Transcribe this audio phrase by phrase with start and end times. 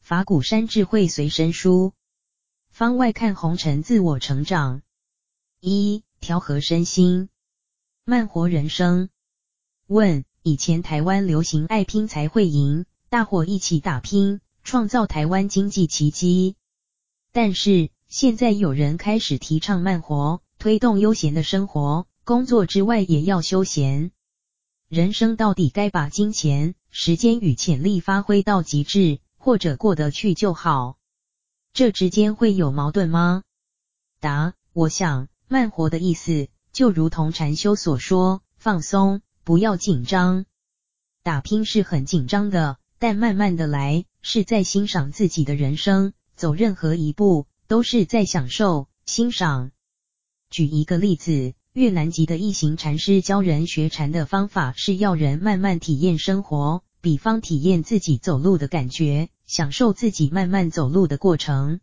[0.00, 1.92] 法鼓山智慧随身书，
[2.70, 4.80] 方外看红尘自我成长。
[5.60, 7.28] 一调和身心，
[8.06, 9.10] 慢活人生。
[9.86, 16.54] 问以前台湾流行爱拼才会赢，大伙一起打拼，创造台湾经济奇迹。
[17.32, 24.10] 但是现在有人开始提倡慢活，推动悠闲的生活，工作之外也要休闲。
[24.86, 30.98] 人生到底该把金钱、时间与潜力发挥到极致，或者过得去就好？
[31.72, 33.44] 这之间会有矛盾吗？
[34.20, 40.44] 答：我想，慢活的意思就如同禅修所说，放松，不要紧张。
[41.22, 46.12] 打拼是很紧张的，但慢慢的来，是在欣赏自己的人生。
[46.36, 49.72] 走任何一步，都是在享受、欣赏。
[50.50, 51.54] 举一个例子。
[51.74, 61.78] 越南籍的一行禅师教人学禅的方法是要人慢慢体验生活，比方体验自己走路的感觉，享受自己慢慢走路的过程。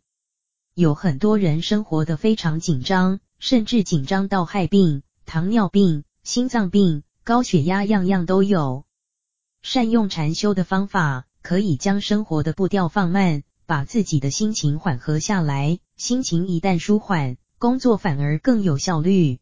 [0.74, 8.84] 有很多人生活的非常紧张，甚至紧张到害病，糖尿病、心脏病、高血压，样样都有。
[9.62, 15.78] 善用禅修的方法，可以将生活的步调放慢，把自己的心情缓和下来。
[15.96, 19.38] 心情一旦舒缓，工作反而更有效率。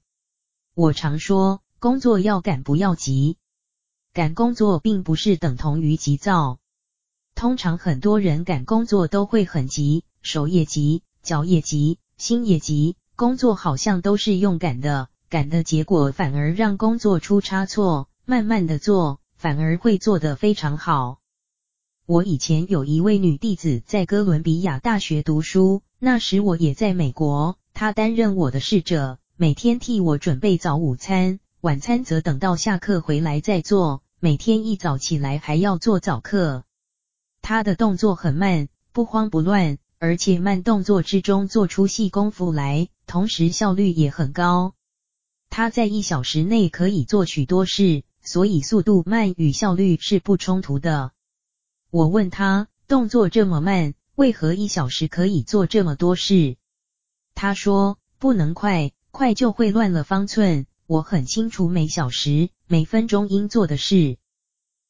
[0.75, 3.39] 我常说，工作要赶不要急，
[4.13, 6.59] 赶工作并不是等同于急躁。
[7.35, 18.11] 通常很多人赶工作都会很急，手也急，脚也急，心也急，工作好像都是用赶的，赶的结果反而让工作出差错。
[18.27, 21.24] 慢慢的做，反而会做得非常好。
[22.07, 29.19] 我以前有一位女弟子在哥伦比亚大学读书，那时我也在美国，她担任我的侍者。
[29.37, 34.03] 每天替我准备早午餐，晚餐则等到下课回来再做。
[34.21, 36.65] 每天一早起来还要做早课。
[37.41, 44.75] 她的动作很慢，不慌不乱，而且慢动作之中做出细功夫来，同时效率也很高。
[45.49, 51.13] 她在一小时内可以做许多事，所以速度慢与效率是不冲突的。
[51.95, 56.57] 我问他，动作这么慢，为何一小时可以做这么多事？
[57.37, 58.91] 他说，不能快。
[59.13, 64.17] 快就会乱了方寸，我很清楚每小时每分钟应做的事。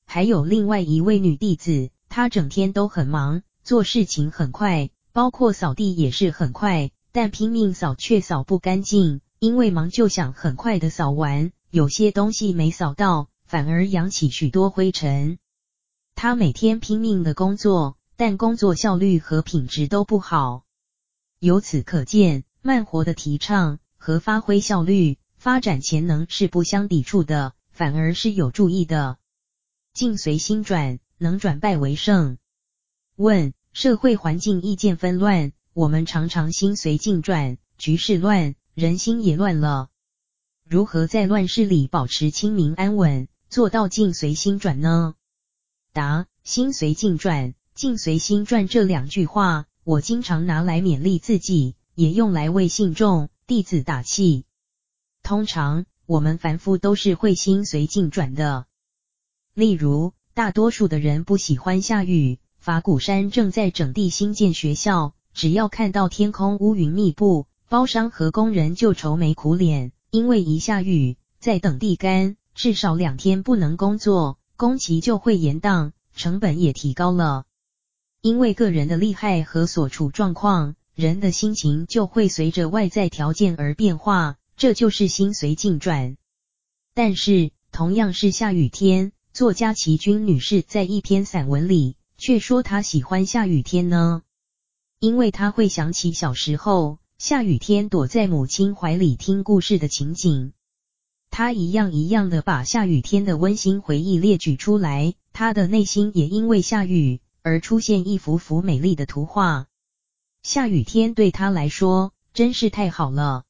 [0.07, 15.37] 还有另外一位女弟子，她整天都很忙，做事情很快，包括扫地也是很快，但拼命扫却扫不干净，因为忙就想很快的扫完，有些东西没扫到，反而扬起许多灰尘。
[16.15, 20.65] 他每天拼命的工作，但工作效率和品质都不好。
[21.39, 23.79] 由此可见，慢活的提倡。
[23.97, 29.17] 和发挥效率、发展潜能是不相抵触的，反而是有助益的。
[29.95, 32.37] 境随心转，能转败为胜。
[33.17, 39.89] 问：社会环境意见纷乱，我们常常心随境转，局势乱，人心也乱了。
[40.69, 45.15] 如何在乱世里保持清明安稳，做到境随心转呢？
[45.95, 53.31] 答：心随境转，境随心转这两句话，我经常拿来勉励自己，也用来为信众。
[53.47, 54.45] 弟子打气。
[55.23, 58.67] 通常我们凡夫都是会心随境转的。
[59.55, 62.41] 例如，大多数的人不喜欢下雨。
[62.59, 77.45] 法鼓山正在整地新建学校，只要看到天空乌云密布，包商和工人就愁眉苦脸，因为一下雨，在等地干，至少两天不能工作，工期就会延宕，成本也提高了。
[78.21, 80.77] 因为个人的利害和所处状况。
[80.97, 86.17] 人的心情就会随着外在条件而变化，这就是心随境转。
[86.95, 94.23] 但是，同样是下雨天，作家琦君女士在一篇散文里却说她喜欢下雨天呢，
[95.01, 100.54] 因为她会想起小时候下雨天躲在母亲怀里听故事的情景。
[101.37, 109.67] 他一样一样的把下雨天的温馨回忆列举出来，他的内心也因为下雨而出现一幅幅美丽的图画。
[110.45, 113.43] 下雨天对他来说真是太好了，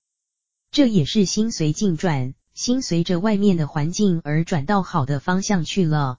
[0.71, 6.17] 这也是心随境转，心随着外面的环境而转到好的方向去了。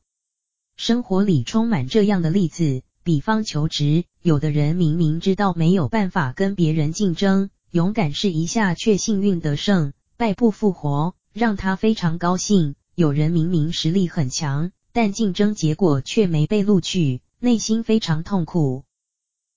[0.77, 18.85] 生活里充满这样的例子，比方求职，有的人明明知道没有办法跟别人竞争，勇敢试一下却幸运得胜，败不复活，让他非常高兴；有人明明实力很强，但竞争结果却没被录取，内心非常痛苦。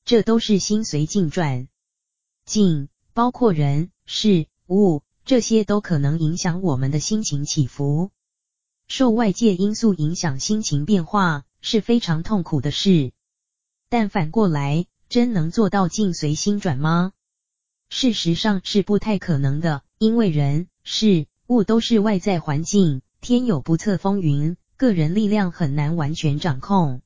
[0.05, 1.69] 这都是心随境转，
[2.45, 8.11] 境包括人、事、物，这些都可能影响我们的心情起伏。
[8.89, 13.13] 受外界因素影响心情变化是非常痛苦的事。
[13.89, 17.13] 但反过来，真能做到境随心转吗？
[17.89, 27.01] 事实上是不太可能的，因为人、事、物都是外在环境，天有不测风云，个人力量很难完全掌控。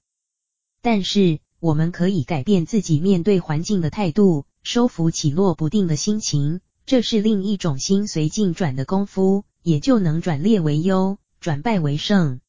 [0.80, 12.40] 但是，我们可以改变自己面对环境的态度，收服起落不定的心情，这是另一种心随境转的功夫，也就能转劣为优，转败为胜。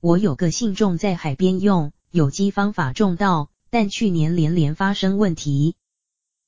[0.00, 5.74] 我有个信众在海边用有机方法种稻，但去年连连发生问题，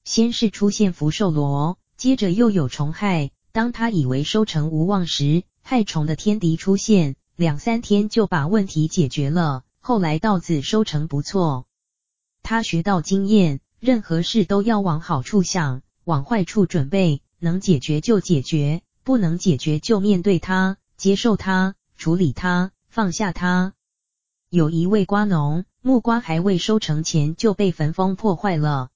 [0.04, 3.30] 先是出现福寿螺，接着又有虫害。
[3.56, 9.64] 当他以为收成无望时，害虫的天敌出现，两三天就把问题解决了。
[9.80, 11.64] 后来稻子收成不错。
[12.42, 23.72] 他学到经验，任何事都要往好处想，往坏处准备，能解决就解决，不能解决就面对它，接受它，处理它，放下它。
[24.50, 28.90] 有一位瓜农，木瓜还未收成前就被焚风破坏了。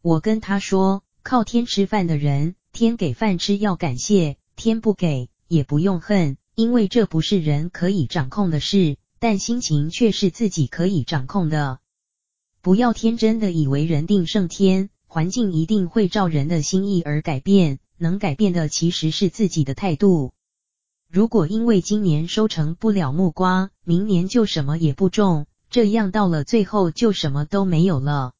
[0.00, 11.80] 我跟他说，靠天吃饭的人，天给饭吃要感谢，天不给也不用恨，因为这不是人可以掌控的事，但心情却是自己可以掌控的。
[12.62, 20.32] 不要天真的以为人定胜天，环境一定会照人的心意而改变，能改变的其实是自己的态度。
[21.10, 28.32] 如果因为今年收成不了木瓜，明年就什么也不种，这样到了最后就什么都没有了。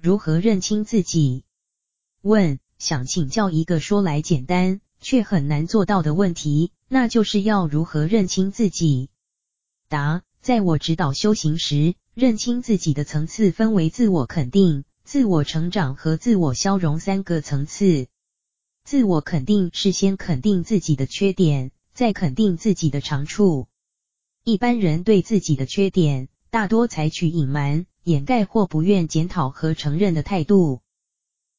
[0.00, 1.44] 如何认清自己？
[2.22, 9.10] 问，想请教一个说来简单却很难做到的问题，那就是要如何认清自己？
[9.88, 18.06] 答，在我指导修行时，认清自己的层次分为自我肯定、自我成长和自我消融三个层次。
[18.84, 21.72] 自我肯定是先肯定自己的缺点。
[21.94, 23.66] 再肯定自己的长处。
[24.44, 30.80] 一般人对自己的缺点，大多采取隐瞒、掩盖或不愿检讨和承认的态度。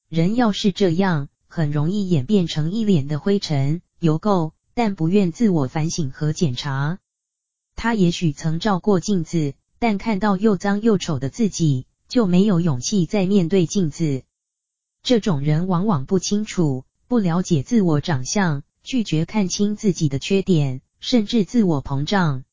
[0.10, 6.98] 人要是这样，很容易演变成一脸的灰尘、油垢，但不愿自我反省和检查。
[7.76, 14.24] 他也许曾照过镜子，但看到又脏又丑的自己，就没有勇气再面对镜子。
[15.04, 18.64] 这种人往往不清楚、不了解自我长相。
[18.82, 22.46] 拒绝看清自己的缺点，甚至自我膨胀，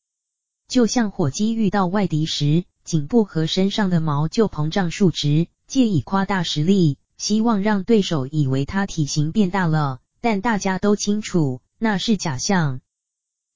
[0.69, 10.01] 就像火鸡遇到外敌时，颈部和身上的毛就膨胀竖直，借以夸大实力，希望让对手以为他体型变大了。
[10.21, 12.81] 但大家都清楚，那是假象。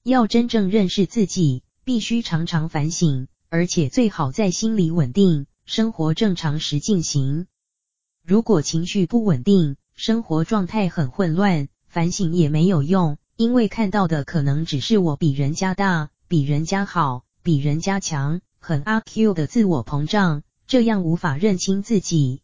[0.03, 7.47] 要真正认识自己，必须常常反省，而且最好在心理稳定、生活正常时进行。
[8.25, 11.67] 如果情绪不稳定，生活状态很混乱。
[11.87, 22.43] 反省也没有用，因为看到的可能只是我比人家大、比人家好、比人家强，很阿 Q 的自我膨胀，这样无法认清自己。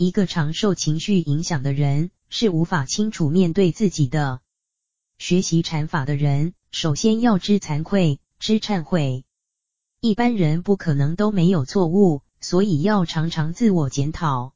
[0.00, 4.40] 一个常受情绪影响的人，是无法清楚面对自己的。
[5.18, 9.26] 学习禅法的人，首先要知惭愧、知忏悔。
[10.00, 14.54] 一般人不可能都没有错误，所以要常常自我检讨。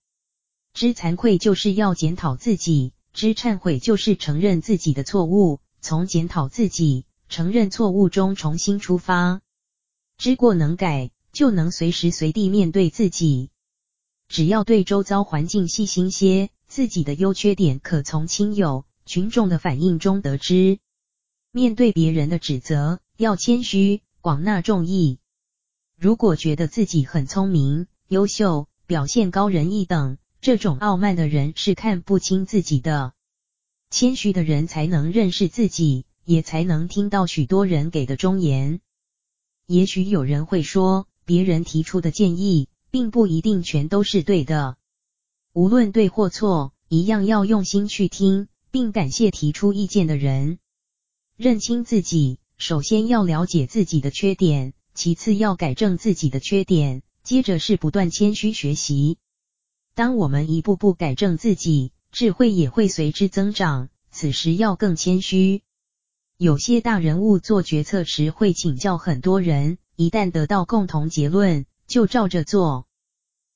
[0.73, 2.95] 知惭愧就是要检讨自己。
[3.13, 9.43] 知忏悔就是承认自己的错误，从检讨自己、承认错误中重新出发。
[10.17, 13.51] 知过能改，就能随时随地面对自己。
[14.29, 20.79] 只要对周遭环境细心些，自己的优缺点可从亲友、群众的反应中得知。
[21.53, 25.19] 面对别人的指责，要谦虚，广纳众议。
[25.97, 30.19] 如果觉得自己很聪明、优秀、表现高人一等。
[30.41, 33.15] 这种傲慢的人是看不清自己的，
[33.89, 38.81] 谦虚的人才能认识自己，也才能听到许多人给的忠言。
[39.67, 44.77] 也许有人会说，别人提出的建议，并不一定全都是对的。
[45.53, 50.61] 无论对或错，一样要用心去听，并感谢提出意见的人。
[51.37, 59.19] 认清自己，首先要了解自己的缺点，其次要改正自己的缺点，接着是不断谦虚学习。
[59.97, 63.89] 当我们一步步改正自己，智慧也会随之增长。
[64.13, 65.65] 此时要更谦虚。
[66.37, 72.89] 有些大人物做决策时会请教很多人，一旦得到共同结论，就照着做。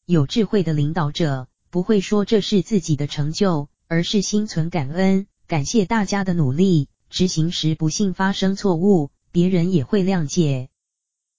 [0.07, 6.89] 有智慧的领导者不会说这是自己的成就，而是心存感恩，感谢大家的努力。
[7.11, 10.69] 执行时不幸发生错误，别人也会谅解。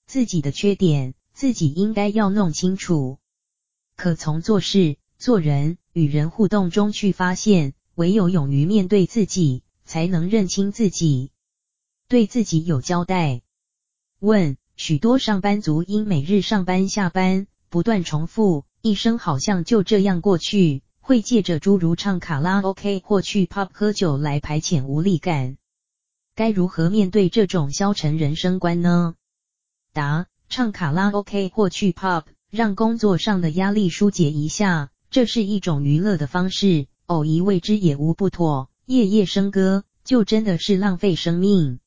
[0.08, 3.18] 自己的缺点，自己应该要弄清楚。
[3.96, 11.32] 可从做事、做人、与人互动中去发现，唯有勇于面对自己，才能认清自己，
[12.10, 13.42] 对自己有交代。
[14.20, 20.84] 问：许多上班族因每日上班下班，不断重复，一生好像就这样过去。
[21.02, 25.58] 会借着诸如唱卡拉 OK 或去 pub 喝酒来排遣无力感。
[26.34, 29.16] 该如何面对这种消沉人生观呢？
[29.92, 38.70] 答：唱卡拉 OK 或去 pub，让工作上的压力疏解一下，这是一种娱乐的方式，偶一为之也无不妥。
[38.86, 41.82] 夜夜笙歌，就真的是浪费生命。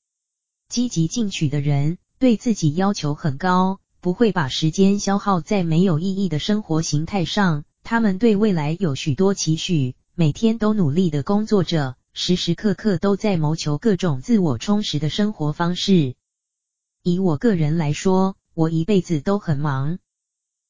[0.69, 7.65] 积极进取的人，对自己要求很高，不会把时间消耗在没有意义的生活形态上。
[7.83, 16.15] 他们对未来有许多期许，每天都努力的工作着，时时刻刻都在谋求各种自我充实的生活方式。
[17.03, 19.99] 以我个人来说，我一辈子都很忙。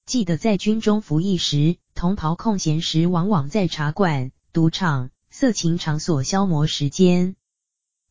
[0.07, 7.37] 记得在军中服役时，同袍空闲时往往在茶馆、赌场、色情场所消磨时间。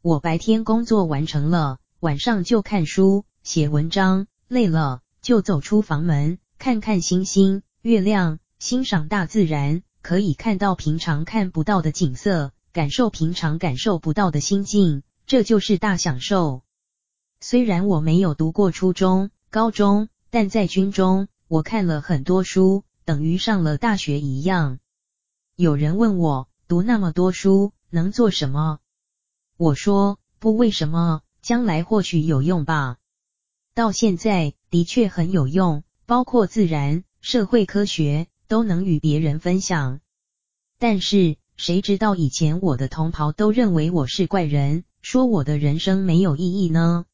[0.03, 8.39] 我白天工作完成了，晚上就看书、写文章，累了就走出房门，看看星星、月亮。
[8.60, 16.62] 欣赏大自然，可以看到平常看不到的景色，感受平常感受不到的心境，这就是大享受。
[17.39, 24.77] 虽然我没有读过初中、高中，但在军中，我看了很多书，等于上了大学一样。
[25.55, 28.77] 有人问我，读那么多书能做什么？
[29.57, 32.98] 我说，不为什么，将来或许有用吧。
[33.82, 38.28] 到现在的确很有用，包括自然、社会科学。
[38.48, 40.02] 都能与别人分享，
[40.78, 47.06] 但是谁知道以前我的同袍都认为我是怪人，说我的人生没有意义呢？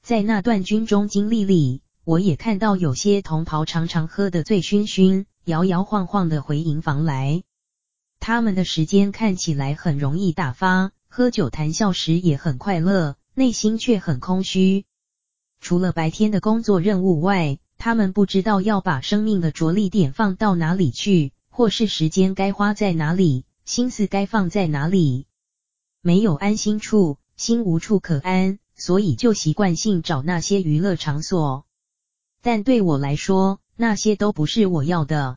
[0.00, 7.42] 在那段军中经历里，我也看到有些同袍常常喝得醉醺醺，摇摇晃晃的回营房来。
[8.20, 14.84] 他们的时间看起来很容易打发，喝酒谈笑时也很快乐，内心却很空虚。
[15.60, 25.26] 除了白天的工作任务外，他们不知道要把生命的着力点放到哪里去，或是时间该花在哪里，心思该放在哪里。
[26.02, 31.66] 没有安心处，心无处可安，所以就习惯性找那些娱乐场所。
[32.42, 35.36] 但对我来说，那些都不是我要的。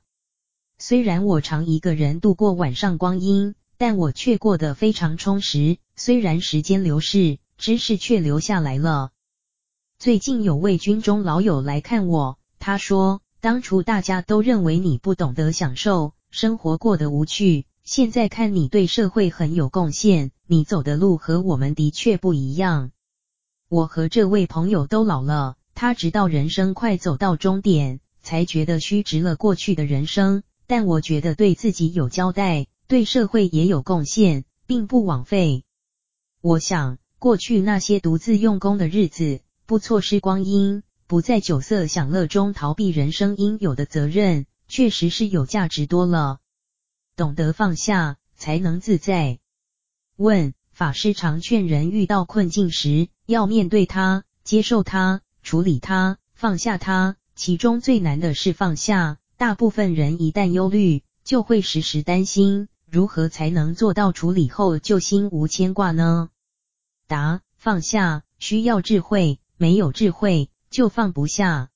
[0.78, 5.78] 虽然我常一个人度过晚上光阴，但我却过得非常充实。
[5.96, 9.12] 虽然时间流逝，知识却留下来了。
[10.04, 22.92] 最近有位军中老友来看我，他说，当初大家都认为你不懂得享受，生活过得无趣，现在看你对社会很有贡献，你走的路和我们的确不一样。
[23.70, 35.64] 我和这位朋友都老了，他直到人生快走到终点，才觉得虚值了过去的人生，但我觉得对自己有交代，对社会也有贡献，并不枉费。
[36.42, 39.40] 我想，过去那些独自用功的日子。
[39.66, 46.40] 不错失光阴，不在酒色享乐中逃避人生应有的责任，确实是有价值多了。
[47.16, 49.40] 懂得放下，才能自在。
[50.18, 57.16] 问：法师常劝人遇到困境时，要面对它，接受它，处理它，放下它。
[57.36, 59.18] 其中最难的是放下。
[59.38, 62.68] 大部分人一旦忧虑，就会时时担心。
[62.90, 66.30] 如何才能做到处理后就心无牵挂呢？
[67.08, 69.40] 答：放下需要智慧。
[69.64, 71.70] 没有智慧就放不下。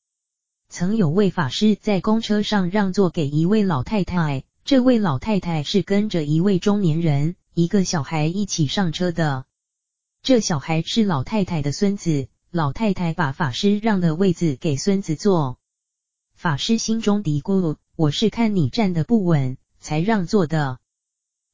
[0.67, 9.45] 曾有位法师在公车上让座给一位老太太，这位老太太是跟着一位中年人、一个小孩一起上车的。
[10.21, 15.57] 这小孩是老太太的孙子，老太太把法师让的位子给孙子坐。
[16.35, 20.79] 法师心中嘀咕：“我是看你站得不稳，才让座的。”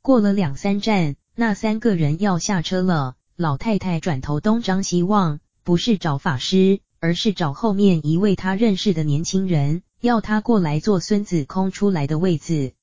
[0.02, 5.40] 过了两三站，那三个人要下车了，老太太转头东张西望。
[5.64, 12.74] 不是找法师，而是找后面一位他认识的年轻人，要他过来坐孙子空出来的位子。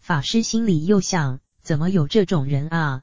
[0.00, 3.02] 法师心里又想：怎么有这种人啊？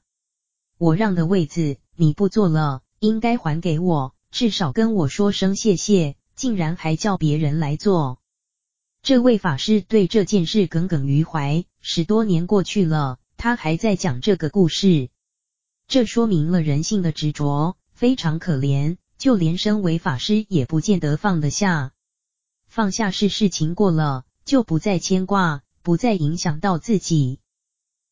[0.78, 6.16] 我让的位子你不坐了，应该还给我，至少跟我说声谢谢。
[6.36, 8.20] 竟然还叫别人来坐。
[9.02, 15.10] 这位法师对这件事耿耿于怀，十多年过去了，他还在讲这个故事。
[15.88, 17.76] 这说明了人性的执着。
[17.98, 21.94] 非常可怜，就连身为法师也不见得放得下。
[22.68, 27.40] 放下是事情过了，就不再牵挂，不再影响到自己。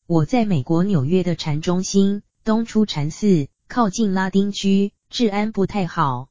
[0.07, 6.29] 我在美国纽约的禅中心东出禅寺，靠近拉丁区，治安不太好。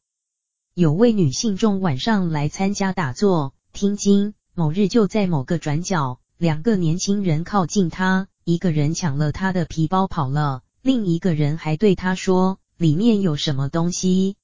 [0.74, 12.58] 有位女信众晚上来参加打坐听经，某日就在某个转角，两个年轻人靠近她，一个人抢了她的皮包跑了，另一个人还对她说。
[12.76, 14.36] 里面有什么东西？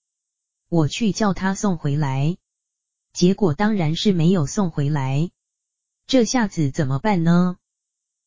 [0.69, 2.37] 我去叫他送回来。
[3.13, 5.31] 结果当然是没有送回来。
[6.07, 7.57] 这下子怎么办呢？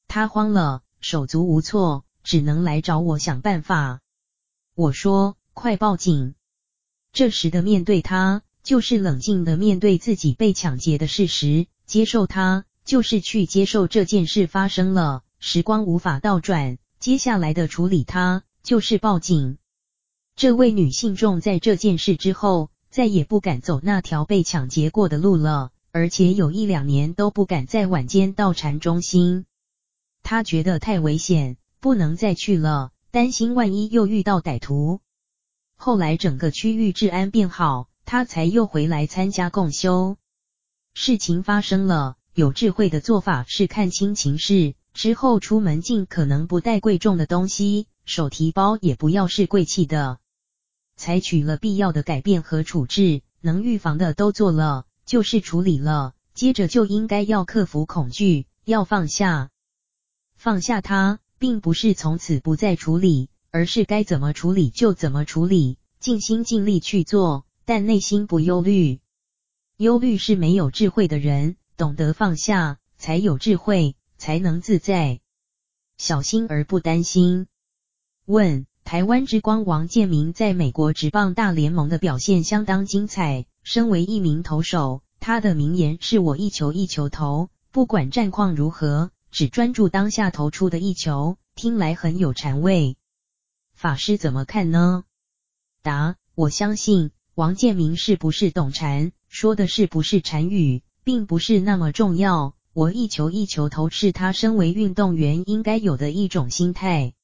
[0.09, 4.01] 他慌了，手足无措，只能来找我想办法。
[4.75, 6.35] 我说：“快报警！”
[7.13, 19.57] 这时的面对他，就是冷静的面对自己被抢劫的事实，接受他，就是去接受这件事发生了，时光无法倒转，接下来的处理他，就是报警。
[20.35, 25.71] 这位女信众在这件事之后，再也不敢走那条被抢劫过的路了。
[25.91, 29.45] 而且有一两年都不敢在晚间到禅中心，
[30.23, 35.01] 他觉得太危险，不能再去了，担心万一又遇到歹徒。
[35.75, 40.17] 后来整个区域治安变好，他才又回来参加共修。
[40.95, 50.17] 事情发生了，有智慧的做法是看清情势，之后出门尽可能不带贵重的东西，手提包也不要是贵气的，
[50.95, 54.85] 采取了必要的改变和处置，能预防的都做了。
[55.05, 59.49] 就是处理了，接着就应该要克服恐惧，要放下。
[60.35, 69.01] 放下它，并不是从此不再处理，而是该怎么处理就怎么处理，尽心尽力去做，但内心不忧虑。
[69.75, 75.19] 忧虑是没有智慧的人，懂得放下，才有智慧，才能自在。
[75.97, 77.47] 小心而不担心。
[78.25, 83.47] 问：台湾之光王建民在美国职棒大联盟的表现相当精彩。
[83.63, 92.95] 身为一名投手，他的名言是我一球一球投，不管战况如何，只专注当下投出的一球，听来很有禅味。
[93.73, 95.05] 法师怎么看呢？
[95.81, 102.53] 答：我相信王建民是不是懂禅，说的是不是禅语，并不是那么重要。
[102.73, 107.15] 我一球一球投，是他身为运动员应该有的一种心态。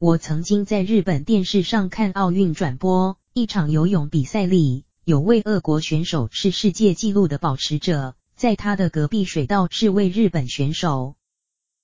[0.00, 4.86] 我曾经在日本电视上看奥运转播，一场游泳比赛里。
[5.04, 11.16] 有位俄国选手是世界纪录的保持者，在他的隔壁水道是位日本选手。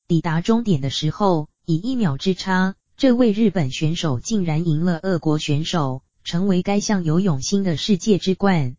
[0.09, 8.77] 抵达终点的时候，以一秒之差，这位日本选手竟然赢了俄国选手，成为该项游泳新的世界之冠。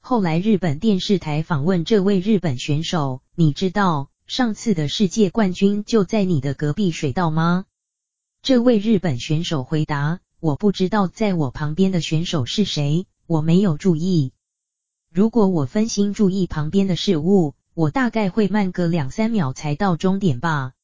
[0.00, 7.66] 后来日本电视台访问这位日本选手：“你知道上次的世界冠军就在你的隔壁水道吗？”
[8.44, 14.34] 这位日本选手回答：“我不知道在我旁边的选手是谁。”我没有注意。
[15.10, 20.74] 如果我分心注意旁边的事物，我大概会慢个两三秒才到终点吧。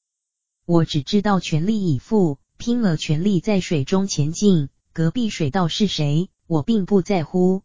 [0.64, 4.70] 我只知道全力以赴，拼了全力在水中前进。
[4.94, 7.60] 隔壁水道是谁，我并不在乎。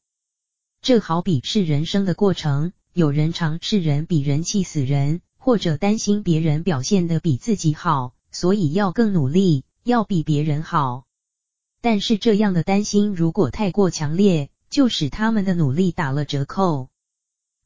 [0.82, 11.06] 这好比是人生的过程，有人常是人比人气死人，或者担心别人表现得比自己好，所以要更努力，要比别人好。
[11.80, 16.90] 但是这样的担心如果太过强烈，就使他们的努力打了折扣，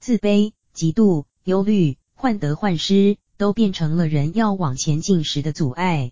[0.01, 6.11] 自卑、嫉妒、忧虑、患得患失，都变成了人要往前进时的阻碍。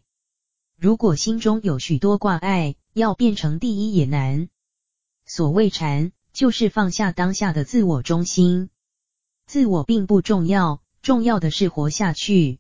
[0.80, 4.48] 如果心中有许多挂碍，要变成第一也难。
[5.26, 8.70] 所谓禅，就是放下当下的自我中心。
[9.46, 12.60] 自我并不重要，重要的是活下去，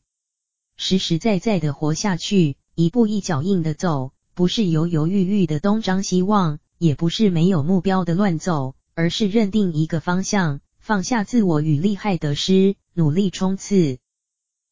[0.75, 6.59] 实实在在的活下去，一步一脚印的走，不是犹犹豫豫的东张西望。
[6.77, 13.97] 也不是没有目标的乱走，而是认定一个方向，放下自我与利害得失，努力冲刺。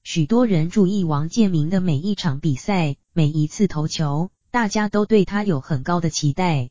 [0.04, 6.70] 许多人注意王建民的每一场比赛，每一次投球，大家都对他有很高的期待。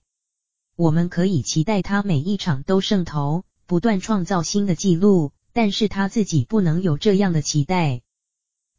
[0.76, 8.02] 我们可以期待他每一场都胜投，不断创造新的纪录，但是他自己不能有这样的期待。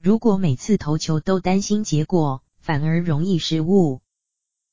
[0.02, 4.02] 如果每次投球都担心结果，反而容易失误。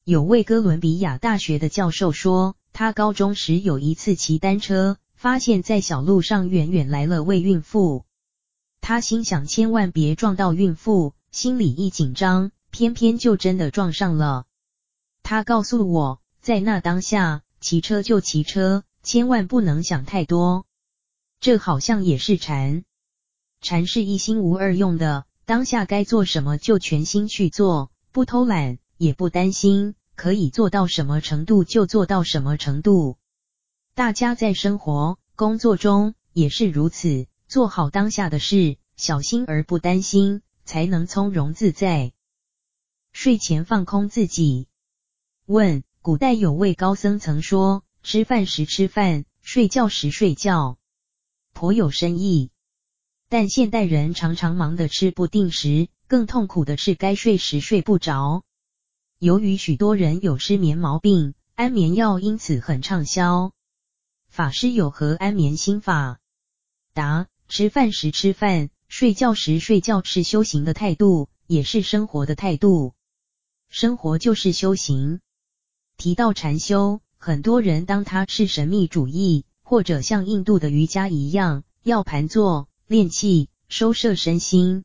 [0.03, 8.07] 有位哥伦比亚大学的教授说，他高中时有一次骑单车，发现在小路上远远来了位孕妇。
[8.81, 14.47] 他心想千万别撞到孕妇，心里一紧张，偏偏就真的撞上了。
[15.23, 20.65] 他告诉我，在那当下，骑车就骑车，千万不能想太多。
[21.41, 22.85] 这好像也是禅，
[23.61, 28.79] 禅是一心无二用的，当下该做什么就全心去做，不偷懒。
[28.99, 33.17] 也不担心，可以做到什么程度就做到什么程度。
[33.95, 42.13] 大家在生活、工作中也是如此，做好当下的事，小心而不担心，才能从容自在。
[43.13, 44.69] 睡前放空自己。
[45.47, 50.79] 问：古代有位高僧曾说，吃饭时吃饭，睡觉时睡觉，
[51.53, 52.53] 颇有深意。
[53.33, 58.43] 但现代人常常忙得吃不定时，更痛苦的是该睡时睡不着。
[59.19, 63.53] 由于许多人有失眠毛病，安眠药因此很畅销。
[64.29, 66.21] 法师有何安眠心法？
[66.93, 72.93] 答：吃饭时吃饭，睡觉时睡觉，是修行的态度，也是生活的态度。
[73.71, 75.21] 生活就是修行。
[75.97, 84.85] 提到禅修，很多人当它是神秘主义，或者像印度的瑜伽一样，要盘坐、练气、收摄身心。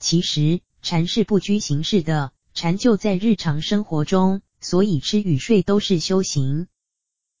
[0.00, 6.66] 其实，禅是不拘形式的，禅就在日常生活中，所以吃与睡都是修行。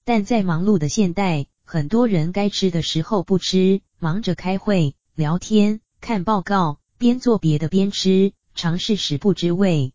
[0.04, 9.92] 但在忙碌的现代，很多人该吃的时候不吃，忙着开会、聊天、看报告，边做别的边吃，尝是食不知味。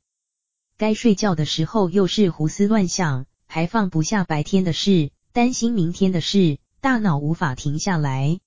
[0.77, 8.41] 该睡觉的时候又是胡思乱想，还放不下白天的事，担心明天的事，大脑无法停下来。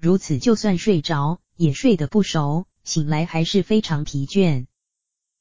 [0.00, 4.66] 如此，就算睡着，也睡得不熟，醒来还是非常疲倦。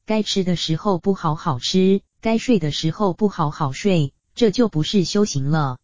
[0.06, 5.78] 该吃的时候不好好吃，该睡的时候不好好睡，这就不是修行了。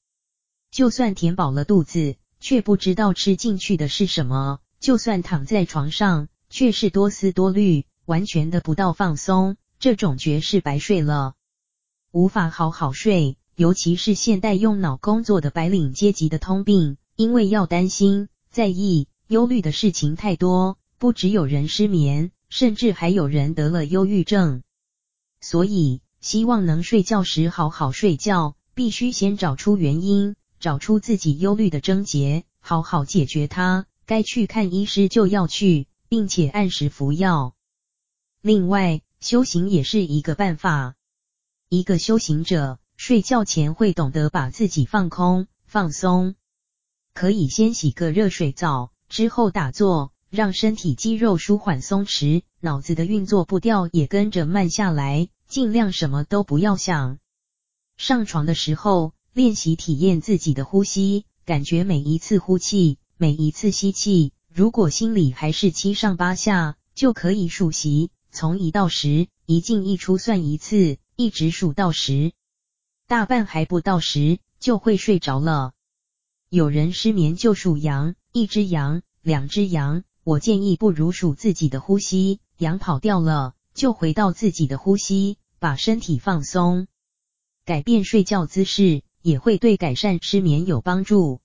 [0.72, 9.58] 就算填饱了肚子，却不知道吃进去的是什么；就算躺在床上，却是多思多虑，完全得不到放松。
[9.80, 11.34] 这种觉是白睡了，
[12.12, 24.62] 无法好好睡，尤其是现代用脑工作的白领阶级的通病，因为要担心、在意、忧虑的事情太多，不只有人失眠，甚至还有人得了忧郁症。
[25.40, 33.86] 所以，希望能睡觉时好好睡觉，必须先找出原因，找出自己忧虑的症结，好好解决它。
[34.06, 37.56] 该去看医师就要去，并且按时服药。
[38.42, 40.96] 另外，修行也是一个办法。
[41.70, 46.36] 一个修行者睡觉前会懂得把自己放空、放松，
[47.14, 57.20] 可以先洗个热水澡，之后打坐，让身体肌肉舒缓松弛，脑子的运作步调也跟着慢下来，尽量什么都不要想。
[57.98, 68.10] 上床的时候，练习体验自己的呼吸，感觉每一次呼气，每一次吸气，如果心里还是七上八下，就可以数息。
[68.32, 72.32] 从一到十，一进一出算一次，一直数到十，
[73.06, 75.74] 大半还不到十就会睡着了。
[76.54, 80.04] 有人失眠就数羊，一只羊，两只羊。
[80.26, 86.88] 我建议不如数自己的呼吸，羊跑掉了就回到自己的呼吸，把身体放松，
[87.64, 91.40] 改变睡觉姿势，也会对改善失眠有帮助。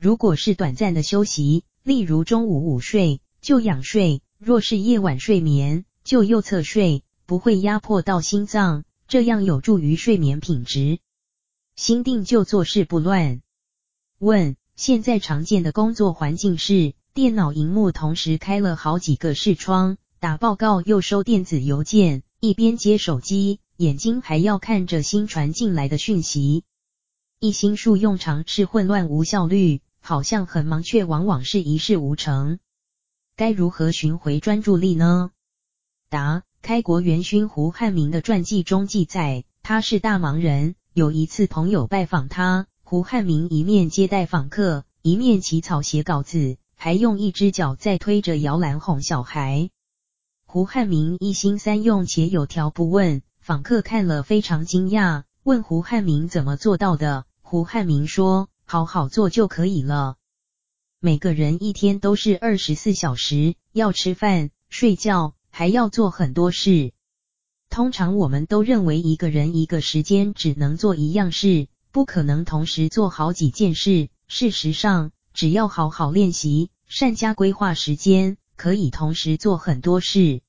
[0.00, 11.00] 如果是短暂的休息，例如中午午睡，就仰睡；若是夜晚睡眠，就右侧睡，不会压迫到心脏，这样有助于睡眠品质。
[11.76, 13.42] 心定就坐事不乱。
[14.22, 26.62] 问：现在常见的工作环境是电脑荧幕同时开了好几个视窗，打报告又收电子邮件，一边接手机，眼睛还要看着新传进来的讯息，
[27.40, 32.60] 一心数用常是混乱无效率，好像很忙，却往往是一事无成。
[33.34, 35.32] 该如何寻回专注力呢？
[36.08, 40.76] 答：开国元勋胡汉民的传记中记载，他是大忙人。
[40.94, 49.70] 有一次朋友拜访他，胡汉民一面接待访客，一面起草写稿子，还用一只脚在推着摇篮哄小孩。
[50.44, 57.24] 胡汉民一心三用且有条不紊，访客看了非常惊讶，问胡汉民怎么做到的。
[57.40, 60.16] 胡汉民说：好好做就可以了。
[61.00, 65.32] 每个人一天都是二十四小时，要吃饭、睡觉。
[65.48, 66.92] 还要做很多事。
[67.70, 74.08] 通常我们都认为一个人一个时间只能做一样事，不可能同时做好几件事。
[74.26, 80.40] 事实上，只要好好练习，善加规划时间，可以同时做很多事。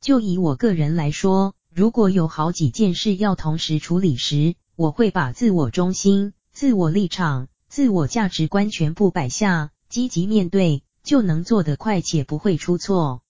[0.00, 13.22] 就以我个人来说，如果有好几件事要同时处理时，我会把自我中心、自我立场、自我价值观全部摆下，积极面对，就能做得快且不会出错。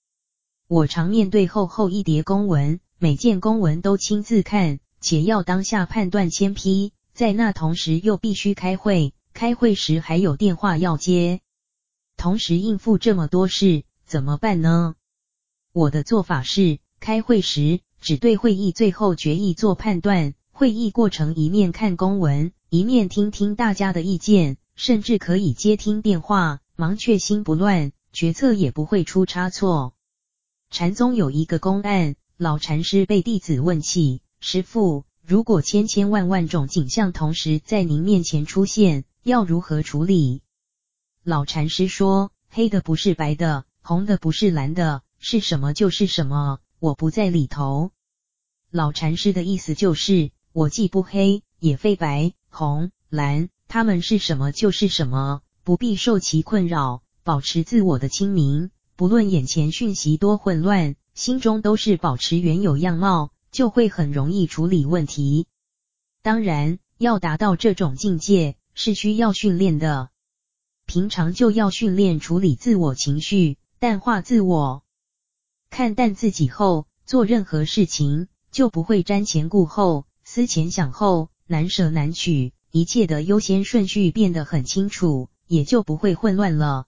[0.66, 11.40] 我常面对厚厚一叠公文，每件公文都亲自看，且要当下判断签批，在那同时又必须开会，开会时还有电话要接，
[12.16, 14.96] 同时应付这么多事，怎么办呢？
[15.72, 29.94] 我的做法是，开会时只对会议最后决议做判断，会议过程一面看公文，一面听听大家的意见，甚至可以接听电话，忙却心不乱，决策也不会出差错。
[30.68, 40.42] 禅宗有一个公案，老禅师被弟子问起：“师父，如果千千万万种景象同时在您面前出现，要如何处理？”
[41.24, 47.90] 老禅师说：“黑的不是白的，红的不是蓝的，是什么就是什么，我不在里头。”
[48.70, 58.70] 老禅师的意思就是，我既不黑，也非白、红、蓝，他们是什么就是什么，不必受其困扰，保持自我的清明。
[58.94, 65.46] 不论眼前讯息多混乱，心中都是保持原有样貌，就会很容易处理问题。
[66.22, 70.10] 当然，要达到这种境界，是需要训练的。
[70.86, 74.82] 平常就要训练处理自我情绪，淡化自我，
[75.70, 86.86] 看淡自己后，做任何事情就不会瞻前顾后、思前想后、难舍难取，一切的优先顺序变得很清楚，也就不会混乱了。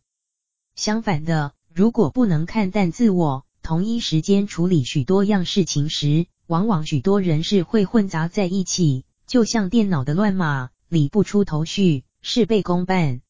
[0.75, 13.21] 相反的，如果不能看淡自我，同一时间处理许多样事情时，往往许多人事会混杂在一起，就像电脑的乱码，理不出头绪，事倍功半。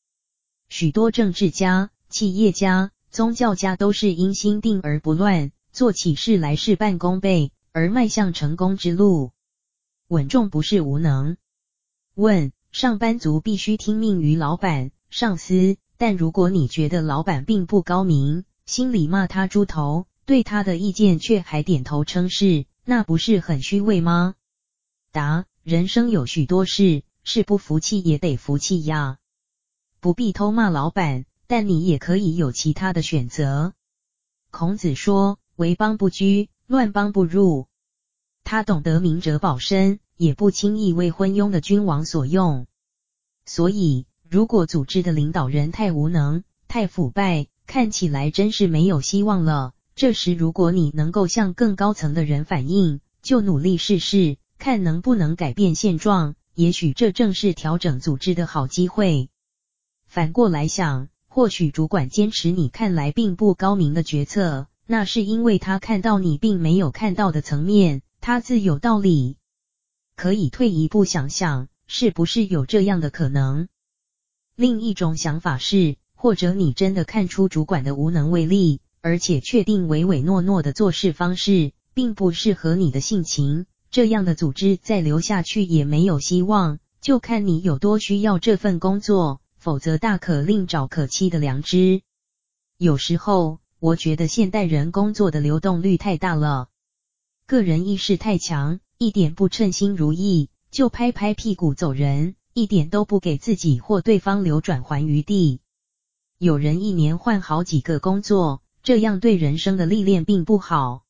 [0.68, 9.30] 许多政治家、企业家、宗教家都是因心定而不乱，做起事来事半功倍，而迈向成功之路。
[10.08, 11.36] 稳重不是无能。
[12.14, 15.76] 问：上班族必须听命于老板、上司。
[15.98, 24.36] 但如果你觉得老板并不高明，心里骂他猪头，对他的意见却还点头称是，那不是很虚伪吗？
[25.10, 29.18] 答：人生有许多事，是不服气也得服气呀。
[29.98, 33.74] 不必偷骂老板，但你也可以有其他的选择。
[34.52, 37.66] 孔子说：“为邦不居，乱邦不入。”
[38.44, 42.66] 他懂得明哲保身，也不轻易为昏庸的君王所用。
[43.44, 44.06] 所以。
[44.28, 49.72] 如果组织的领导人太无能、太腐败，看起来真是没有希望了。
[49.96, 56.34] 这时，如果你能够向更高层的人反映，就努力试试，看能不能改变现状。
[56.54, 59.30] 也许这正是调整组织的好机会。
[60.06, 69.38] 反过来想，或许主管坚持你看来并不高明的决策，那是因为他看到你并没有看到的层面，他自有道理。
[70.14, 73.66] 可以退一步想想，是不是有这样的可能？
[74.56, 92.02] 另一种想法是，或者你真的看出主管的无能为力，而且确定唯唯诺诺的做事方式并不适合你的性情，这样的组织再留下去也没有希望，就看你有多需要这份工作，否则大可另找可期的良知。
[92.78, 96.66] 有时候，我觉得现代人工作的流动率太大了，
[97.46, 102.34] 个人意识太强，一点不称心如意就拍拍屁股走人。
[102.54, 105.60] 一点都不给自己或对方留转圜余地。
[106.38, 111.02] 有人一年换好几个工作，这样对人生的历练并不好。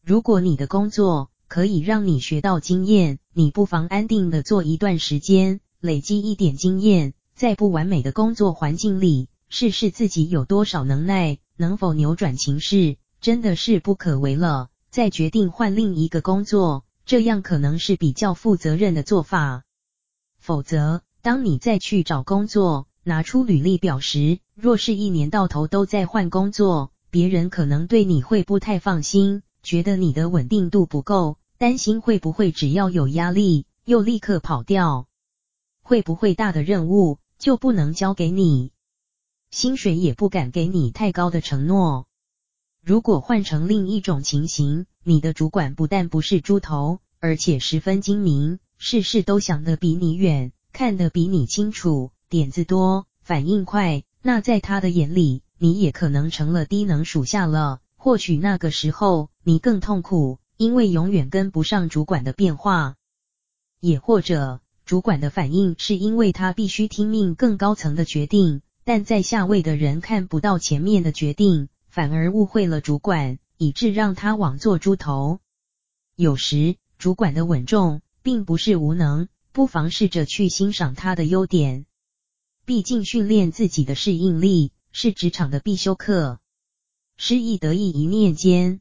[0.00, 19.64] 如果你的工作可以让你学到经验，你不妨安定的做一段时间，累积一点经验，在不完美的工作环境里，试试自己有多少能耐，能否扭转情势，真的是不可为了，再决定换另一个工作，这样可能是比较负责任的做法。
[20.38, 35.08] 否则，当你再去找工作，拿出履历表时，若是一年到头都在换工作，别人可能对你会不太放心，觉得你的稳定度不够，担心会不会只要有压力，又立刻跑掉，
[35.82, 38.70] 会不会大的任务就不能交给你，
[39.50, 42.06] 薪水也不敢给你太高的承诺。
[42.82, 48.58] 如果换成另一种情形，你的主管不但不是猪头，而且十分精明。
[48.78, 54.04] 事事都想得比你远，看得比你清楚，点子多，反应快。
[54.22, 57.80] 那在他的眼里，你也可能成了低能属下了。
[57.96, 62.96] 或许那个时候你更痛苦，因为永远跟不上主管的变化。
[63.78, 75.40] 也或者，主管的反应是因为他必须听命更高层的决定，但在下位的人看不到前面的决定，反而误会了主管，以致让他枉做猪头。
[76.16, 78.00] 有时，主管的稳重。
[78.22, 81.86] 并不是无能，不妨试着去欣赏他的优点。
[82.66, 86.38] 毕竟训练自己的适应力是职场的必修课。
[87.16, 88.80] 失意得意一念间。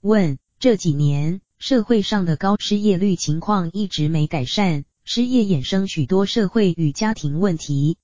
[0.00, 7.96] 问：这几年社会上的高失业率情况一直没改善，失业衍生许多社会与家庭问题。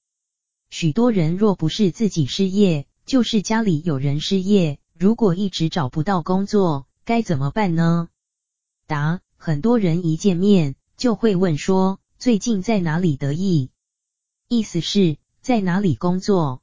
[0.70, 4.78] 许多人若不是自己失业，就是家里有人失业。
[4.98, 8.08] 如果一直找不到工作，该怎么办呢？
[8.86, 9.20] 答。
[9.42, 13.70] 很多人一见面就会问说，最近在哪里得意？
[14.48, 16.59] 意思是，在哪里工作？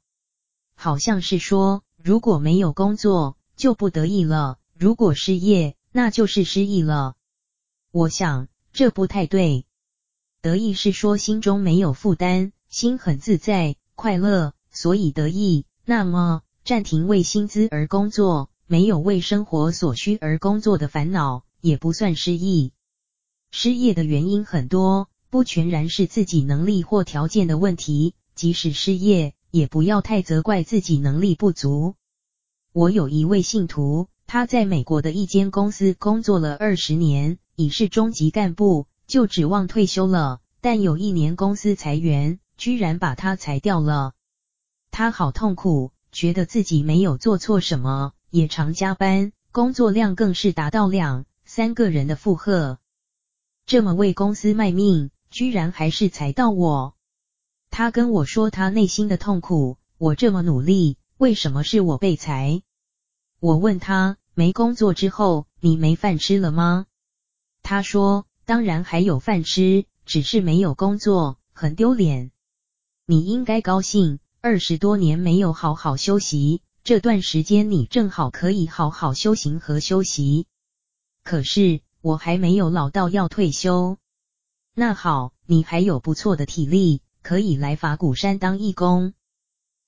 [0.80, 7.16] 好像是说，如果没有工作就不得意了，如果失业那就是失意了。
[7.90, 9.66] 我想这不太对。
[10.40, 15.66] 得意是说心中没有负担，心很自在、快乐，所以得意。
[15.84, 21.42] 那么暂停为薪资而工作，没有为生活所需而工作的烦恼。
[21.60, 22.72] 也不算失意。
[23.50, 31.96] 失业的原因很多，不全然是自己能力或条件的问题，即使失业，也不要太责怪自己能力不足。
[32.72, 40.38] 我有一位信徒，他在美国的一间公司工作了二十年，已是中级干部，就指望退休了。
[40.60, 44.12] 但有一年公司裁员，居然把他裁掉了。
[44.92, 52.78] 他好痛苦，觉得自己没有做错什么，也常加班，工作量更是达到两三个人的负荷。
[53.66, 56.94] 这么为公司卖命，居然还是裁到我。
[57.70, 62.62] 他跟我说他内心的痛苦，我这么努力，为什么是我被裁？
[63.40, 66.86] 我问他，没工作之后，你没饭吃了吗？
[67.62, 69.86] 他说，当然还有饭吃。
[70.08, 72.30] 只是没有工作，很丢脸。
[73.04, 80.46] 你应该高兴，二十多年没有好好休息，这段时间你正好可以好好修行和休息。
[81.22, 83.98] 可是我还没有老到要退休。
[84.72, 89.12] 那好，你还有不错的体力，可以来法鼓山当义工。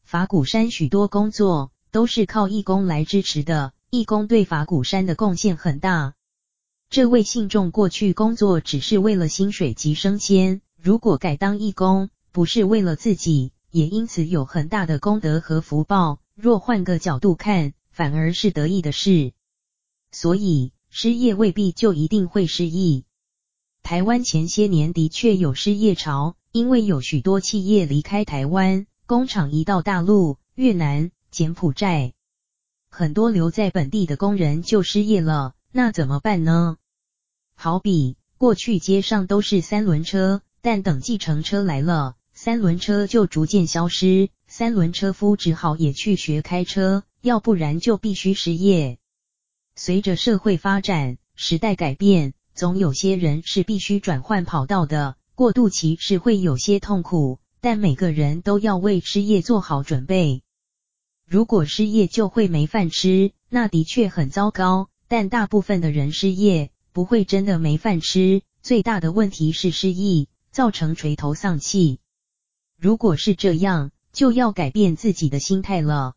[0.03, 6.15] 法鼓山许多工作都是靠义工来支持的，义工对法鼓山的贡献很大。
[6.89, 16.21] 这位信众过去工作只是为了薪水及升迁，如果改当义工，不是为了自己，也因此有很大的功德和福报。
[16.35, 19.33] 若换个角度看，反而是得意的事。
[20.11, 23.05] 所以，失业未必就一定会失意。
[23.85, 32.13] 台湾前些年的确有失业潮，因为有许多企业离开台湾，工厂移到大陆、越南、柬埔寨，
[32.91, 35.55] 很多留在本地的工人就失业了。
[35.71, 36.77] 那怎么办呢？
[37.55, 48.99] 好比过去街上都是三轮车，但等计程车来了，三轮车就逐渐消失，三轮车夫只好也去学开车，要不然就必须失业。
[49.77, 60.43] 随着社会发展，时代改变，总有些人是必须转换跑道的，过渡期是会有些痛苦，但每个人都要为失业做好准备。
[61.27, 64.91] 如果失业就会没饭吃，那的确很糟糕。
[65.09, 72.01] 但大部分的人失业不会真的没饭吃，最大的问题是失意，造成垂头丧气。
[72.79, 76.17] 如果是这样，就要改变自己的心态了。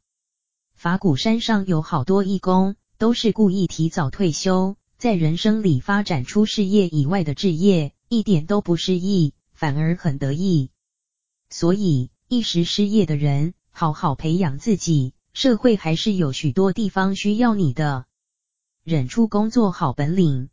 [0.75, 10.69] 法鼓山上有好多义工，都是故意提早退休，在人生里发展出事业以外的志业，一点都不失意，反而很得意。
[11.49, 18.05] 所以，一时失业的人，好好培养自己，社会还是有许多地方需要你的。
[18.83, 20.49] 忍出工作好本领。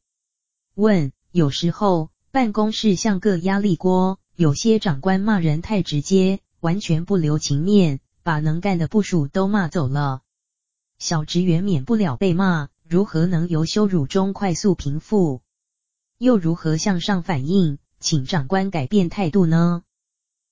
[0.74, 10.22] 问：有时候办公室像个压力锅，有些长官骂人太直接，完全不留情面，把能干的部属都骂走了。
[10.98, 15.42] 小职员免不了被骂，如何能由羞辱中快速平复？
[16.20, 19.84] 又如何向上反映，请长官改变态度呢？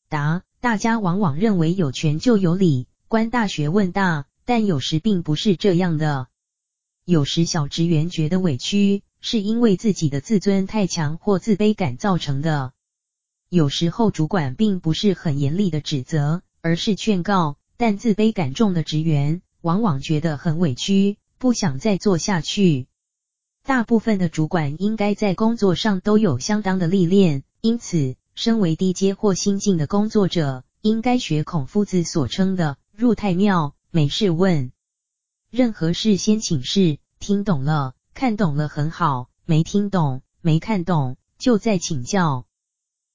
[0.09, 6.29] 答：大家往往认为有权就有理，官大学问大，但有时并不是这样的。
[7.05, 12.73] 有时小职员觉得委屈，是因为自己的自尊太强或自卑感造成的。
[13.51, 22.87] 有时候主管并不是很严厉的指责，而是劝告，但自卑感重的职员往往觉得很委屈，不想再做下去。
[23.69, 34.73] 大部分的主管应该在工作上都有相当的历练，因此，身为低阶或新进的工作者，应该学孔夫子所称的“入太庙，没事问”。
[35.53, 42.47] 任何事先请示，听懂了、看懂了很好；没听懂、没看懂，就再请教。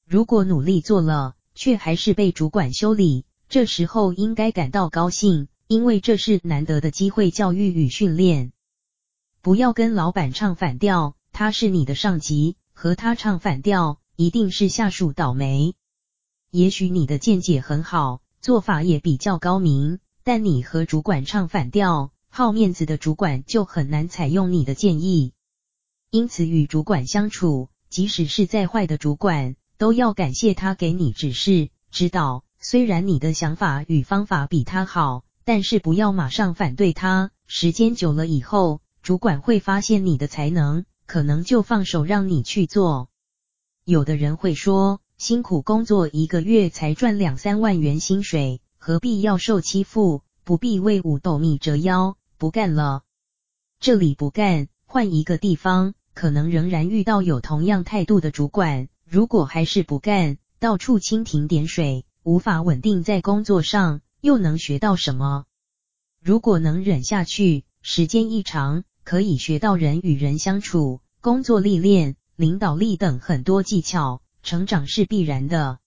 [0.07, 8.51] 如果努力做了，却还是被主管修理，这时候应该感到高兴，因为这是难得的机会教育与训练。
[9.43, 15.75] 不要跟老板唱反调，他是你的上级，和他唱反调，一定是下属倒霉。
[16.49, 22.13] 也许你的见解很好，做法也比较高明，但你和主管唱反调。
[22.29, 25.33] 好面子的主管就很难采用你的建议，
[26.09, 32.45] 因此与主管相处，即使是再坏的主管，都要感谢他给你指示、指导。
[32.61, 37.31] 虽然你的想法与方法比他好，但是不要马上反对他。
[37.45, 43.09] 时间久了以后，主管会发现你的才能，可能就放手让你去做。
[43.83, 50.21] 有的人会说，辛苦工作一个月才赚两三万元薪水，何必要受欺负？
[50.45, 52.15] 不必为五斗米折腰。
[52.37, 53.03] 不干了，
[53.81, 58.87] 这里不干，换一个地方，可能仍然遇到有同样态度的主管。
[59.05, 65.43] 如果还是不干，到处蜻蜓点水，无法稳定在工作上，又能学到什么？
[66.21, 75.79] 如果能忍下去，时间一长，可以学到人与人相处、工作历练、领导力等很多技巧，成长是必然的。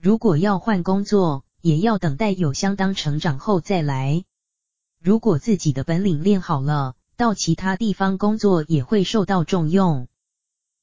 [0.00, 4.24] 如果要换工作，也要等待有相当成长后再来。
[5.02, 10.06] 如果自己的本领练好了，到其他地方工作也会受到重用。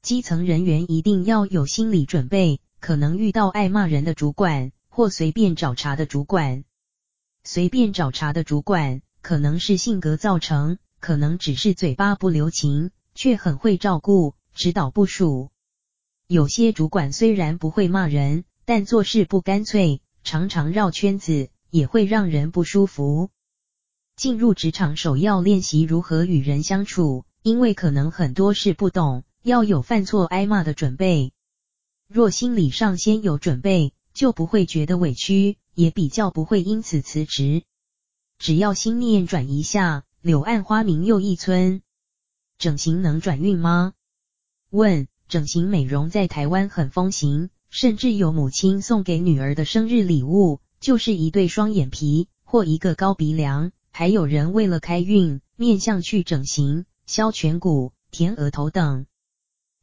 [0.02, 6.66] 基层人员一定要有心理准备，可能遇到爱骂人的主管，或随便找茬的主管。
[7.44, 15.50] 随便找茬的主管，可能是性格造成，可能只是嘴巴不留情，却很会照顾、指导部署。
[16.28, 23.30] 有些主管虽然不会骂人，但做事不干脆，常常绕圈子，也会让人不舒服。
[24.16, 31.34] 进入职场首要练习如何与人相处，因为可能很多事不懂，要有犯错挨骂的准备。
[32.08, 37.64] 若心理上先有准备，就不会觉得委屈，也比较不会因此辞职。
[38.40, 41.82] 只要心念转一下，柳暗花明又一村。
[42.58, 43.92] 整形能转运吗？
[44.70, 53.74] 问：整形美容在台湾很风行，甚至有母亲送给女儿的生日礼物，就是一对双眼皮或一个高鼻梁。
[53.92, 59.06] 还有人为了开运，面相去整形、削颧骨、填额头等。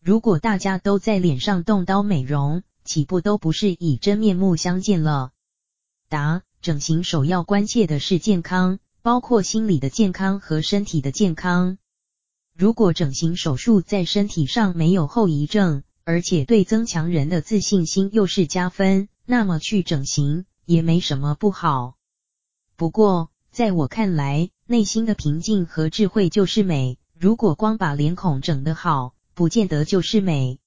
[0.03, 5.33] 如果大家都在脸上动刀美容，岂不都不是以真面目相见了？
[6.09, 11.79] 答：整形首要关切的是健康，包括心理的健康和身体的健康。
[12.55, 21.97] 如果整形手术在身体上没有后遗症，而且对增强人的自信心又是加分，那么去整形也没什么不好。
[22.77, 26.99] 不过，在我看来，内心的平静和智慧就是美。
[27.19, 30.59] 如果光把脸孔整得好，不见得就是美。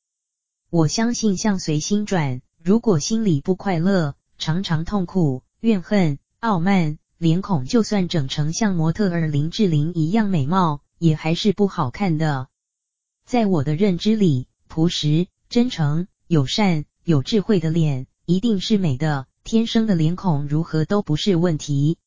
[0.70, 12.50] 我相信相随心转，如果心里不快乐，常常痛苦、怨恨、傲慢，脸孔就算整成像模特儿林志玲一样美貌，也还是不好看的。
[13.26, 21.98] 在我的认知里，朴实、真诚、友善、有智慧的脸一定是美的，天生的脸孔如何都不是问题。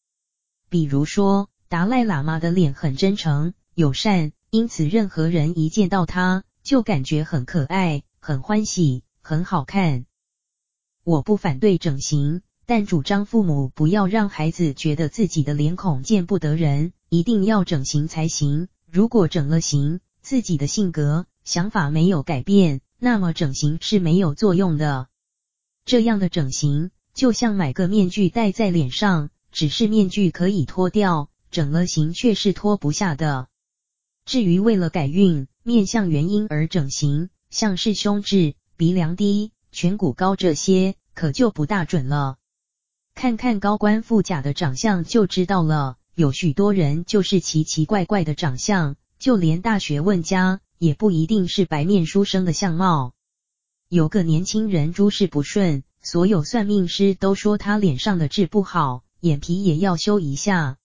[0.69, 10.05] 比如说，达赖喇嘛的脸很真诚、友善，因此任何人一见到他就感觉很可爱、很欢喜、很好看。
[11.05, 18.69] 我不反对整形，但主张父母不要让孩子觉得自己的脸孔见不得人，一定要整形才行。
[18.91, 25.07] 如果整了形，自己的性格、想法没有改变，那么整形是没有作用的。
[25.85, 29.31] 这样的整形就像买个面具戴在脸上。
[29.53, 33.49] 只是面具可以脱掉，整了形却是脱不下的。
[34.27, 42.37] 至于为了改运、面相原因而整形，像是胸痣、鼻梁低、颧骨高这些，可就不大准了。
[43.17, 53.15] 看看高官富甲的长相就知道了，有许多人就是奇奇怪怪的长相，就连大学问家也不一定是白面书生的相貌。
[53.89, 59.03] 有个年轻人诸事不顺，所有算命师都说他脸上的痣不好。
[59.21, 60.77] 眼皮也要修一下，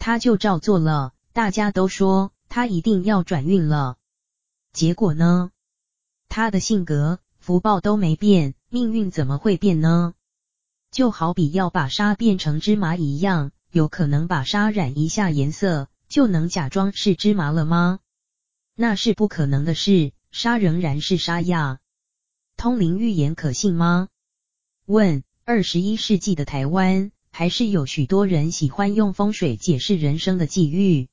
[0.00, 1.12] 他就照做了。
[1.32, 3.98] 大家都说他一定要转运了，
[4.72, 5.52] 结果呢？
[6.28, 10.14] 他的性格、福报都没变，命运怎么会变呢？
[10.92, 17.98] 就好比要把沙变成芝麻一样，有可能把沙染一下颜色，就能假装是芝麻了吗？
[18.76, 21.80] 那是不可能的事，沙仍然是沙呀。
[22.56, 24.08] 通灵预言可信吗？
[24.86, 27.10] 问：二十一世纪的台湾。
[27.34, 31.08] 还是有许多人喜欢用风水解释人生的际遇，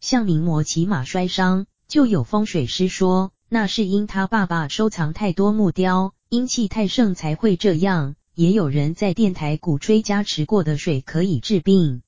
[0.00, 8.16] 像名模骑马摔伤，就有风水师说，那是因他爸爸收藏太多木雕，阴气太盛才会这样。
[8.36, 12.02] 也有人在电台鼓吹加持过的水可以治病。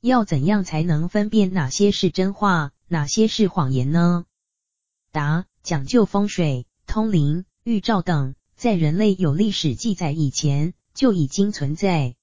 [0.00, 4.24] 要怎样才能分辨哪些是真话，哪些是谎言呢？
[5.10, 12.14] 答：讲究风水、通灵、预兆等，在人类有历史记载以前就已经存在。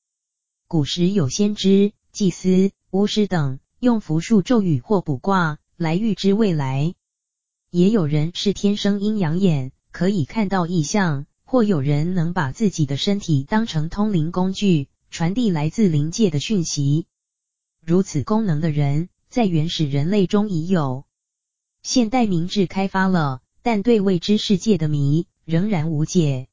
[0.70, 6.96] 古时有先知、祭司、巫师等，用符术、咒语或卜卦来预知未来。
[7.70, 17.06] 也有人是天生阴阳眼，可以看到异象；或有人能把自己的身体当成通灵工具，传递来自灵界的讯息。
[17.84, 21.06] 如此功能的人，在原始人类中已有。
[21.84, 26.48] 现代明智开发了，但对未知世界的谜仍然无解。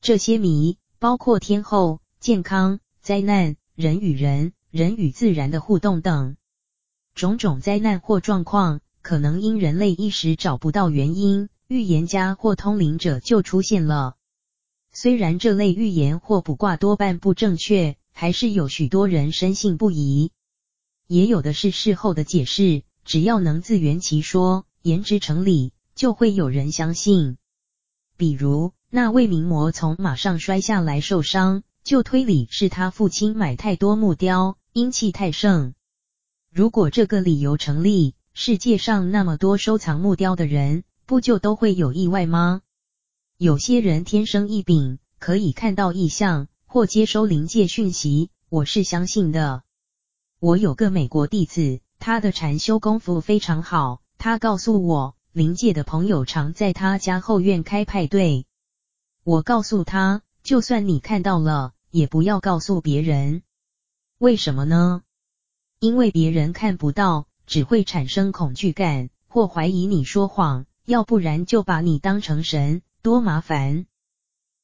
[0.00, 2.80] 这些谜包括天候、健康。
[3.00, 6.36] 灾难、人与人、人与自然的互动等
[7.16, 14.16] 种种灾难或状况，可能因人类一时找不到原因，预言家或通灵者就出现了。
[14.92, 20.32] 虽然这类预言或卜卦多半不正确，还是有许多人深信不疑。
[21.06, 27.38] 也有的是事后的解释，只要能自圆其说，言之成理，就会有人相信。
[28.18, 35.72] 比如那位名模从马上摔下来受伤，就推理是他父亲买太多木雕，阴气太盛。
[36.52, 42.62] 如果这个理由成立，世界上那么多收藏木雕的人，不就都会有意外吗？
[43.36, 49.62] 有些人天生异禀，可以看到异象或接收灵界讯息，我是相信的。
[50.38, 54.00] 我有个美国弟子，他的禅修功夫非常好。
[54.16, 58.46] 他告诉我，灵界的朋友常在他家后院开派对。
[59.24, 63.42] 我告诉他，就算你看到了，也不要告诉别人。
[64.18, 65.02] 为什么呢？
[65.80, 72.82] 因为别人看不到，只会产生恐惧感或怀疑你说谎，要不然就把你当成神。
[73.02, 73.86] 多麻烦！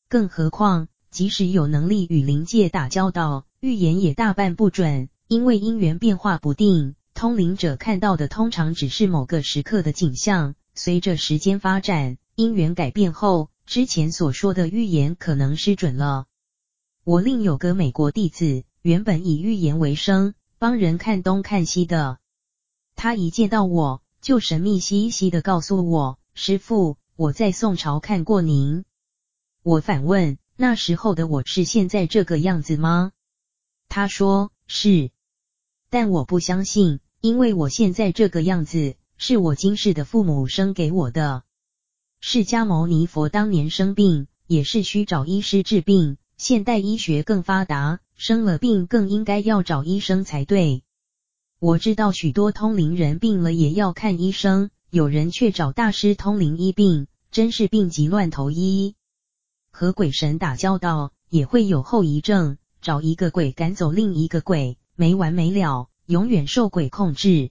[0.09, 6.95] 更何况，即使有能力与灵界打交道，预言也大半不准，因为因缘变化不定。
[7.15, 16.27] 通灵者看到的通常只是某个时刻的景象，随着时间发展，因缘改变后，之前所说的预言可能失准了。
[17.03, 22.19] 我另有个美国弟子，原本以预言为生，帮人看东看西的。
[22.95, 28.85] 他一见到我，就神秘兮兮的告诉我：“师父。”我在宋朝看过您，
[29.65, 33.11] 我反问，那时候的我是现在这个样子吗？
[33.89, 35.11] 他说是，
[35.91, 41.43] 但我不相信，因为我现在这个样子是我今世的父母生给我的。
[42.21, 50.85] 释迦牟尼佛当年生病也是需找医师治病，现代医学更发达，生了病更应该要找医生才对。
[51.61, 54.71] 我知道许多通灵人病了也要看医生。
[54.91, 58.95] 有人却找大师通灵医病，真是病急乱投医。
[59.71, 67.51] 和鬼神打交道也会有后遗症，找一个鬼赶走另一个鬼，没完没了，永远受鬼控制。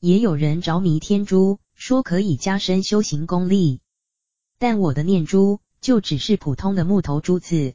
[0.00, 3.80] 也有人着迷天珠，说可以加深修行功力，
[4.58, 7.74] 但我的念珠就只是普通的木头珠子。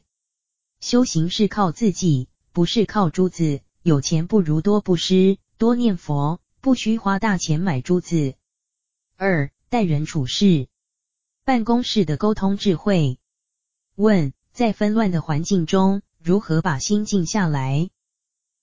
[0.80, 3.62] 修行是靠自己，不是靠珠子。
[3.82, 8.34] 有钱不如多布施，多念佛，不需花大钱买珠子。
[9.16, 10.68] 二、待人处事，
[11.44, 13.18] 办公室的沟通智慧。
[13.94, 17.88] 问：在纷乱的环境中，如何把心静下来？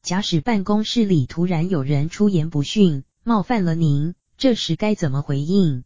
[0.03, 5.83] 假使办公室里突然有人出言不逊，冒犯了您，这时该怎么回应？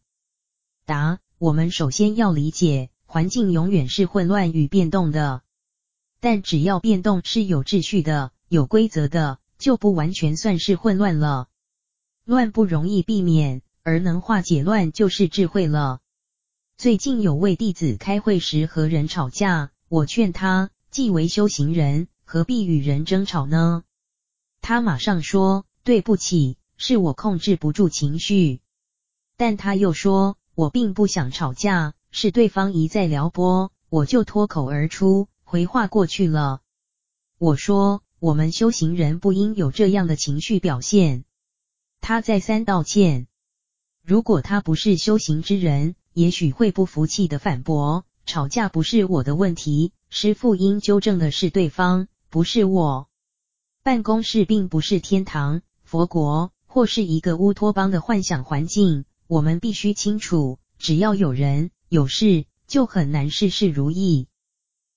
[0.86, 5.41] 答：我们首先要理解，环境永远是混乱与变动的，
[6.20, 11.49] 但只要变动是有秩序的、有规则的，就不完全算是混乱了。
[12.24, 13.61] 乱不容易避免。
[13.84, 15.99] 而能化解乱就是智慧了。
[16.78, 23.84] 最近有位弟子开会时和人吵架，我劝他，既为修行人，何必与人争吵呢？
[24.61, 28.61] 他马上说：“对不起，是我控制不住情绪。”
[29.36, 36.61] 但他又说：“我并不想吵架，是对方一再撩拨，我就脱口而出，回话过去了。”
[37.38, 41.24] 我说：“我们修行人不应有这样的情绪表现。”
[42.01, 43.28] 他再三道歉。
[44.03, 53.09] 如果他不是修行之人，也许会不服气的反驳：“吵架不是我的问题，师父应纠正的是对方，不是我。
[53.84, 59.05] 办公室并不是天堂、佛国或是一个乌托邦的幻想环境。
[59.28, 64.28] 我们必须清楚，只要有人有事，就很难事事如意。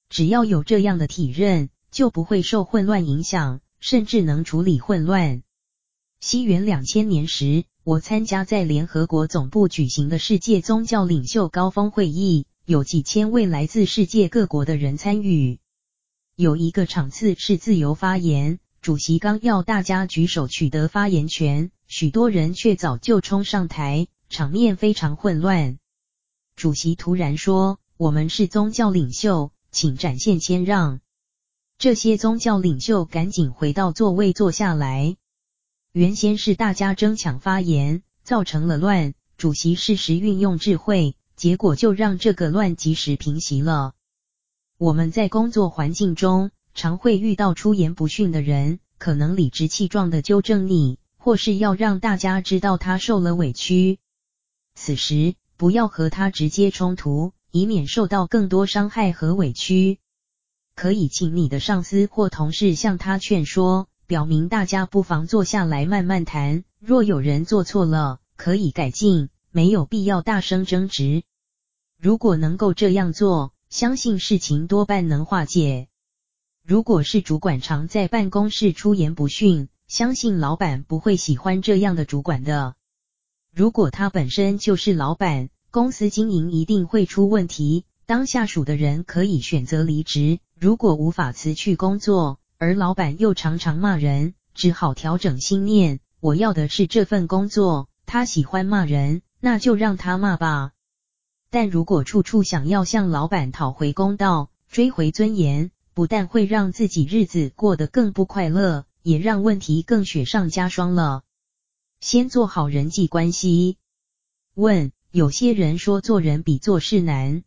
[0.09, 5.43] 只要有这样的体认，就不会受混乱影响，甚至能处理混乱。
[6.21, 7.65] 西元两千年时。
[7.83, 15.59] 我参加在联合国总部举行的世界宗教领袖高峰会议，有几千位来自世界各国的人参与。
[16.37, 25.79] 有一个场次是自由发言，主席刚要大家举手取得发言权，许多人却早就冲上台，场面非常混乱。
[26.55, 31.01] 主席突然说：“我们是宗教领袖，请展现谦让。”
[31.81, 35.17] 这些宗教领袖赶紧回到座位坐下来。
[35.93, 39.15] 原先是大家争抢发言，造成了乱。
[39.39, 43.95] 主席适时运用智慧，结果就让这个乱及时平息了。
[44.77, 53.99] 我们在工作环境中，常会遇到出言不逊的人，可能理直气壮地纠正你，或是要让大家知道他受了委屈。
[54.75, 59.99] 此时不要和他直接冲突，以免受到更多伤害和委屈。
[60.81, 63.87] 可以请你的上司或同事向他劝说。
[64.07, 71.23] 表明大家不妨坐下来慢慢谈，若有人做错了，可以改进，没有必要大声争执。
[72.01, 75.89] 如果能够这样做，相信事情多半能化解。
[76.65, 82.75] 如果是主管常在办公室出言不逊，相信老板不会喜欢这样的主管的。
[83.55, 97.89] 如果他本身就是老板，公司经营一定会出问题，当下属的人可以选择离职，如果无法辞去工作，而老板又常常骂人，只好调整心念，我要的是这份工作。
[98.07, 100.73] 他喜欢骂人，那就让他骂吧。
[101.51, 111.23] 但如果处处想要向老板讨回公道，追回尊严，不但会让自己日子过得更不快乐，也让问题更雪上加霜了。
[112.01, 113.77] 先做好人际关系。
[114.55, 117.45] 问：有些人说做人比做事难。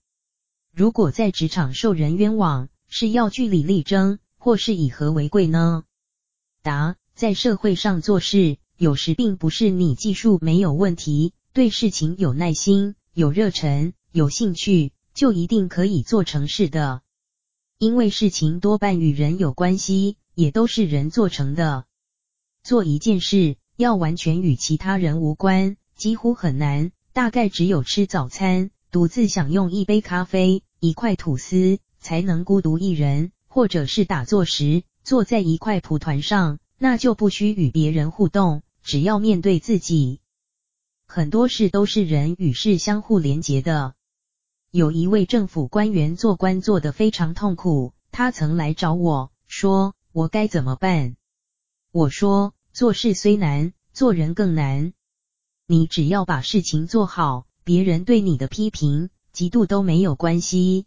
[0.75, 5.83] 如果在职场受人冤枉，是要据理力争，或是以和为贵呢？
[6.63, 17.03] 答：在社会上做事，有时并不是你技术没有问题，对事情有耐心、有热忱、有兴趣，就一定可以做成事的。
[17.77, 21.85] 因为事情多半与人有关系，也都是人做成的。
[22.63, 28.71] 做一件事，要完全与其他人无关，几乎很难，大概只有吃早餐。
[28.93, 40.19] 独自享用一杯咖啡、一块吐司，才能孤独一人；或者是打坐时，坐在一块蒲团上，那就不需与别人互动，只要面对自己。
[41.07, 43.95] 很多事都是人与事相互连结的。
[44.69, 51.15] 有一位政府官员做官做得非常痛苦，他曾来找我说：“我该怎么办？”
[51.91, 54.93] 我说：“做事虽难，做人更难。
[55.65, 60.85] 你只要把事情做好。”别人对你的批评、嫉妒都没有关系，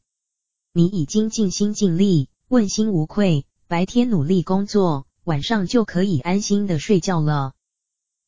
[0.75, 7.55] 你已经尽心尽力、问心无愧，白天努力工作，晚上就可以安心的睡觉了。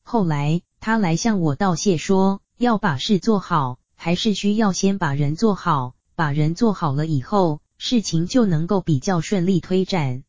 [0.01, 10.23] 后来他来向我道谢说，要把事做好，还是需要先把人做好，把人做好了以后，事情就能够比较顺利推展。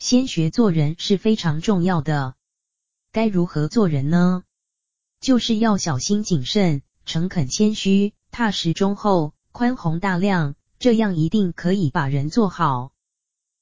[0.00, 2.34] 先学做人是非常重要的。
[3.12, 4.42] 该如何做人呢？
[5.20, 6.82] 就是要小心谨慎。
[7.06, 12.90] 诚恳谦虚、踏实忠厚、宽宏大量，这样一定可以把人做好。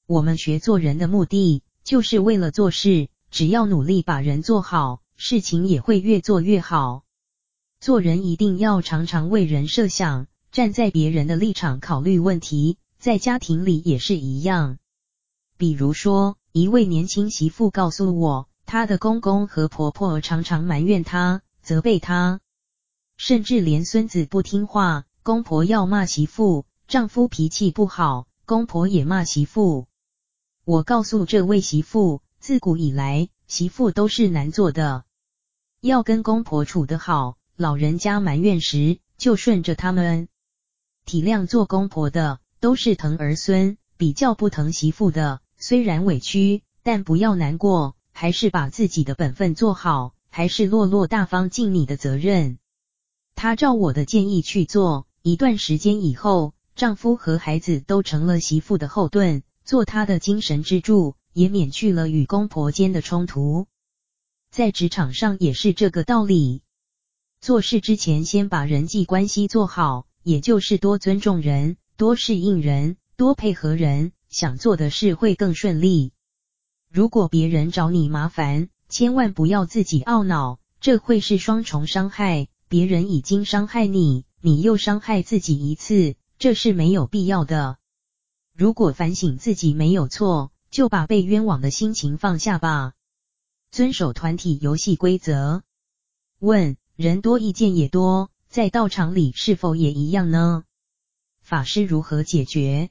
[0.07, 3.07] 我们学做人的目的，就是为了做事。
[3.29, 7.03] 只要努力把人做好，事情也会越做越好。
[7.79, 12.77] 做人一定要常常为人设想，站在别人的立场考虑问题。
[12.97, 14.79] 在家庭里也是一样。
[15.57, 22.39] 比如说，一位年轻媳妇告诉我，她的公公和婆婆常常埋怨她、责备她。
[23.17, 29.87] 甚至连孙子不听话，公婆要骂媳妇；丈夫脾气不好，公婆也骂媳妇。
[30.65, 35.05] 我告诉这位媳妇，自古以来，媳妇都是难做的，
[35.79, 37.37] 要跟公婆处得好。
[37.55, 40.27] 老人家埋怨时，就顺着他们，
[41.05, 45.39] 体谅做公婆的，都是疼儿孙，比较不疼媳妇的。
[45.57, 52.57] 虽然委屈，但不要难过，还是把自己的本分做好，还是落落大方尽你的责任。
[53.35, 63.67] 她照我的建议去做，一段时间以后，丈夫和孩子都成了媳妇的后盾，做她的精神支柱，也免去了与公婆间的冲突。
[64.49, 66.61] 在职场上也是这个道理，
[67.41, 76.13] 做事之前先把人际关系做好，也就是多尊重人，多适应人，多配合人，想做的事会更顺利。
[76.89, 82.47] 如果别人找你麻烦，千万不要自己懊恼，这会是双重伤害。
[82.67, 87.77] 别人已经伤害你，你又伤害自己一次，这是没有必要的。
[88.53, 92.93] 如果反省自己没有错，就把被冤枉的心情放下吧。
[93.71, 95.63] 遵守团体游戏规则。
[96.39, 100.63] 问：人多意见也多，在道场里是否也一样呢？
[101.41, 102.89] 法师如何解决？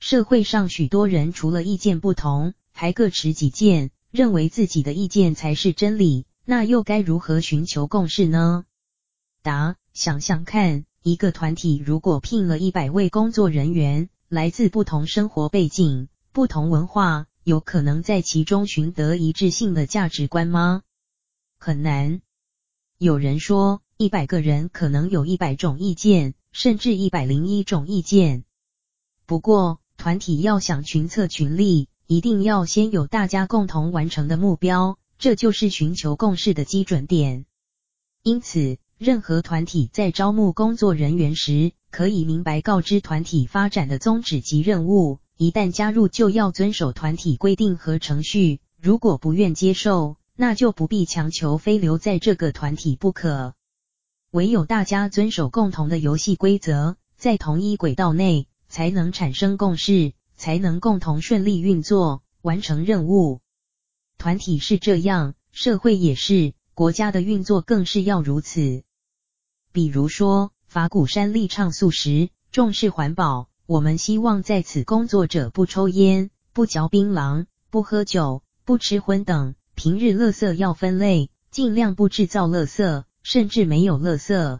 [0.00, 8.64] 社会上许多人除了意见不同，还各持己见，认为自己的意见才是真理，那又该如何寻求共识呢？
[9.42, 20.82] 答：想想看，一个团体如果聘了一百位工作人员，来自不同生活背景、不同文化，有可能在其中寻得一致性的价值观吗？
[21.58, 22.20] 很难。
[22.98, 28.44] 有人说，一百个人可能有一百种意见，甚至一百零一种意见。
[29.24, 37.44] 不过，团体要想群策群力，一定要先有大家共同完成的目标，这就是寻求共识的基准点。
[38.22, 45.20] 因此，任何团体在招募工作人员时，可以明白告知团体发展的宗旨及任务。
[45.36, 48.58] 一旦加入，就要遵守团体规定和程序。
[48.80, 53.54] 如果不愿接受，那就不必强求非留在这个团体不可。
[54.32, 63.40] 唯有大家遵守共同的游戏规则，在同一轨道内，才能产生共识，才能共同顺利运作，完成任务。
[64.18, 68.82] 团体是这样，社会也是，国家的运作更是要如此。
[69.78, 73.48] 比如说，法鼓山立唱素食，重视环保。
[73.64, 79.54] 我们希望在此工作者不抽烟、不嚼槟榔、不喝酒、不吃荤等。
[79.76, 84.58] 平日垃圾要分类，尽量不制造垃圾，甚至没有垃圾。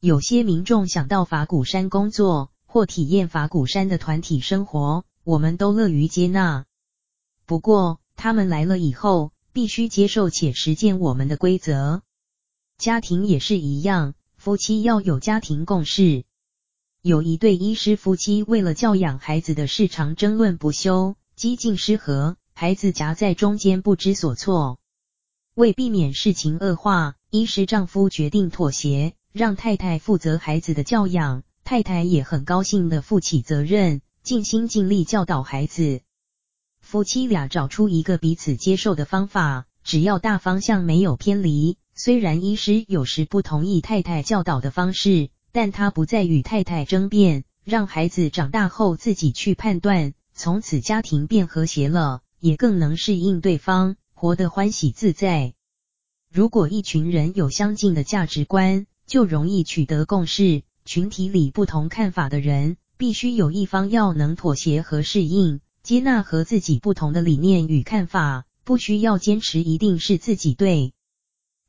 [0.00, 6.64] 有些民众想到法鼓山工作或体验法鼓山的团体生活，我们都乐于接纳。
[7.44, 12.00] 不过，他们来了以后，必须接受且实践我们的规则。
[12.78, 16.24] 家庭也是一样，夫妻要有家庭共识。
[17.02, 24.78] 有一对医师夫妻为了教养孩子的事常争论不休，几近失和，孩子夹在中间不知所措。
[25.54, 31.42] 为避免事情恶化，医师丈夫决定妥协，让太太负责孩子的教养。
[31.62, 36.00] 太太也很高兴地负起责任，尽心尽力教导孩子。
[36.80, 41.76] 夫妻俩找出一个彼此接受的方法，只要大方向没有偏离。
[42.02, 45.28] 虽然医师有时不同意太太教导的方式。
[45.52, 55.52] 但他不再与太太争辩，让孩子长大后自己去判断，从此家庭变和谐了，也更能适应对方，活得欢喜自在。
[56.32, 60.62] 如果一群人有相近的价值观，就容易取得共识。
[60.86, 70.92] 群体里不同看法的人，必须有一方要能妥协和适应，接纳和自己不同的理念与看法，不需要坚持一定是自己对。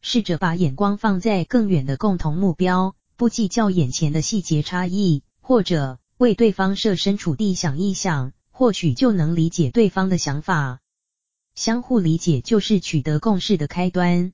[0.02, 2.96] 试着把眼光放在更远的共同目标。
[3.16, 10.80] 不计较眼前的细节差异，或者为对方设身处地想一想，或许就能理解对方的想法。
[11.54, 14.34] 相互理解就是取得共识的开端。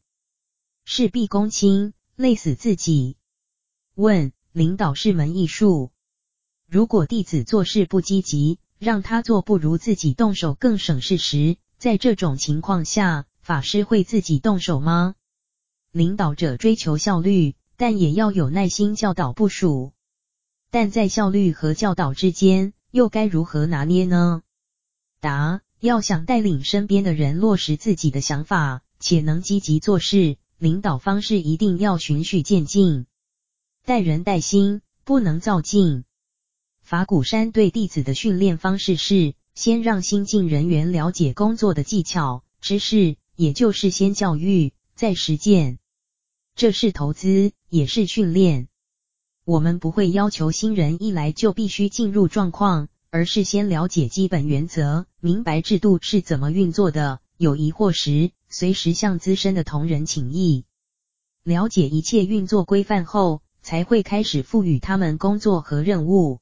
[0.86, 3.18] 事必躬亲，累死自己。
[3.94, 5.92] 问：领导是门艺术，
[6.66, 15.16] 如果弟子做事不积极，让他做不如自己动手更省事时，在这种情况下，法师会自己动手吗？
[15.98, 17.56] 领导者追求效率。
[17.80, 19.94] 但也要有耐心教导部署，
[20.72, 24.42] 但在效率和教导之间，又该如何拿捏呢？
[25.20, 33.06] 答：要想带领身边的人落实自己的想法，且能积极做事，领导方式一定要循序渐进，
[33.86, 36.04] 带人带心，不能躁进。
[36.82, 45.78] 法鼓山对弟子的训练方式是，先让新进人员了解工作的技巧、知识，也就是先教育，再实践。
[46.58, 48.68] 这是投资，也是训练。
[49.46, 57.20] 我们不会要求新人一来就必须进入状况，而是先了解基本原则，明白制度是怎么运作的。
[57.38, 60.66] 有疑惑时，随时向资深的同仁请益。
[61.44, 66.40] 了解一切运作规范后，才会开始赋予他们工作和任务。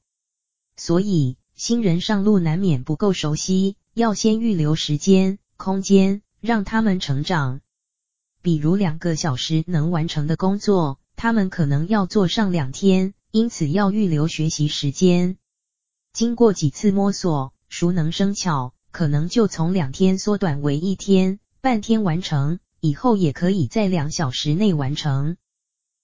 [0.76, 7.60] 所以，新人上路难免不够熟悉，要先预留时间、空间，让他们成长。
[8.46, 15.36] 比如两个小时能完成的工作，他们可能要做上两天，因此要预留学习时间。
[16.12, 25.36] 经过几次摸索，熟能生巧，可能就从两天缩短为一天，半天完成，以后也可以在两小时内完成。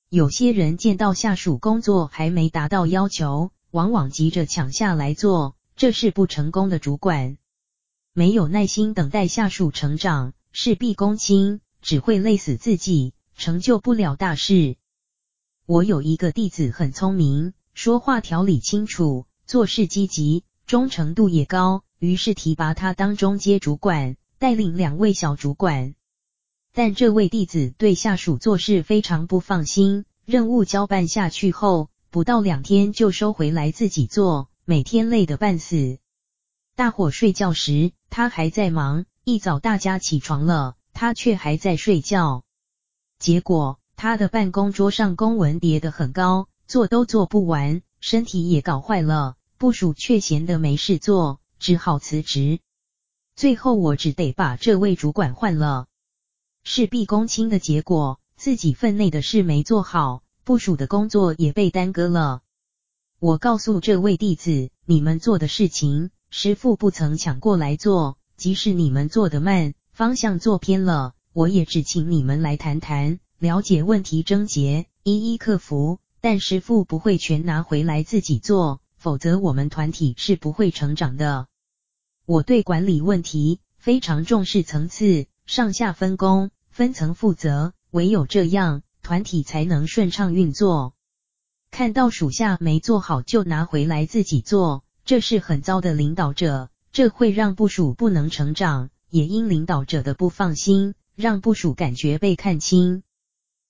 [0.09, 7.36] 有些人见到下属工作还没达到要求，往往急着抢下来做，这是不成功的主管。
[8.12, 11.61] 没有耐心等待下属成长，事必躬亲。
[11.83, 14.76] 只会累死自己，成就不了大事。
[15.66, 25.95] 我有一个弟子很聪明，说话条理清楚，做事积极，忠诚度也高，于是提拔他当中阶主管，带领两位小主管。
[26.72, 35.99] 但这位弟子对下属做事非常不放心，任务交办下去后，不到两天就收回来自己做，每天累得半死。
[36.74, 40.76] 大伙睡觉时，他还在忙；一早大家起床了。
[41.03, 42.44] 他却还在睡觉，
[43.18, 49.34] 结果他的办公桌上公文叠得很高，做都做不完，身体也搞坏了。
[49.59, 52.61] 部署却闲得没事做，只好辞职。
[53.34, 55.88] 最后我只得把这位主管换了。
[56.62, 62.42] 事必躬亲的结果，自己分内的事没做好，部署的工作也被耽搁了。
[63.18, 69.74] 我告诉这位弟子，你们做的事情，师傅不曾抢过来做，即使你们做得慢。
[70.03, 76.00] 方向做偏了，我也只请你们来谈谈，了解问题症结，一一克服。
[76.20, 81.46] 但师傅不会全拿回来自己做，否则我们团体是不会成长的。
[82.26, 90.94] 我对管理问题非常重视层次，上下分工，分层负责，唯有这样，团体才能顺畅运作。
[91.70, 98.90] 看到属下没做好就拿回来自己做，这是很糟的领导者，这会让部属不能成长。
[99.13, 103.03] 也因领导者的不放心，让部属感觉被看轻，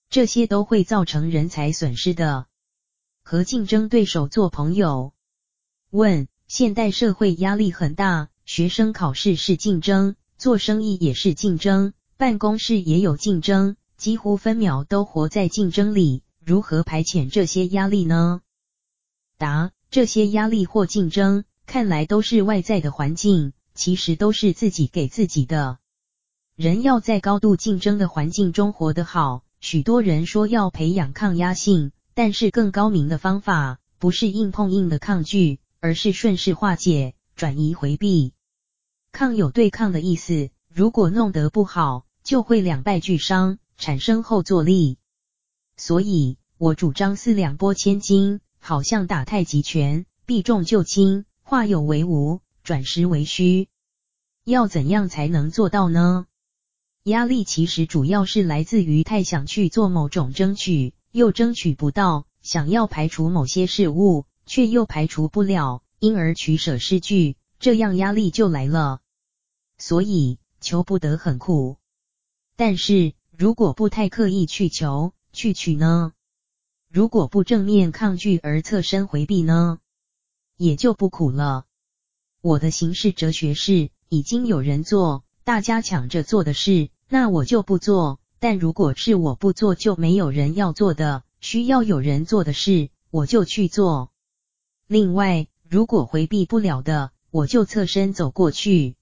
[0.08, 2.46] 这些都会造成人才损失的。
[3.24, 5.12] 和竞争对手做朋友。
[5.90, 16.22] 问：现代社会压力很大，学生考试是竞争，做生意也是竞争，办公室也有竞争，几乎分秒都活在竞争里。
[16.38, 18.42] 如何排遣这些压力呢？
[19.38, 25.78] 答：这些压力或竞争，看来都是外在的环境，其实都是自己给自己的。
[26.54, 35.58] 人要在高度竞争的环境中活得好，许多人说要培养抗压性，但是更高明的方法，不是硬碰硬的抗拒。
[35.80, 38.34] 而是顺势化解、转移回避。
[39.10, 44.98] 抗有对抗的意思，如果弄得不好，就会两败俱伤，产生后坐力。
[45.76, 53.66] 所以我主张四两拨千斤，好像打太极拳，避重就轻，化有为无，转实为虚。
[54.44, 56.26] 要怎样才能做到呢？
[57.04, 64.26] 压力其实主要是来自于太想去做某种争取，又争取不到；想要排除某些事物。
[64.44, 69.00] 却又排除不了，因而取舍失据，这样压力就来了。
[69.78, 71.76] 所以求不得很苦，
[72.56, 76.12] 但是如果不太刻意去求去取呢？
[76.90, 79.78] 如果不正面抗拒而侧身回避呢？
[80.56, 81.64] 也就不苦了。
[82.40, 94.10] 我的行事哲学是：已经有人做，大家抢着做的事，那我就不做；但如果是我不做就没有人要做的，需要有人做的事，我就去做。
[94.86, 98.96] 另外，如果回避不了的，我就侧身走过去。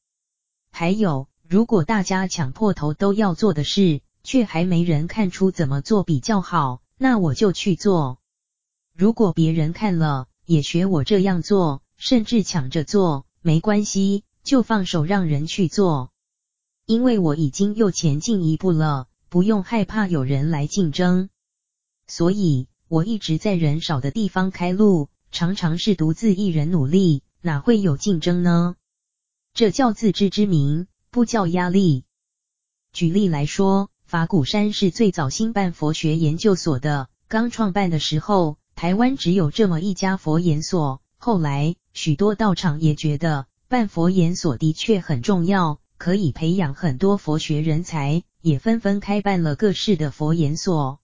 [0.70, 8.20] 还有，如果大家抢破头都要做的事，却还没人看出怎么做比较好，那我就去做。
[8.94, 16.10] 如果别人看了也学我这样做，甚至抢着做，没关系，就放手让人去做。
[16.86, 21.28] 因为我已经又前进一步了，不用害怕有人来竞争。
[22.06, 25.08] 所以我一直在人少的地方开路。
[25.32, 28.74] 常常是独自一人努力，哪会有竞争呢？
[29.54, 32.04] 这叫自知之明，不叫压力。
[32.92, 37.08] 举例来说，法鼓山是最早兴办佛学研究所的。
[37.28, 41.00] 刚创办的时候，台湾只有这么一家佛研所。
[41.16, 50.98] 后来，许多道场也觉得办佛研所的确很重要，可以培养很多佛学人才，也纷纷开办了各式的佛研所。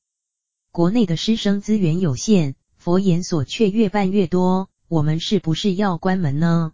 [0.73, 2.57] 国内的师生资源有限。
[2.77, 6.73] 佛研所却越办越多，我们是不是要关门呢？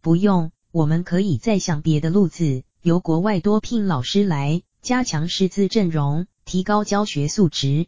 [0.00, 7.86] 不用，我们可以再想别的路子，由国外多聘老师来，加强师资阵容，提高教学素质。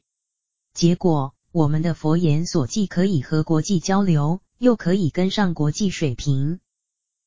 [0.75, 6.61] 结果，我们的佛研所既可以和国际交流，又可以跟上国际水平。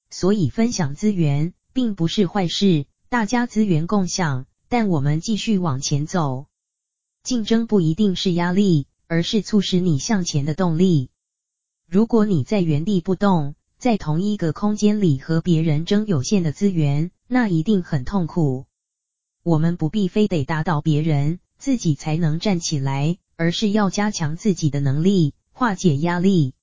[0.09, 6.47] 所以，分享资源并不是坏事，大家资源共享，但我们继续往前走。
[7.23, 8.87] 竞争不一定是压力。
[9.09, 11.11] 而是促使你向前的动力。
[11.89, 18.65] 如果你在原地不动，在同一个空间里和别人争有限的资源，那一定很痛苦。
[19.43, 26.53] 我们不必非得打倒别人，自己才能站起来，而是要加强自己的能力，化解压力。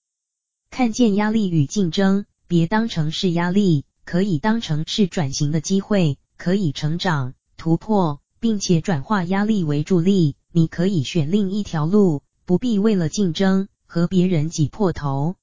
[0.68, 10.36] 看见压力与竞争，别当成是压力，可以当成是转型的机会，可以成长、突破，并且转化压力为助力。
[10.52, 12.22] 你可以选另一条路。
[12.46, 15.36] 不必为了竞争和别人挤破头。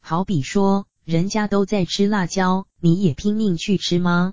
[0.00, 4.32] 好比说，人家都在吃辣椒，你也拼命去吃吗？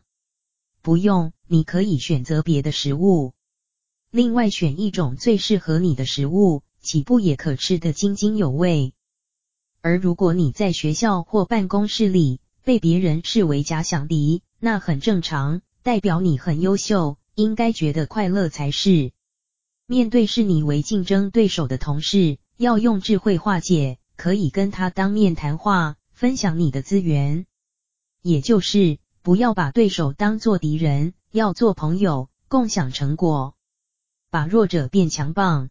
[0.81, 3.33] 不用，你可以选择别的食物，
[4.11, 8.93] 另外选一种最适合你的食物，岂不也可吃得津津有味？
[9.81, 19.11] 而如果你在学校或办公室里被别人视为假想敌，那很正常，代表你很优秀，应该觉得快乐才是。
[19.85, 27.45] 面对视你为竞争对手的同事，要用智慧化解，可以跟他当面谈话，分享你的资源，
[28.21, 33.55] 也就是不要把对手当做敌人，要做朋友，共享成果，
[34.29, 35.69] 把弱者变强棒。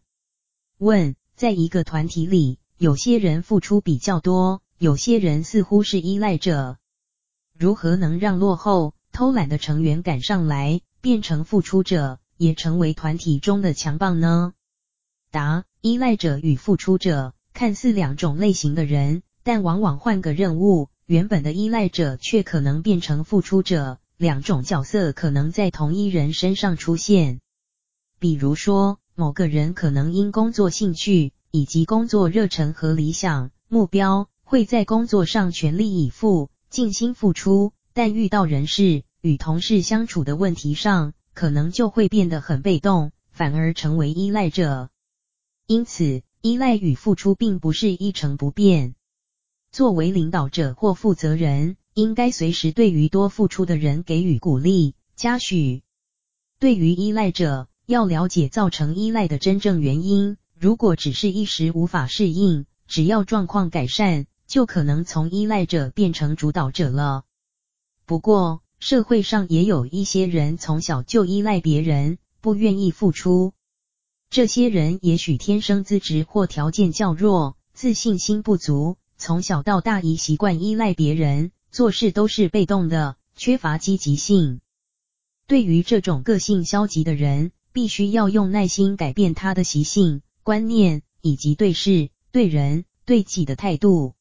[0.79, 6.77] 问：在一个团体里，有些人付出比较多，有些人似乎是依赖者，
[7.57, 12.21] 如何能让落后、偷懒的成员赶上来，变成付出者？
[12.37, 14.53] 也成为团体中的强棒呢？
[15.29, 27.41] 答：依赖者与付出者看似两种类型的人，但往往换个任务，原本的依赖者却可能变成付出者，两种角色可能在同一人身上出现。
[28.19, 44.89] 比如说，某个人可能因工作兴趣以及工作热忱和理想目标，会在工作上全力以赴、尽心付出，但遇到人事与同事相处的问题上，可能就会变得很被动，反而成为依赖者。
[45.65, 48.95] 因此，依赖与付出并不是一成不变。
[49.71, 55.83] 作为领导者或负责人，应该随时对于多付出的人给予鼓励、嘉许。
[56.59, 60.37] 对于依赖者，要了解造成依赖的真正原因。
[60.59, 67.23] 如果只是一时无法适应，只要状况改善，就可能从依赖者变成主导者了。
[68.05, 73.53] 不过，社会上也有一些人从小就依赖别人，不愿意付出。
[74.29, 78.97] 这些人也许天生资质或条件较弱，自信心不足。
[79.15, 84.59] 从小到大，已习惯依赖别人，做事都是被动的，缺乏积极性。
[85.47, 94.15] 对于这种个性消极的人，必须要用耐心改变他的习性、观念以及对事、对人、对己的态度。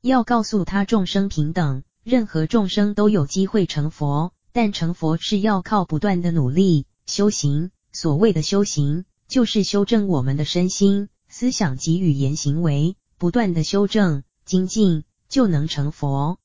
[0.00, 7.72] 要告诉他众生平等，任何众生都有机会成佛，但成佛是要靠不断的努力修行。
[7.92, 12.96] 所谓的修行，就是修正我们的身心、思想及语言行为。
[13.18, 16.38] 不断的修正精进，就能成佛。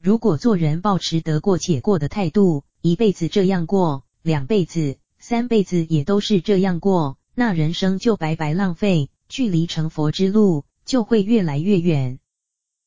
[0.00, 12.18] 如果做人抱持得过且过的态度，一辈子这样过，两辈子、三辈子也都是这样过，那人生就白白浪费，距离成佛之路就会越来越远。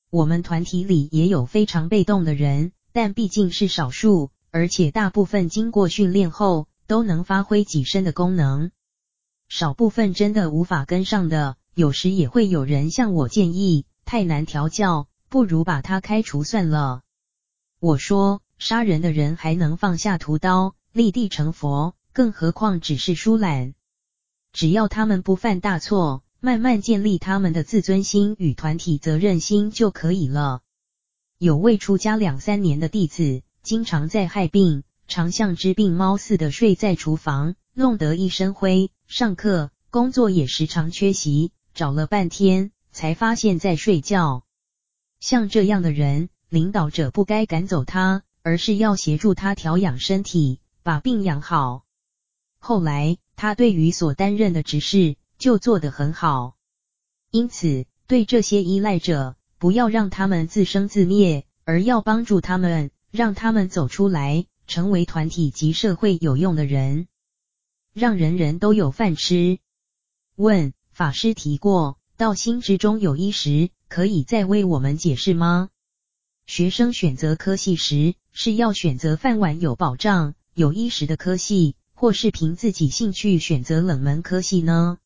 [0.09, 8.71] 我们团体里也有非常被动的人，但毕竟是少数，而且大部分经过训练后都能发挥己身的功能。
[9.49, 11.55] 少部分真的无法跟上的。
[11.75, 17.03] 有时也会有人向我建议，太难调教，不如把他开除算了。
[17.79, 23.75] 我说，杀人的人还能放下屠刀，立地成佛，更何况只是疏懒？
[24.51, 30.61] 只要他们不犯大错，慢慢建立他们的自尊心与团体责任心就可以了。
[31.37, 41.51] 有位出家两三年的弟子，经常在害病，常像只病猫似的睡在厨房，弄得一身灰，上课工作也时常缺席。
[41.75, 44.43] 找了半天，才发现在睡觉。
[45.21, 51.85] 像这样的人，领导者不该赶走他，而是要协助他调养身体，把病养好。
[52.57, 56.57] 后来，他对于所担任的职事就做得很好。
[57.31, 67.07] 因此，对这些依赖者，不要让他们自生自灭，而要帮助他们，让他们走出来，成为团体及社会有用的人，
[67.93, 69.59] 让人人都有饭吃。
[70.35, 70.73] 问。
[70.91, 75.69] 法师提过，道心之中有衣食，可以再为我们解释吗？
[76.45, 84.99] 学生选择科系时，是要选择饭碗有保障、有衣食的科系，或是凭自己兴趣选择冷门科系呢？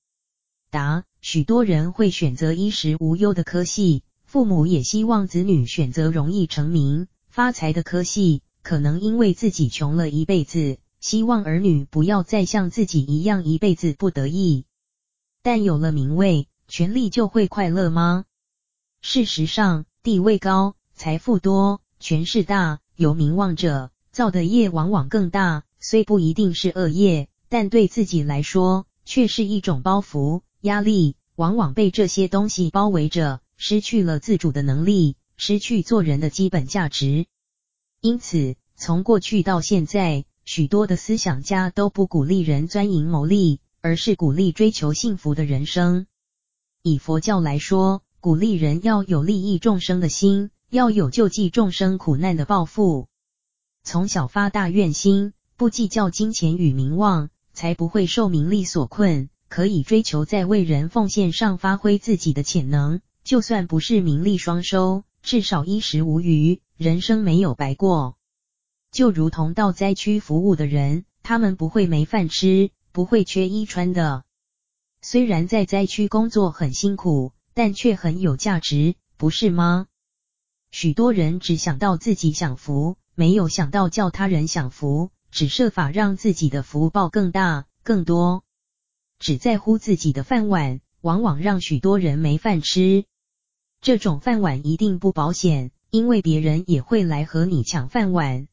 [0.70, 14.66] 答：许多人会选择衣食无忧的科系，父母也希望子女选择容易成名、发财的科系，可能因为自己穷了一辈子，希望儿女不要再像自己一样一辈子不得意。
[15.42, 18.26] 但有了名位、权力就会快乐吗？
[19.02, 25.64] 事实上，地位高、财富多、权势大、有名望者，造的业往往更大。
[25.86, 31.18] 虽不一定是恶业，但对自己来说，却是一种包袱、压力。
[31.36, 37.26] 往往被这些东西包围着，失去了自主的能力，失去做人的基本价值。
[38.00, 43.60] 因此，从过去到现在，许多的思想家都不鼓励人钻营牟利。
[43.86, 46.08] 而是鼓励追求幸福的人生。
[46.84, 53.10] 以佛教来说，鼓励人要有利益众生的心，要有救济众生苦难的抱负。
[53.84, 63.02] 从小发大愿心，不计较金钱与名望，才不会受名利所困，可以追求在为人奉献上发挥自己的潜能。
[63.24, 68.18] 就算不是名利双收，至少衣食无虞，人生没有白过。
[68.92, 72.72] 就如同到灾区服务的人，他们不会没饭吃。
[72.96, 74.24] 不会缺衣穿的。
[75.02, 79.88] 虽然在灾区工作很辛苦，但却很有价值，不是吗？
[80.70, 88.44] 许多人只想到自己享福，没有想到叫他人享福，只设法让自己的福报更大、更多，
[89.18, 93.06] 只在乎自己的饭碗，往往让许多人没饭吃。
[93.82, 98.48] 这种饭碗一定不保险，因为别人也会来和你抢饭碗。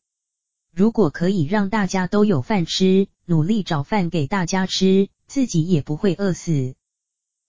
[0.74, 6.76] 如果可以让大家都有饭吃，努力找饭给大家吃，自己也不会饿死。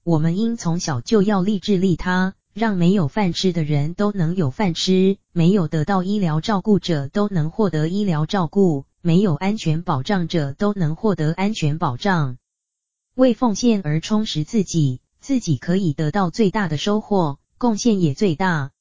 [0.04, 12.38] 我们应从小就要立志利他，让没有饭吃的人都能有饭吃，没有得到医疗照顾者都能获得医疗照顾，没有安全保障者都能获得安全保障。
[13.16, 18.72] 为奉献而充实自己，自己可以得到最大的收获，贡献也最大。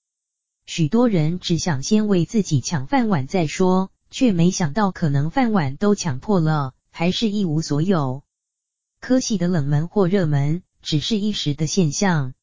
[0.66, 3.90] 许多人只想先为自己抢饭碗再说。
[4.12, 8.24] 却没想到，可能饭碗都抢破了，还是一无所有。
[8.98, 12.34] 科系的冷门或热门，只是一时的现象。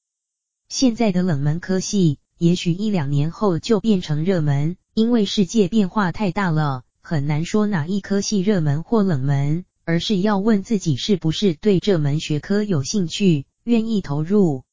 [0.70, 14.66] 现在的冷门科系，也许一两年后就变成热门，因为世界变化太大了，很难说哪一科系热门或冷门，而是要问自己是不是对这门学科有兴趣，愿意投入。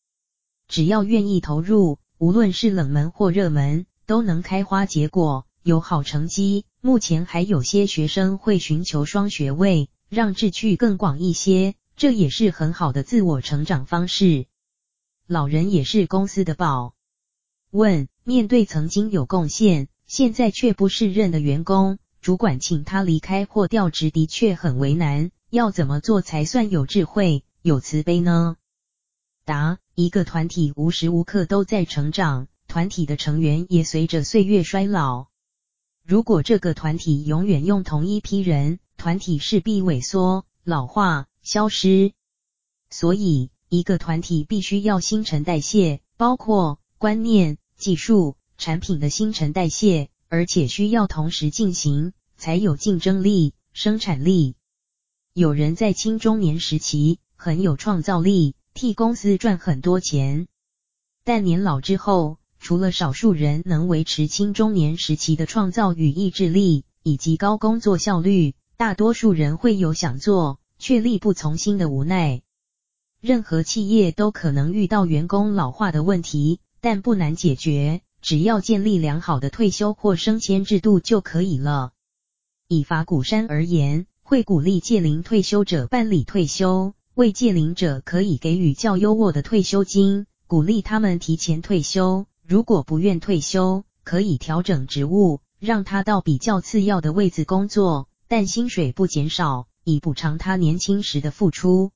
[0.66, 6.64] 只要愿意投入，无论是冷门或热门，都能开花结果，有好成绩。
[6.80, 14.46] 目前还有些学生会寻求双学位，让志趣更广一些，这也是很好的自我成长方式。
[15.28, 16.96] 老人也是公司的宝。
[17.70, 25.30] 问：面对曾经有贡献，现在却不适任的员工，主管请他离开或调职，的确很为难。
[25.50, 28.56] 要怎么做才算有智慧、有慈悲呢？
[29.44, 35.26] 答：一个团体无时无刻都在成长，团体的成员也随着岁月衰老。
[36.02, 42.14] 如果这个团体永远用同一批人，团体势必萎缩、老化、消失。
[42.88, 47.58] 所以，一个团体必须要新陈代谢，包括观念。
[47.76, 54.56] 技术产品的新陈代谢，而且需要同时进行，才有竞争力、生产力。
[55.32, 60.48] 有人在青中年时期很有创造力，替公司赚很多钱，
[61.22, 72.42] 但年老之后，除了少数人能维持青中年时期的创造与意志力，以及高工作效率，大多数人会有想做却力不从心的无奈。
[73.20, 76.58] 任何企业都可能遇到员工老化的问题。
[76.80, 81.92] 但不难解决，只要建立良好的退休或升迁制度就可以了。
[82.68, 92.24] 以法鼓山而言，会鼓励届龄退休者办理退休，为届龄者可以给予较优渥的退休金，鼓励他们提前退休。
[92.46, 101.90] 如果不愿退休，可以调整职务，让他到比较次要的位置工作，但薪水不减少，以补偿他年轻时的付出。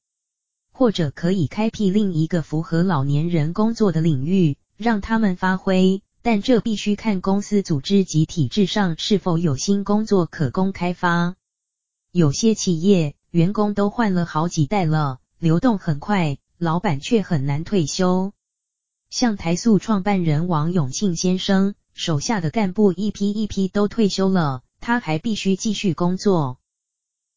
[0.72, 4.58] 或者可以开辟另一个符合老年人工作的领域。
[4.76, 11.36] 让他们发挥，但这必须看公司组织及体制上是否有新工作可供开发。
[12.10, 18.32] 有些企业员工都换了好几代了，流动很快，老板却很难退休。
[19.10, 26.58] 像台塑创办人王永庆先生，手下的干部一批一批都退休了，他还必须继续工作。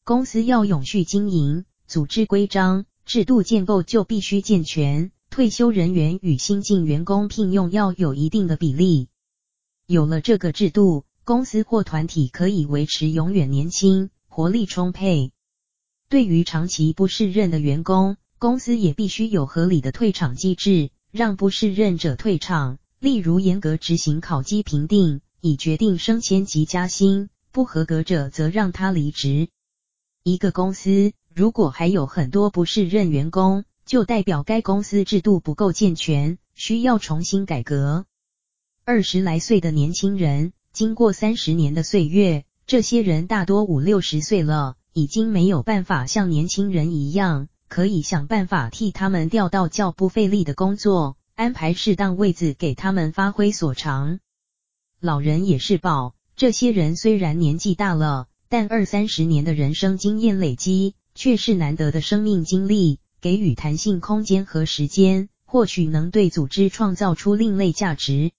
[0.03, 5.11] 公司要永续经营，组织规章制度建构就必须健全。
[5.31, 9.07] 退休人员与新进员工聘用要有一定的比例，
[9.87, 15.31] 有了这个制度，公司或团体可以维持永远年轻、活力充沛。
[16.09, 22.77] 对于长期不适任的员工，公司也必须有合理的退场机制，让不适任者退场。
[22.99, 29.47] 例如，严格执行考绩评定，以决定升迁及加薪；不合格者则让他离职。
[30.23, 38.05] 一个公司如果还有很多不适任员工，就代表该公司制度不够健全，需要重新改革。
[38.85, 54.21] 二十来岁的年轻人，经过三十年的岁月，这些人大多五六十岁了，已经没有办法像年轻人一样，可以想办法替他们调到较不费力的工作，安排适当位子给他们发挥所长。
[55.01, 63.01] 老人也是宝，这些人虽然年纪大了，但二三十年的人生经验累积，却是难得的生命经历。
[63.21, 68.31] 给予弹性空间和时间，或许能对组织创造出另类价值。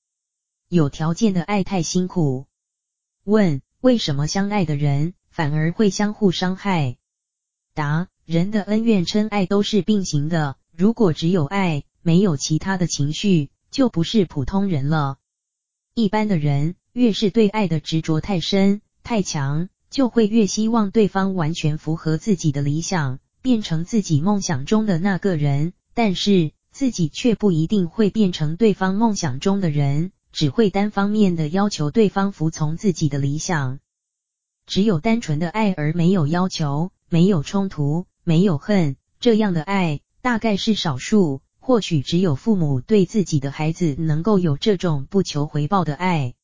[0.68, 2.46] 有条件的爱太辛苦。
[3.22, 6.96] 问：为什么相爱的人反而会相互伤害？
[7.74, 15.18] 答：人的恩怨嗔爱都是并行的，如果只有爱，没有其他的情绪，就不是普通人了。
[15.94, 23.20] 一般的人，越是对爱的执着太深、太强，就会越希望对方完全符合自己的理想。
[23.43, 33.81] 变成自己梦想中的那个人，但是自己却不一定会变成对方梦想中的人，只会单方面的要求对方服从自己的理想。
[34.64, 46.35] 只有单纯的爱而没有要求，没有冲突，没有恨，这样的爱大概是少数，或许只有父母对自己的孩子能够有这种不求回报的爱。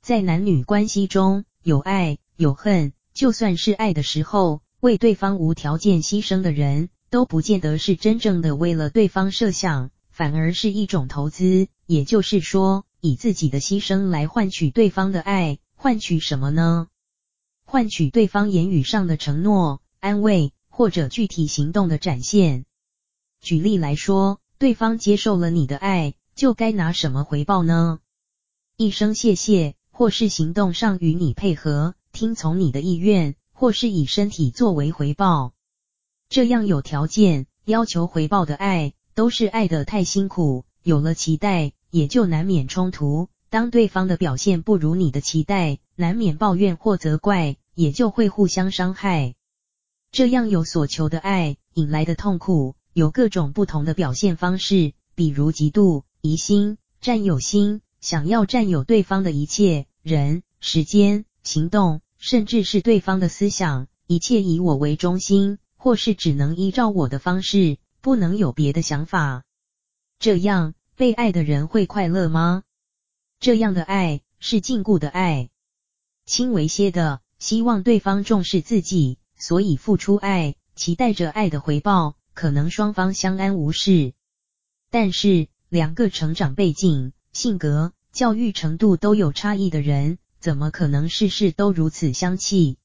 [0.00, 4.62] 在男女关系中，有爱有恨，就算是爱的时候。
[4.82, 11.68] 为对方无条件牺牲的人，都不见得是真正的为了对方设想，反而是一种投资。
[11.86, 16.88] 也就是说，以自己的牺牲来换取对方的爱，换取什么呢？
[17.64, 22.64] 换取对方言语上的承诺、安慰，或者具体行动的展现。
[23.40, 28.00] 举例来说，对方接受了你的爱，就该拿什么回报呢？
[28.76, 33.36] 一声谢谢，或是行动上与你配合，听从你的意愿。
[33.52, 35.52] 或是以身体作为回报，
[36.28, 43.28] 这样有条件、要求回报的爱，都是爱的太辛苦，有了期待，也就难免冲突。
[43.50, 49.34] 当对方的表现不如你的期待，难免抱怨或责怪，也就会互相伤害。
[50.10, 69.42] 这样有所求的爱引来的痛苦，有各种不同的表现方式，比如嫉妒、疑心、占有心，想要占有对方的一切，人、时间、行动，甚至是对方的思想，一切以我为中心，或是只能依照我的方式，不能有别的想法。
[70.20, 72.62] 这样被爱的人会快乐吗？
[73.40, 75.50] 这样的爱是禁锢的爱，
[76.24, 84.12] 轻微些的，希望对方重视自己，所以付出爱，期待着爱的回报，可能双方相安无事。
[84.92, 92.76] 但是两个成长背景、性格、教育程度都有差异的人，怎么可能事事都如此相契？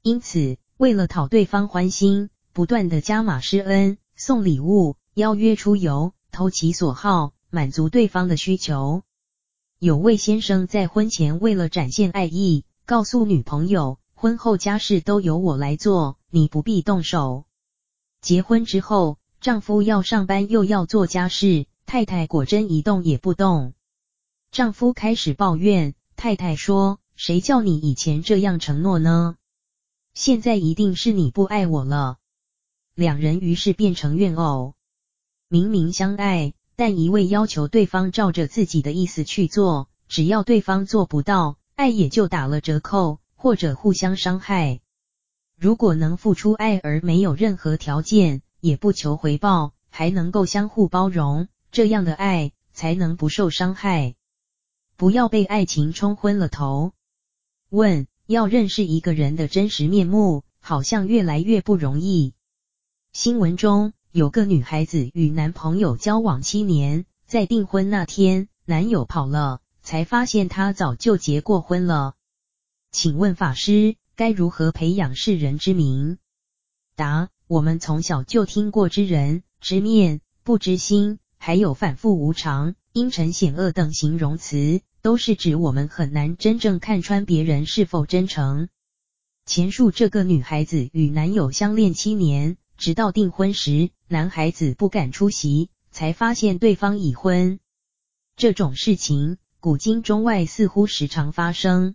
[0.00, 9.02] 因此，为了讨对方欢心，不断的加码施恩、送礼物、邀约出游，投其所好，满足对方的需求。
[9.78, 17.44] 有位先生在婚前为了展现爱意，告诉女朋友，婚后家事都由我来做，你不必动手。
[18.22, 23.74] 结婚之后，丈夫要上班又要做家事，太太果真一动也不动。
[24.50, 29.36] 丈夫开始抱怨，太太说：“谁叫你以前这样承诺呢？
[30.12, 32.18] 现在一定是你不爱我了。”
[32.94, 34.74] 两人于是变成怨偶。
[35.48, 36.52] 明明相爱。
[36.76, 44.80] 但一味要求对方照着自己的意思去做，只要对方做不到，爱也就打了折扣，或者互相伤害。
[45.58, 54.16] 如果能付出爱而没有任何条件，也不求回报，还能够相互包容，这样的爱才能不受伤害。
[55.00, 56.92] 不要被爱情冲昏了头。
[57.70, 62.34] 问：要认识一个人的真实面目，好像越来越不容易。
[63.14, 63.94] 新闻中。
[64.12, 72.14] 有个女孩子与男朋友交往七年，在订婚那天，男友跑了，才发现她早就结过婚了。
[72.92, 76.18] 请问法师，该如何培养识人之明？
[76.94, 88.68] 答：我们从小就听过知人、知面、不知心，还有反复无常、阴沉险恶等形容词，都是指我们很难真正看穿别人是否真诚。
[89.46, 92.56] 前述这个女孩子与男友相恋七年。
[92.76, 97.60] 直到订婚时，男孩子不敢出席，才发现对方已婚。
[98.36, 101.94] 这种事情，古今中外似乎时常发生。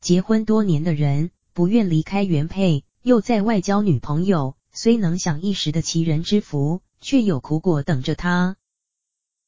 [0.00, 8.56] 结婚多年的人不愿离开原配，又在外交女朋友，虽能享一时的齐人之福，却有苦果等着他。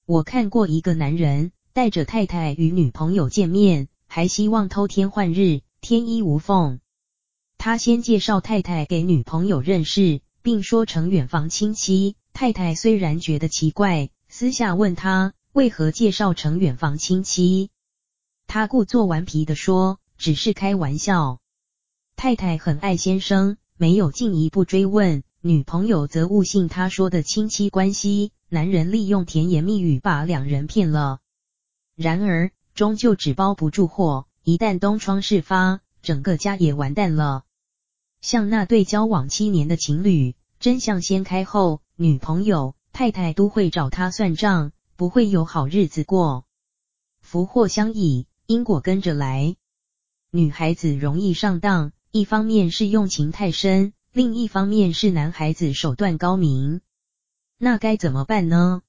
[0.06, 6.80] 我看过一个男人带着太太与女朋友见面，还希望偷天换日，天衣无缝。
[7.58, 10.20] 他先介绍太太给女朋友认识。
[10.44, 17.70] 并说成远房亲戚，太太虽然觉得奇怪，私下问他为何介绍成远房亲戚，
[18.48, 21.38] 他故作顽皮地说只是开玩笑。
[22.16, 31.20] 太太很爱先生，没有进一步追问，女朋友则误信他说的亲戚关系，男人利用甜言蜜语把两人骗了。
[31.96, 37.44] 然而终究纸包不住火，一旦东窗事发，整个家也完蛋了。
[38.20, 46.44] 像那对交往七年的情侣，真相掀开后，女朋友、太太都会找他算账，不会有好日子过。
[47.22, 49.56] 福祸相倚，因果跟着来。
[50.30, 56.82] 女孩子容易上当，一方面是用情太深，另一方面是男孩子手段高明。
[57.64, 58.82] 那该怎么办呢？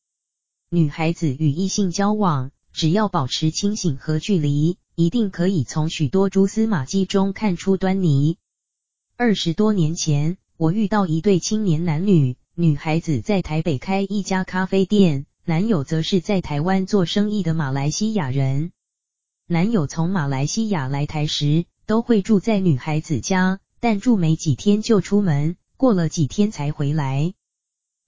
[0.71, 8.39] 女孩子与异性交往，只要保持清醒和距离，一定可以从许多蛛丝马迹中看出端倪。
[9.15, 18.71] 二十多年前，我遇到一对青年男女，女孩子在台北开一家咖啡店，男友则是在台湾做生意的马来西亚人。
[19.45, 27.35] 男友从马来西亚来台时，都会住在女孩子家，但住没几天就出门，过了几天才回来。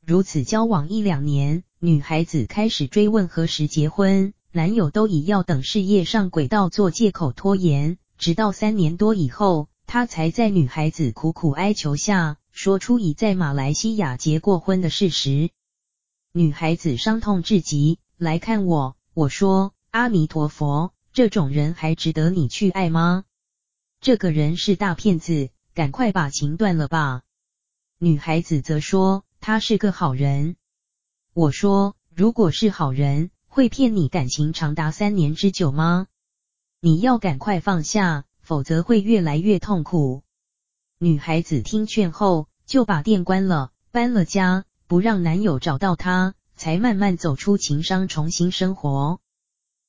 [0.08, 9.68] 如此交往一两年，女孩子开始追问何时结婚，男友都以要等事业上轨道做借口拖延，直到三年多以后。
[9.88, 15.50] 他才在女孩子苦苦哀求下，说出已在马来西亚结过婚的事实。
[16.32, 18.96] 女孩子伤痛至极，来看我。
[19.16, 23.26] 我说：“阿弥陀佛，这种人还值得你去爱吗？
[24.02, 27.24] 这个人是大骗子，赶快把情断了吧。”
[27.98, 30.56] 女孩子则说：“他是个好人。”
[31.36, 36.08] 我说：“如果是好人，会骗你感情长达三年之久吗？
[36.82, 40.22] 你要赶快放下。”否则会越来越痛苦。
[41.00, 49.20] 女孩子听劝后，就把店关了，搬了家，不让男友找到她，才慢慢走出情伤，重新生活。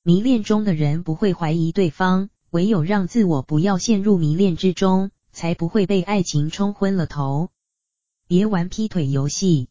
[0.02, 7.50] 迷恋中的人不会怀疑对方，唯有让自我不要陷入迷恋之中，才不会被爱情冲昏了头。
[8.28, 9.68] 别玩劈腿游戏。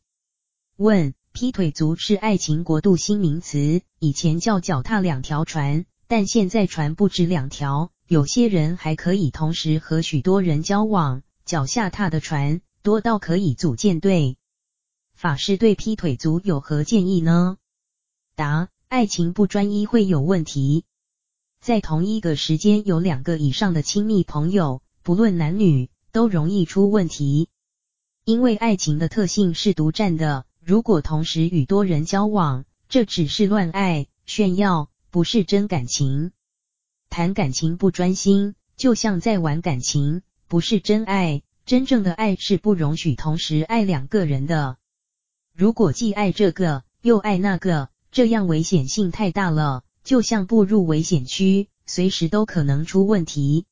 [0.77, 14.37] 问：劈腿族是爱情国度新名词，以前叫脚踏两条船，但现在船不止两条，有些人还可以同时和许多人交往，脚下踏的船多到可以组舰队。
[15.13, 17.57] 法师对劈腿族有何建议呢？
[18.37, 20.85] 答：爱情不专一会有问题。
[21.59, 27.49] 在同一个时间有两个以上的亲密朋友，不论男女，都容易出问题。
[28.25, 36.31] 因为爱情的特性是独占的，如果同时与多人交往，这只是乱爱炫耀，不是真感情。
[37.07, 41.43] 谈感情不专心，就像在玩感情，不是真爱。
[41.67, 44.77] 真正的爱是不容许同时爱两个人的。
[45.55, 53.67] 如果既爱这个又爱那个，这样危险性太大了，就像步入危险区，随时都可能出问题。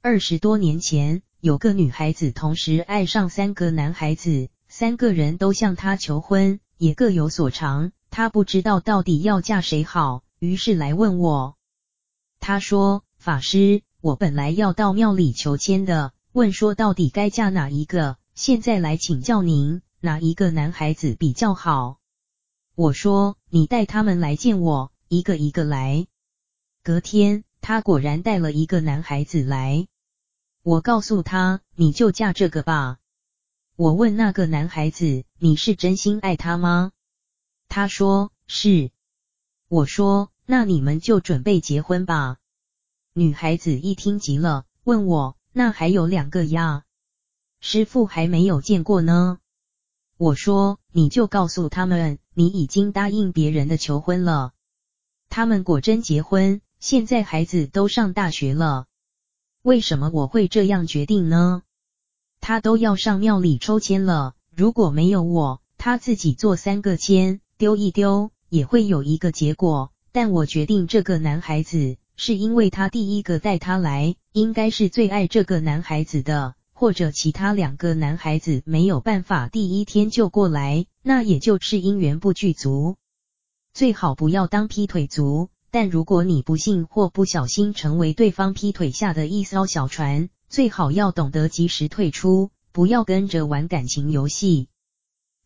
[0.00, 11.56] 二十多年前，有个女孩子同时爱上三个男孩子，三个人都向她求婚，也各有所长，她不知道到底要嫁谁好，于是来问我。
[12.38, 21.98] 她说：“法师，我本来要到庙里求签的，问说到底该嫁哪一个，现在来请教您。”哪一个男孩子比较好？
[22.76, 26.06] 我说，你带他们来见我，一个一个来。
[26.84, 29.88] 隔天，他果然带了一个男孩子来。
[30.64, 32.98] 我告诉他，你就嫁这个吧。
[33.74, 36.92] 我问那个男孩子，你是真心爱他吗？
[37.68, 38.92] 他说是。
[39.66, 42.36] 我说，那你们就准备结婚吧。
[43.12, 46.84] 女孩子一听急了，问我，那还有两个呀？
[47.58, 49.38] 师傅还没有见过呢。
[50.16, 54.52] 我说，你就告诉他们，你已经答应别人的求婚了。
[55.28, 58.86] 他们果真结婚，现在孩子都上大学了。
[59.62, 61.62] 为什么我会这样决定呢？
[62.40, 69.92] 他都要上庙里抽签了，如果没有我，他自己做三个签，丢一丢，也会有一个结果。
[70.10, 76.54] 但我决定这个男孩子，是因为他第一个带他来，应该是最爱这个男孩子的。
[76.72, 82.96] 或者其他两个男孩子没有办法第一天就过来，那也就是因缘不具足。
[83.72, 94.68] 最好不要当劈腿族，但如果你不幸或不小心成为对方劈腿下的一艘小船，最好要懂得及时退出，不要跟着玩感情游戏。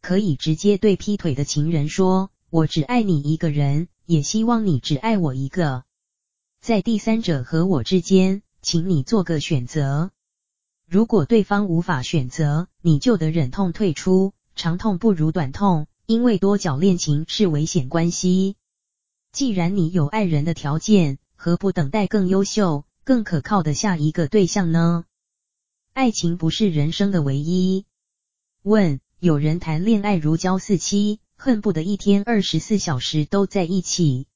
[0.02, 5.84] 可以直接对劈腿的情人说：“我只爱你一个人，也希望你只爱我一个。
[6.60, 10.10] 在第三者和我之间，请你做个选择。”
[10.90, 14.32] 如果对方无法选择，你就得忍痛退出。
[14.56, 18.56] 长痛不如短痛，因为多角恋情是危险关系。
[19.36, 25.04] 既然你有爱人的条件，何不等待更优秀、更可靠的下一个对象呢？
[25.92, 27.84] 爱情不是人生的唯一。
[28.62, 34.26] 问：有人谈恋爱如胶似漆，恨不得一天二十四小时都在一起，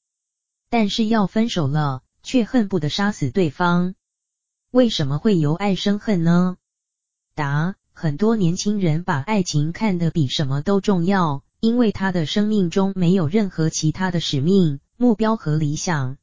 [0.69, 3.95] 但是要分手了，却恨不得杀死对方。
[4.69, 6.57] 为什么会由爱生恨呢？
[7.33, 16.19] 答：很多年轻人把爱情看得比什么都重要，因为他的生命中没有任何其他的使命、目标和理想。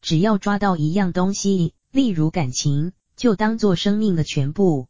[0.00, 4.86] 只要抓到一样东西，例如感情，就当做生命的全部。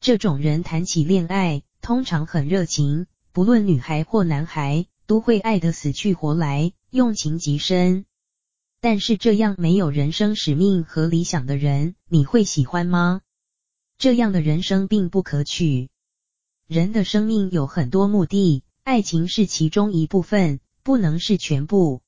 [0.00, 8.06] 这种人谈起恋爱，通常很热情，不论女孩或男孩，都会爱得死去活来，用情极深。
[8.80, 13.20] 但是这样没有人生使命和理想的人，你会喜欢吗？
[13.98, 15.90] 这样的人生并不可取。
[16.66, 22.02] 人的生命有很多目的，爱情是其中一部分，不能是全部。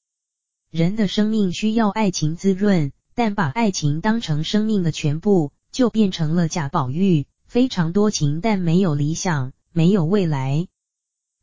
[0.75, 10.67] 人的生命需要爱情滋润，但把爱情当成生命的全部，就变成了贾宝玉，非常多情但没有理想，没有未来。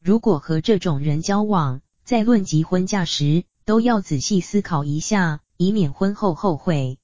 [0.04, 6.98] 如果和这种人交往，在论及婚嫁时，都要仔细思考一下，以免婚后后悔。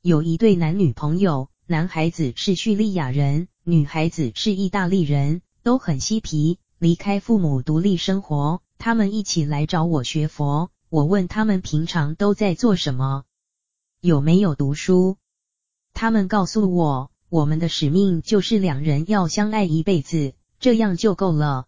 [0.00, 8.62] 有一对男女朋友，男孩子是叙利亚人，女孩子是意大利人，都很嬉皮，离开父母独立生活。
[8.78, 13.24] 他们一起来找我学佛，我问他们平常都在做什么，
[14.00, 15.16] 有没有读书。
[15.94, 21.66] 他们告诉我，我们的使命就是两人要相爱一辈子，这样就够了。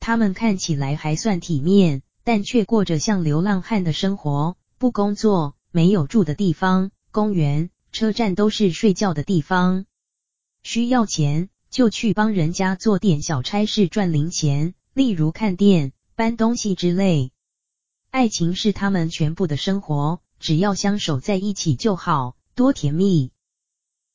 [0.00, 2.02] 他们看起来还算体面。
[2.26, 9.84] 但却过着像流浪汉的生活，不工作，没有住的地方，公园、车站都是睡觉的地方。
[10.62, 17.30] 需要钱就去帮人家做点小差事赚零钱，例如看店、搬东西之类。
[18.14, 23.32] 爱情是他们全部的生活，只要相守在一起就好，多甜蜜。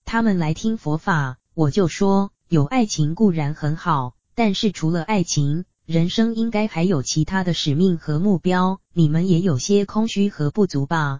[0.05, 8.79] 他们来听佛法，我就说，有爱情固然很好，但是除了爱情，人生应该还有其他的使命和目标。
[8.93, 11.19] 你们也有些空虚和不足吧？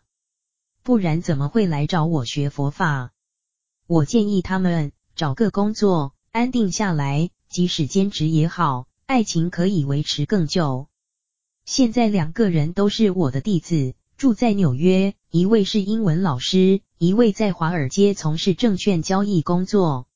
[0.81, 3.11] 不然怎么会来找我学佛法？
[3.87, 10.87] 我建议他们找个工作，安定下来，即使兼职也好，爱情可以维持更久。
[11.69, 20.07] 现在两个人都是我的弟子，住在纽约，一位是英文老师，一位在华尔街从事证券交易工作，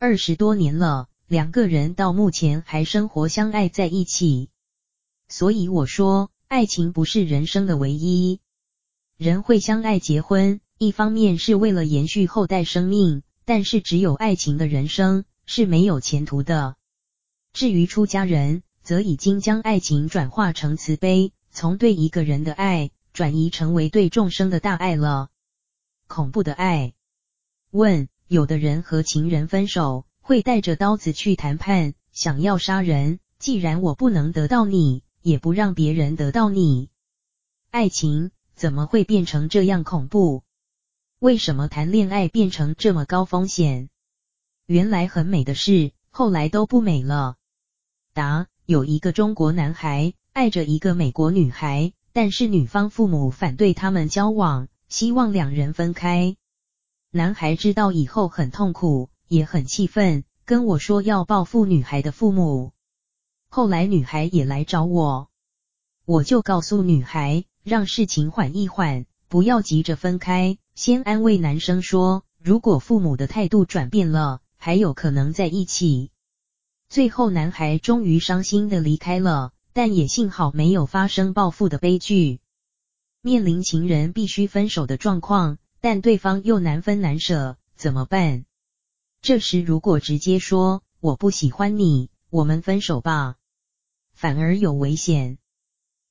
[0.00, 4.48] 二十多年了，两个人到目前还生活相爱在一起。
[5.28, 8.40] 所以我说，爱情不是人生的唯一。
[9.16, 16.74] 人会相爱结婚，一方面是为了延续后代生命，但是只有爱情的人生是没有前途的。
[17.52, 25.28] 至于出家人，则已经将爱情转化成慈悲，从对一个人的爱转移成为对众生的大爱了。
[26.06, 26.92] 恐怖的爱。
[27.70, 33.18] 问：有的人和情人分手，会带着刀子去谈判，想要杀人。
[33.38, 36.90] 既然我不能得到你，也不让别人得到你，
[37.70, 40.44] 爱情怎么会变成这样恐怖？
[41.18, 43.88] 为什么谈恋爱变成这么高风险？
[44.66, 47.36] 原来很美的事，后来都不美了。
[48.12, 56.38] 答：有一个中国男孩爱着一个美国女孩，但是女方父母反对他们交往，希望两人分开。
[57.10, 62.72] 男孩知道以后很痛苦，也很气愤，跟我说要报复女孩的父母。
[63.50, 65.28] 后来女孩也来找我，
[66.06, 70.56] 我就告诉女孩，让事情缓一缓，不要急着分开。
[70.74, 76.10] 先安慰男生说，如果父母的态度转变了，还有可能在一起。
[76.92, 82.38] 最后男孩终于伤心的离开了，但也幸好没有发生报复的悲剧。
[83.22, 88.44] 面临情人必须分手的状况，但对方又难分难舍，怎么办？
[89.22, 93.36] 这时如果直接说我不喜欢你，我们分手吧，
[94.12, 95.38] 反而有危险。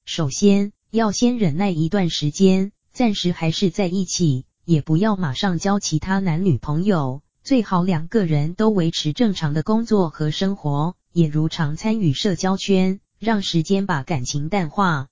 [0.03, 4.47] 首先要先忍耐一段时间，暂时还是在一起。
[4.65, 15.07] 也不要马上交其他男女朋友，最好两个人都维持正常的工作和生活，也如常参与社交圈，让时间把感情淡化。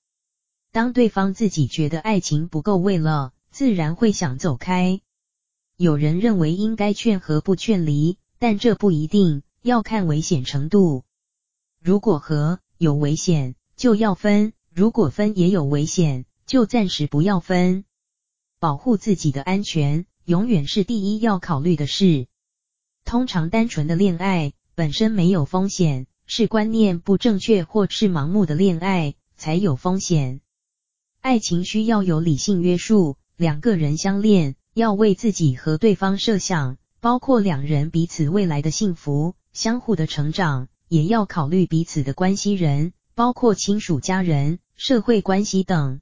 [0.70, 5.00] 当对方自己觉得爱情不够味了，自然会想走开。
[5.76, 11.02] 有人认为应该劝和不劝离，但这不一定，要看危险程度。
[11.82, 17.84] 如果和有危险，就要分；如果分也有危险，就暂时不要分。
[18.60, 22.26] 保护自己的安全，永远是第一要考虑的事。
[23.04, 30.40] 通常单纯的恋爱本身没有风险，是观念不正确或是盲目的恋爱才有风险。
[31.20, 46.00] 爱情需要有理性约束，两个人相恋要为自己和对方设想，包括两人彼此未来的幸福、相互的成长，也要考虑彼此的关系人，包括亲属、家人、社会关系等。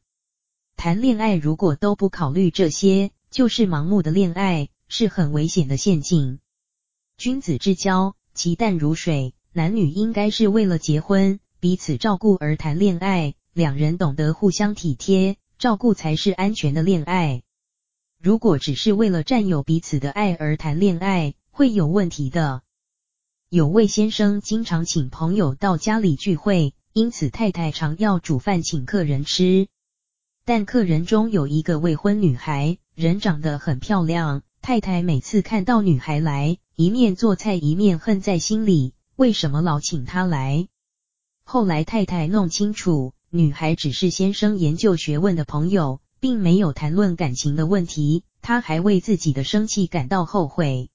[0.77, 6.39] 谈恋爱如果都不考虑这些，就是盲目的恋爱，是很危险的陷阱。
[7.17, 17.43] 君子之交其淡如水，男女应该是为了结婚、彼此照顾而谈恋爱，两人懂得互相体贴、照顾才是安全的恋爱。
[18.21, 22.63] 如果只是为了占有彼此的爱而谈恋爱，会有问题的。
[23.49, 29.69] 有位先生经常请朋友到家里聚会，因此太太常要煮饭请客人吃。
[30.49, 34.41] 但客人中有一个未婚女孩，人长得很漂亮。
[34.63, 40.67] 太太每次看到女孩来，一面做菜一面恨在心里，为什么老请她来？
[41.45, 48.25] 后来太太弄清楚，女孩只是先生研究学问的朋友，并没有谈论感情的问题。
[48.41, 50.89] 她还为自己的生气感到后悔。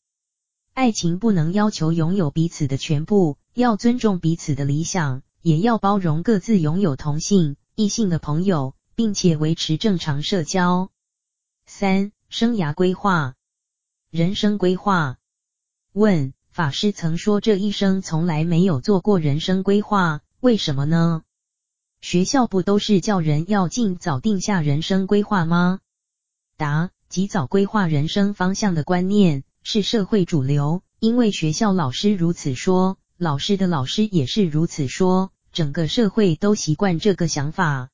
[0.74, 8.74] 爱情不能要求拥有彼此的全部，要尊重彼此的理想，也要包容各自拥有同性、异性的朋友。
[8.96, 10.90] 并且维持正常社交。
[11.66, 13.36] 三、生涯规划、
[14.10, 15.18] 人生规划。
[15.94, 21.24] 问：法师曾说这一生从来没有做过人生规划，为什么呢？
[22.02, 25.80] 学校不都是叫人要尽早定下人生规划吗？
[26.58, 37.90] 答：及早规划人生方向的观念是社会主流，因为学校老师如此说，老师的老师也是如此说，整个社会都习惯这个想法。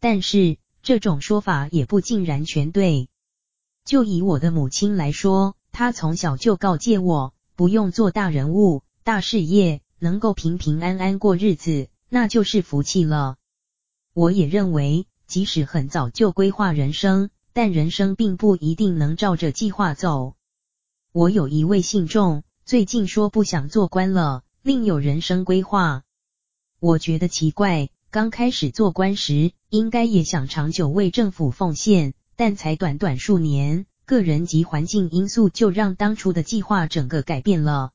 [0.00, 3.08] 但是这种说法也不尽然全对。
[3.84, 13.36] 就以我的母亲来说，她从小就告诫我，不用做大人物、大事业，能够平平安安过日子，那就是福气了。
[14.12, 20.34] 我也认为，即使很早就规划人生，但人生并不一定能照着计划走。
[21.12, 26.02] 我有一位信众，最近说不想做官了，另有人生规划。
[26.80, 37.90] 我觉得奇怪，刚开始做官时，应该也想长久为政府奉献，但才短短数年，个人及环境因素就让当初的计划整个改变了。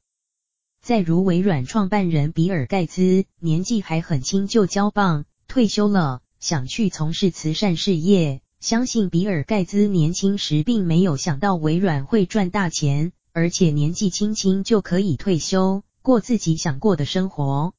[0.82, 5.26] 再如微软创办人比尔盖茨，年纪还很轻就交棒。
[5.48, 8.41] 退休了，想去从事慈善事业。
[8.60, 17.74] 相信比尔盖茨年轻时并没有想到微软会赚大钱，而且年纪轻轻就可以退休，过自己想过的生活。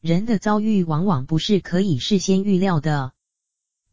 [0.00, 3.13] 人的遭遇往往不是可以事先预料的，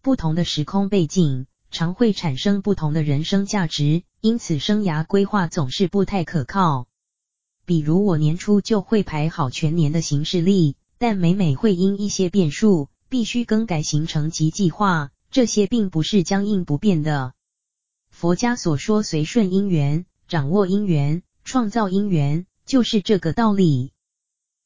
[0.01, 6.87] 不同的时空背景常会产生不同的人生价值，因此生涯规划总是不太可靠。
[7.65, 12.89] 比如我年初就会排好全年的行事历，但每每会因一些变数。
[13.09, 17.33] 必须更改行程及计划，这些并不是僵硬不变的。
[18.09, 23.91] 佛家所说随顺因缘、掌握因缘、创造因缘，就是这个道理。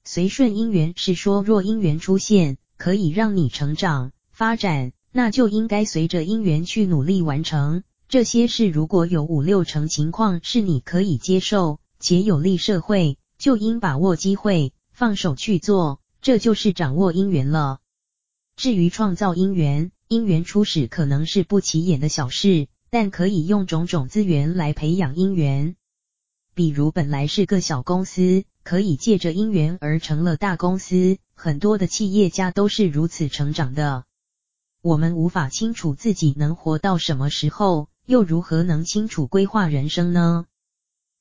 [0.04, 7.84] 随顺因缘是说，若因缘出现，可以让你成长发展，那就应该随着因缘去努力完成。
[8.10, 17.80] 这些事如果有五六成情况是你可以接受且有利社会，就应把握机会，放手去做，这就是掌握因缘了。
[18.58, 25.78] 至于创造因缘，因缘初始可能是不起眼的小事，但可以用种种资源来培养因缘。
[26.54, 34.04] 比如本来是个小公司，可以借着因缘而成了大公司，很多的企业家都是如此成长的。
[34.86, 40.46] 我们无法清楚自己能活到什么时候，又如何能清楚规划人生呢？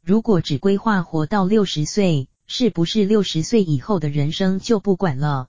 [0.04, 5.48] 如果只规划活到六十岁，是不是六十岁以后的人生就不管了？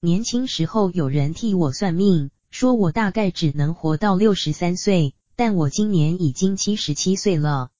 [0.00, 7.70] 年轻时候有人替我算命，说我大概只能活到六十三岁，但我今年已经七十七岁了。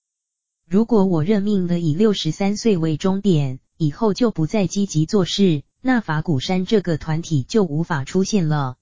[0.68, 8.76] 如果我认命了以六十三岁为终点，以后就不再积极做事，那法鼓山这个团体就无法出现了。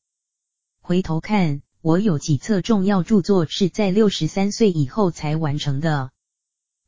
[0.91, 6.11] 回头看，我有几册重要著作是在六十三岁以后才完成的，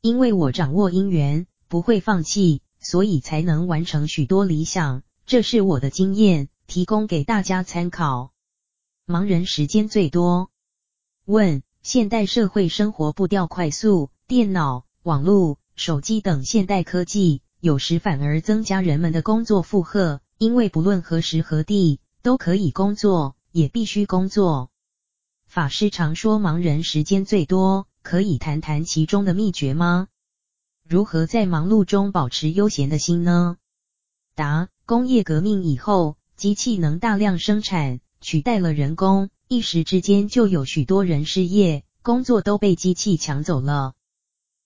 [0.01, 5.03] 因为我掌握因缘，不会放弃，所以才能完成许多理想。
[5.25, 8.33] 这是我的经验，提供给大家参考。
[9.07, 10.49] 盲人时间最多。
[11.23, 24.69] 问：现代社会生活步调快速，电脑、网络、手机等现代科技，有时反而增加人们的工作负荷，因为不论何时何地都可以工作，也必须工作。
[25.45, 30.09] 法师常说盲人时间最多，可以谈谈其中的秘诀吗？
[30.85, 33.55] 如何在忙碌中保持悠闲的心呢？
[34.35, 34.67] 答。
[34.85, 43.93] 工业革命以后，机器能大量生产，取代了人工，一时之间就有许多人失业，工作都被机器抢走了。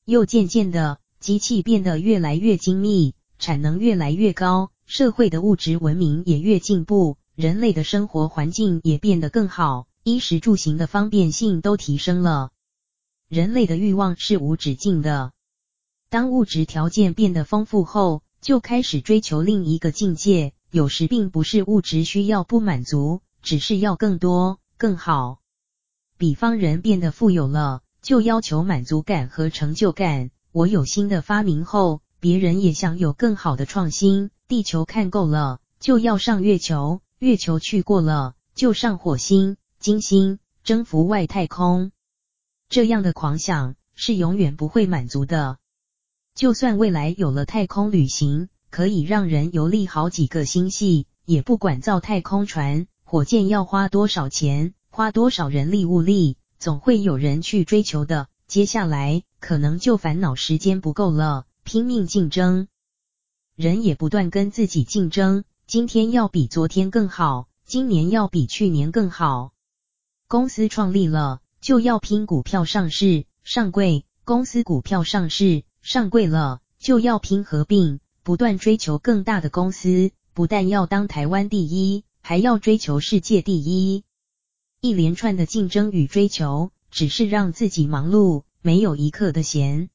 [0.05, 12.49] 又渐渐的，机器变得越来越精密，产能越来越高，社会的物质文明也越进步，人类的生活环境也变得更好，衣食住行的方便性都提升了。
[13.29, 15.33] 人类的欲望是无止境的，
[16.09, 25.37] 当物质条件变得丰富后，就开始追求另一个境界，有时并不是物质需要不满足，只是要更多、更好。
[26.17, 30.31] 比方人变得富有了，就要求满足感和成就感。
[30.51, 34.31] 我有新的发明后，别人也想有更好的创新。
[34.47, 41.91] 地球看够了，就要上月球；月球去过了，就上火星、金星，征服外太空。
[42.69, 45.57] 这样的狂想是永远不会满足的。
[46.35, 58.27] 就算未来有了太空旅行，可以让人游历好几个星系，也不管造太空船、火箭要花多少钱，花多少人力物力，总会有人去追求的。
[58.45, 62.67] 接下来可能就烦恼时间不够了，拼命竞争。
[63.55, 69.51] 人也不断跟自己竞争，今天要比昨天更好，今年要比去年更好。
[70.29, 75.65] 公司创立了，就要拼股票上市、上柜，公司股票上市。
[75.81, 84.05] 上柜了，就要拼合并，不断追求更大的公司，不但要当台湾第一，还要追求世界第一。
[84.79, 89.89] 一连串的竞争与追求，只是让自己忙碌，没有一刻的闲。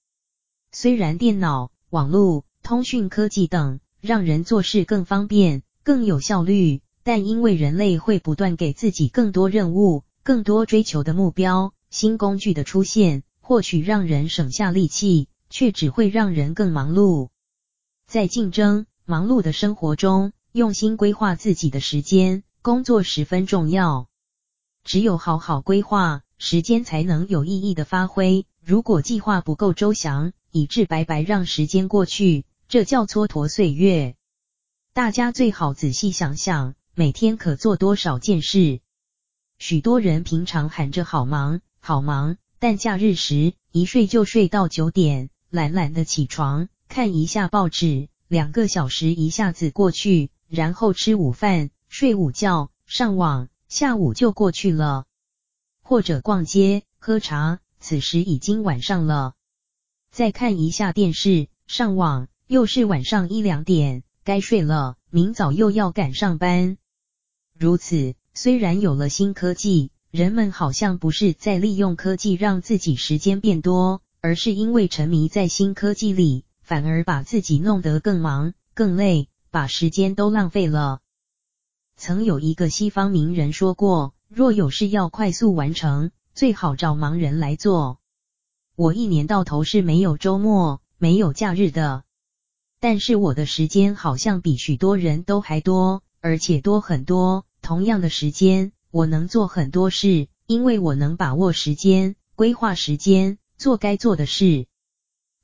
[0.70, 15.28] 虽然电脑、网络、通讯科技等让人做事更方便、更有效率，但因为人类会不断给自己更多任务、更多追求的目标，新工具的出现，或许让人省下力气。
[15.54, 17.28] 却只会让人更忙碌。
[18.06, 24.08] 在竞争忙碌的生活中，用心规划自己的时间，工作十分重要。
[24.82, 28.46] 只有好好规划，时间才能有意义的发挥。
[28.64, 34.16] 如果计划不够周详，以致白白让时间过去，这叫蹉跎岁月。
[34.94, 38.80] 大家最好仔细想想，每天可做多少件事。
[39.58, 42.38] 许多人平常喊着好忙，好忙。
[42.58, 55.04] 但假日时，一睡就睡到九点，懒懒的起床，看一下报纸，两个小时一下子过去，然后吃午饭，睡午觉，上网，下午就过去了。
[55.82, 59.34] 或者逛街，喝茶，此时已经晚上了。
[60.10, 66.76] 再看一下电视，上网，又是晚上一两点，该睡了，明早又要赶上班。
[67.58, 69.90] 如此，虽然有了新科技。
[70.10, 81.00] 人们好像不是在利用科技让自己时间变多，而是因为沉迷在新科技里，反而把自己弄得更忙、更累，把时间都浪费了。
[81.96, 87.98] 曾有一个西方名人说过：“若有事要快速完成，最好找盲人来做。”
[88.76, 92.04] 我一年到头是没有周末、没有假日的，
[92.82, 97.46] 但是我的时间好像比许多人都还多，而且多很多。
[97.60, 98.72] 同样的时间。
[98.90, 104.66] 我能做很多事，因为我能把握时间，规划时间，做该做的事。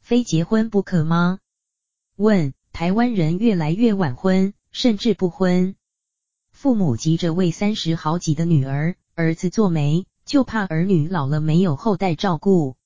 [0.02, 1.38] 非结婚不可吗？
[2.16, 5.76] 问：台湾人越来越晚婚，甚至不婚。
[6.50, 12.76] 父母急着为三十好几的女儿、儿子做媒，就怕儿女老了没有后代照顾。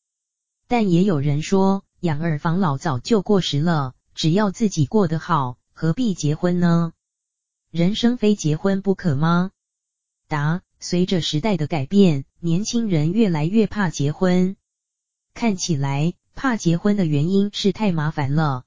[0.69, 6.93] 但也有人说，养儿防老早就过时了，只要自己过得好，何必结婚呢？
[7.71, 9.51] 人生非结婚不可吗？
[10.29, 14.57] 答：随着时代的改变，年轻人越来越怕结婚。
[15.35, 18.65] 看起来，怕结婚的原因是太麻烦了。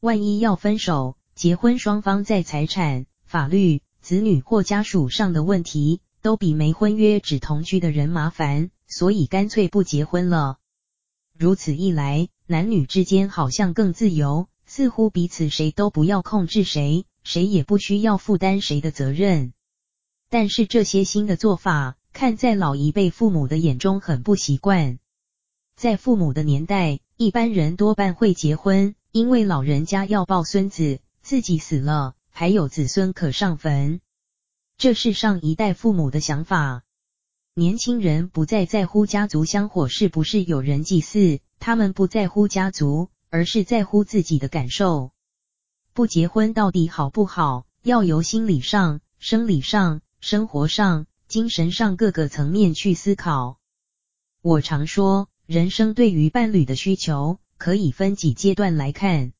[0.00, 10.58] 万一要分手，结婚双方在财产、法律、子女或家属上的问题，都比没婚约只同居的人麻烦，所以干脆不结婚了。
[11.36, 19.52] 如此一来，男女之间好像更自由，似乎彼此谁都不要控制谁，谁也不需要负担谁的责任。
[20.30, 24.98] 但是这些新的做法，看在老一辈父母的眼中很不习惯。
[25.76, 34.00] 在父母的年代，一般人多半会结婚，因为老人家要抱孙子，自己死了还有子孙可上坟。
[34.78, 36.82] 这是上一代父母的想法。
[37.52, 45.10] 年轻人不再在乎家族香火是不是有人祭祀，他们不在乎家族，而是在乎自己的感受。
[45.94, 47.66] 不结婚到底好不好？
[47.82, 50.02] 要由心理上、生理上。
[50.20, 53.58] 生活上、精神上各个层面去思考。
[54.40, 59.32] 我常说，人生对于伴侣的需求可以分几阶段来看。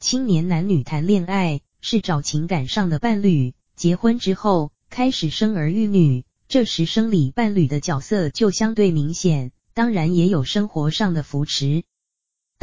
[0.00, 11.84] 青年男女谈恋爱是找情感上的伴侣，结婚之后开始生儿育女，这时生理伴侣的角色就相对明显，当然也有生活上的扶持。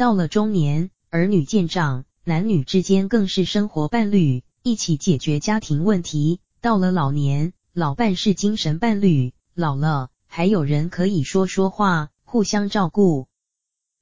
[0.00, 6.40] 到了中年，儿女渐长，男女之间更是生活伴侣，一起解决家庭问题。
[6.62, 13.28] 到了老年，老伴是精神伴侣，老了还有人可以说说话，互相照顾。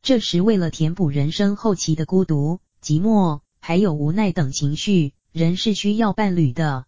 [0.00, 6.84] 这时，为了填补人生后期的孤独、寂寞，还有无奈等情绪，人是需要伴侣的。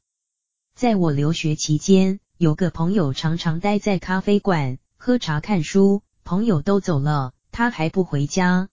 [0.76, 8.68] 在我留学期间，有个朋友常常待在咖啡馆喝茶看书，朋友都走了，他还不回家，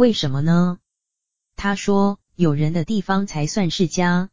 [0.00, 0.78] 为什么呢？
[1.56, 4.30] 他说，有人的地方才算是家。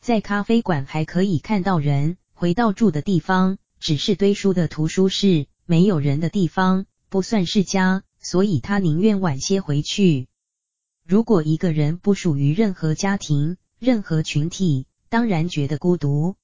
[0.00, 10.28] 在咖啡馆还可以看到人，回到住的地方只是堆书的图书室，没有人的地方不算是家，所以他宁愿晚些回去。
[11.04, 16.36] 如果一个人不属于任何家庭、任何群体，当然觉得孤独。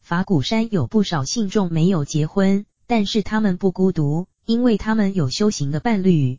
[0.00, 6.38] 法鼓山有不少信众没有结婚，但是他们不孤独，因为他们有修行的伴侣。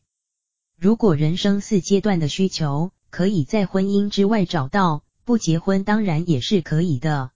[0.84, 5.02] 如果人生四阶段的需求可以在婚姻之外找到。
[5.24, 7.32] 不结婚当然也是可以的，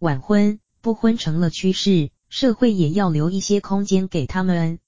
[0.00, 4.80] 晚婚不婚成了趋势，社会也要留一些空间给他们。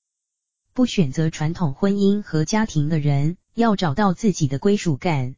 [0.72, 5.36] 不选择传统婚姻和家庭的人，要找到自己的归属感。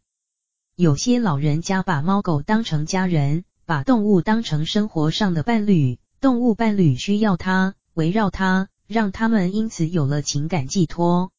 [0.75, 11.31] 有些老人家把猫狗当成家人，把动物当成生活上的伴侣，动物伴侣需要他，围绕他，让他们因此有了情感寄托。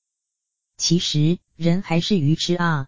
[0.80, 2.88] 其实人还是愚痴啊，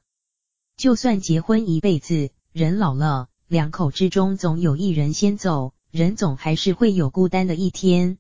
[0.78, 2.32] 就算结婚一辈子。
[2.54, 8.18] 人老了，两口之中总有一人先走，人总还是会有孤单的一天。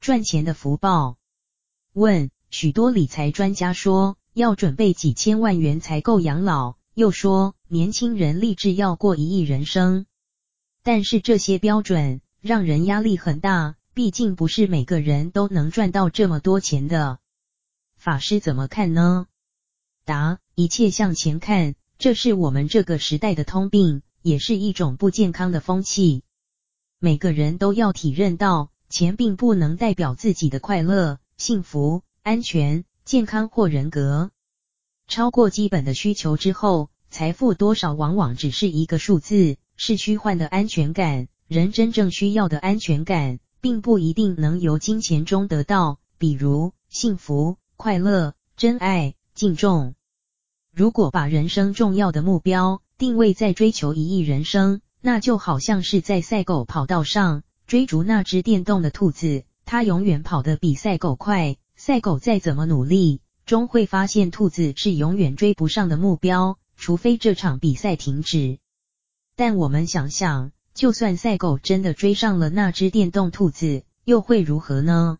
[0.00, 1.18] 赚钱的福报。
[1.92, 10.06] 问：许多理财专家说，要准备几千万元才够养老，又说年轻人立志要过一亿人生。
[10.82, 17.18] 但是这些标准让人压力很大，毕竟不是每个人都能赚到这么多钱的。
[18.06, 19.26] 法师怎么看呢？
[20.04, 26.22] 答：一切向钱看，这是我们这个时代的通病，也是一种不健康的风气。
[27.00, 34.30] 每个人都要体认到，钱并不能代表自己的快乐、幸福、安全、健康或人格。
[35.08, 39.56] 超过基本的需求之后，财富多少往往只是一个数字。
[39.74, 49.94] 是虚幻的安全感，人真正需要的安全感，并不一定能由金钱中得到，比如幸福、快乐、真爱、敬重。
[50.72, 68.58] 如果把人生重要的目标定位在追求一亿人生，那就好像是在赛狗跑道上追逐那只电动的兔子，它永远跑得比赛狗快，赛狗再怎么努力，终会发现兔子是永远追不上的目标，除非这场比赛停止。
[69.36, 75.18] 但我们想想，就算赛狗真的追上了那只电动兔子，又会如何呢？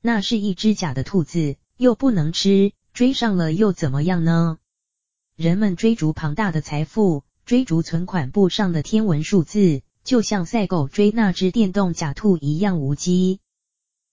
[0.00, 4.58] 那是一只假的兔子，又不能吃，追上了又怎么样呢？
[5.34, 13.40] 人们追逐庞大的财富，追逐存款簿上的天文数字，就像赛狗追那只电动假兔一样无稽。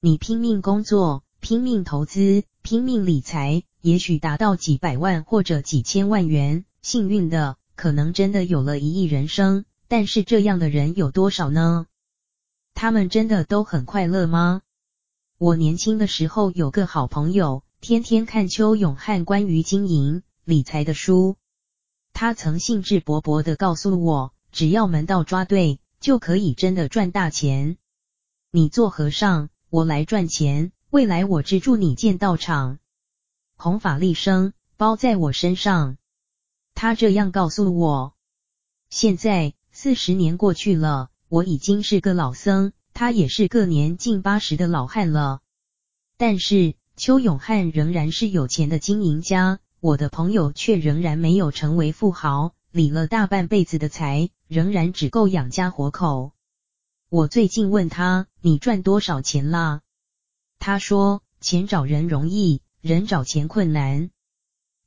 [0.02, 7.58] 你拼命工作，拼命投资，拼命理财，也许达到几百万或者几千万元，幸运的。
[7.76, 11.86] 可能真的有了一亿人生，但是这样的人有多少呢？
[12.74, 14.64] 他们真的都很快乐吗？
[15.40, 21.38] 我年轻的时候有个好朋友，天天看邱永汉关于经营理财的书。
[22.12, 27.78] 他曾兴致勃勃地告诉我，只要门道抓对，就可以真的赚大钱。
[28.52, 32.78] 你做和尚，我来赚钱，未来我资助你建道场，
[33.56, 35.96] 弘法利生，包在我身上。
[36.76, 38.14] 他这样告诉我。
[38.90, 45.40] 现在四十年过去了，我已经是个老僧，他也是个年近八十的老汉了。
[46.18, 56.34] 但是邱永汉仍然是有钱的经营家，我的朋友却仍然没有成为富豪，理了大半辈子的财，仍然只够养家活口。
[57.08, 59.80] 我最近问他：“你赚多少钱啦？”
[60.60, 64.10] 他说：“钱找人容易，人找钱困难。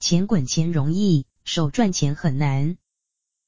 [0.00, 2.76] 钱滚钱容易。”手赚钱很难，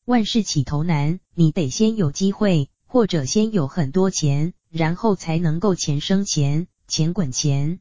[0.07, 7.81] 万事起头难，你得先有机会，或者先有很多钱，然后才能够钱生钱，钱滚钱。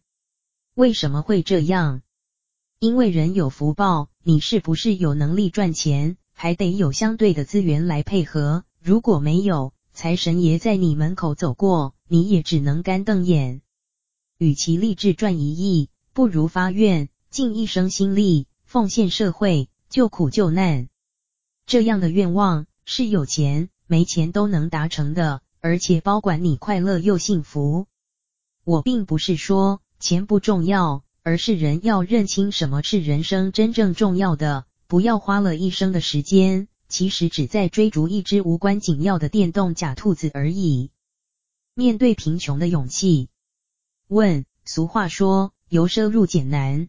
[0.74, 2.02] 为什么会这样？
[2.80, 8.66] 因为人有福报，你是不是有能力赚钱，还得有相对的资源来配合。
[8.82, 13.62] 如果没有，财神爷在你门口走过，你也只能干瞪眼。
[14.40, 19.70] 与其立志赚一亿，不如发愿，尽一生心力，奉献社会。
[19.92, 20.90] 救苦救难，
[21.68, 27.88] 这样的愿望是有钱没钱都能达成的，而且包管你快乐又幸福。
[28.64, 40.92] 我并不是说钱不重要，而是人要认清什么是人生真正重要的，不要花了一生的时间，其实只在追逐一只无关紧要的电动假兔子而已。
[41.74, 43.30] 面对贫穷的勇气。
[44.08, 46.88] 问：俗话说，由奢入俭难，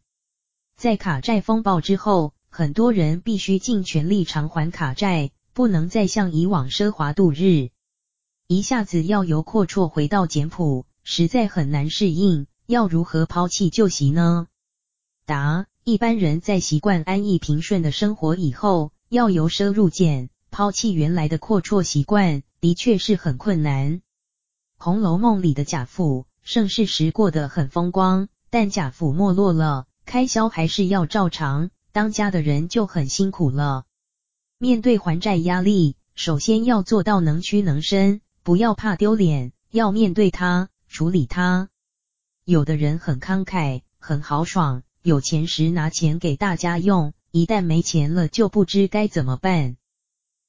[0.77, 2.33] 在卡债风暴之后。
[2.57, 7.71] 很多人必须尽全力偿还卡债，不能再像以往奢华度日。
[8.49, 12.49] 一下子要由阔绰回到简朴，实在很难适应。
[12.67, 14.49] 要如何抛弃旧习呢？
[15.27, 23.99] 答：一般人在习惯安逸平顺的生活以后，要由奢入俭，抛弃原来的阔绰习惯，的确是很困难。
[24.77, 31.71] 《红楼梦》里的贾府，盛世时过得很风光，但贾府没落了，开销还是要照常。
[31.93, 33.85] 当家的人就很辛苦了。
[34.65, 41.69] 面对还债压力，首先要做到能屈能伸，不要怕丢脸，要面对它，处理它。
[42.47, 49.77] 有的人很慷慨，很豪爽，有钱时拿钱给大家用，一旦没钱了就不知该怎么办。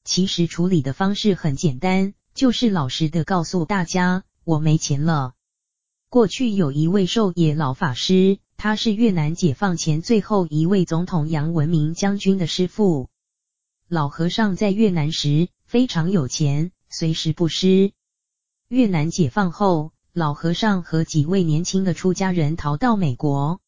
[0.05, 5.33] 其实处理的方式很简单，就是老实的告诉大家，我没钱了。
[6.07, 8.39] 过去有一位寿野老法师。
[8.55, 13.09] 他是越南解放前最后一位总统杨文明将军的师父。
[13.87, 17.91] 老和尚在越南时非常有钱，随时布施。
[18.67, 23.61] 越南解放后，老和尚和几位年轻的出家人逃到美国。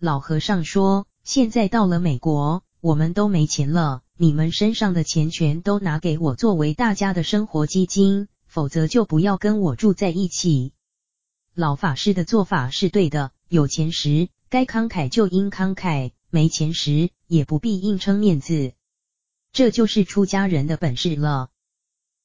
[0.00, 10.72] 老和尚说：“现在到了美国，我们都没钱了，你们身上的钱全都拿给我作为大家的生活基金，否则就不要跟我住在一起。”
[11.54, 13.30] 老法师的做法是对的。
[13.48, 18.72] 有钱时该慷慨就应慷慨，没钱时也不必硬撑面子，
[19.56, 21.48] 这就是出家人的本事了。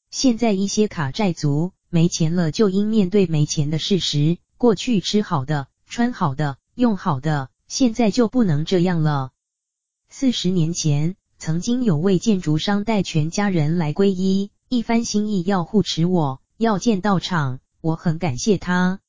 [0.10, 4.38] 现在一些卡债族没钱了，就应面对没钱的事实。
[4.58, 9.32] 过去吃好的、穿好的、用好的，现在就不能这样了。
[10.10, 19.00] 四十年前，曾经有位建筑商带全家人来皈依，一番心意要护持我，要建道场，我很感谢他。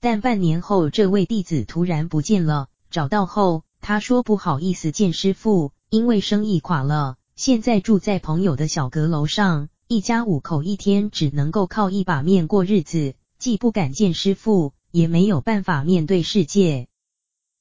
[0.00, 16.86] 但半年后，这位弟子突然不见了，找到后，他说不好意思见师父，因为生意垮了，现在住在朋友的小阁楼上，一家五口一天只能够靠一把面过日子，既不敢见师傅，也没有办法面对世界。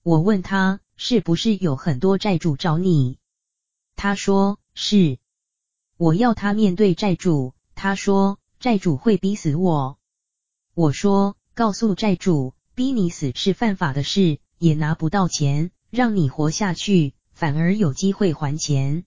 [0.03, 3.17] 我问他是不是有很多债主找你？
[3.95, 5.17] 他说是。
[5.97, 9.97] 我要他面对债主，他说债主会逼死我。
[10.75, 19.05] 我说告诉债主，逼你死是犯法的事，也拿不到钱，让你活下去，反而有机会还钱。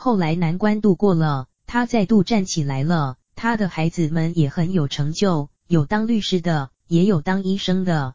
[0.00, 3.16] 后来难关度过了，他再度站起来了。
[3.34, 8.14] 他的孩子们也很有成就，有当律师的，也有当医生的。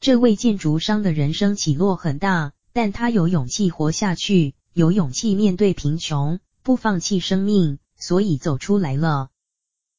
[0.00, 9.28] 这位建筑商的人生起落很大，但他有勇气活下去，有勇气面对贫穷，不放弃生命，所以走出来了。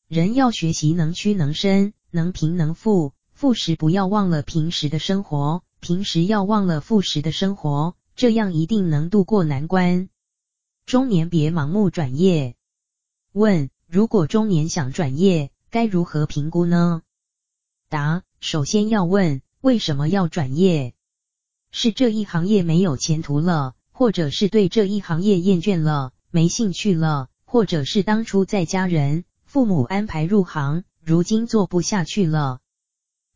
[0.09, 10.09] 人要学习能屈能伸，能贫能富，富时不要忘了平时的生活，平时要忘了富时的生活，这样一定能度过难关。
[10.87, 12.55] 中年别盲目转业。
[13.33, 17.01] 问：如果中年想转业，该如何评估呢？
[17.89, 19.41] 答：首先要问。
[19.59, 20.93] 为什么要转业？
[21.71, 32.61] 是这一行业没有前途了，或者是对这一行业厌倦了，没兴趣了，或者是当初在家人、父母安排入行，如今做不下去了。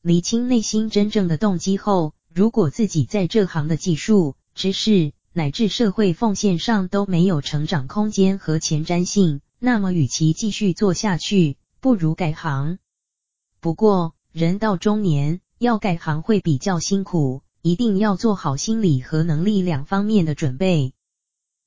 [0.01, 12.79] 理清内心真正的动机后，如果自己在这行的技术、知识乃至社会奉献上都没有成长空间和前瞻性，那么与其继续做下去，不如改行。
[13.61, 20.93] 不过，人到中年，要改行会比较辛苦，一定要做好心理和能力两方面的准备。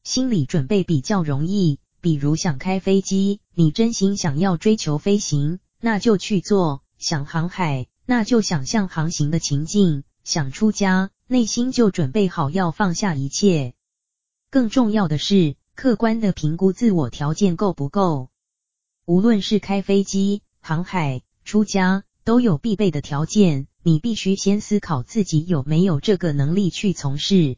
[0.03, 13.73] 心理准备比较容易，比如想开飞机，你真心想要追求飞行，那就去做；想航海，那就想象航行的情境；想出家，内心就准备好要放下一切。
[14.51, 18.29] 更重要的是，客观的评估自我条件够不够。
[19.07, 23.67] 无论是开飞机、航海、出家，都有必备的条件。
[23.83, 27.57] 你必须先思考自己有没有这个能力去从事。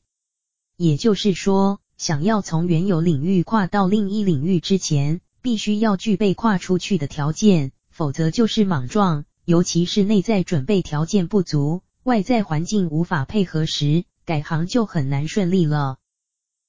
[0.76, 9.24] 也就是说，想要从原有领域跨到另一领域之前，必须要具备跨出去的条件，否则就是莽撞。
[9.44, 15.98] 尤其是内在准备条件不足，外在环境无法配合时，改行就很难顺利了。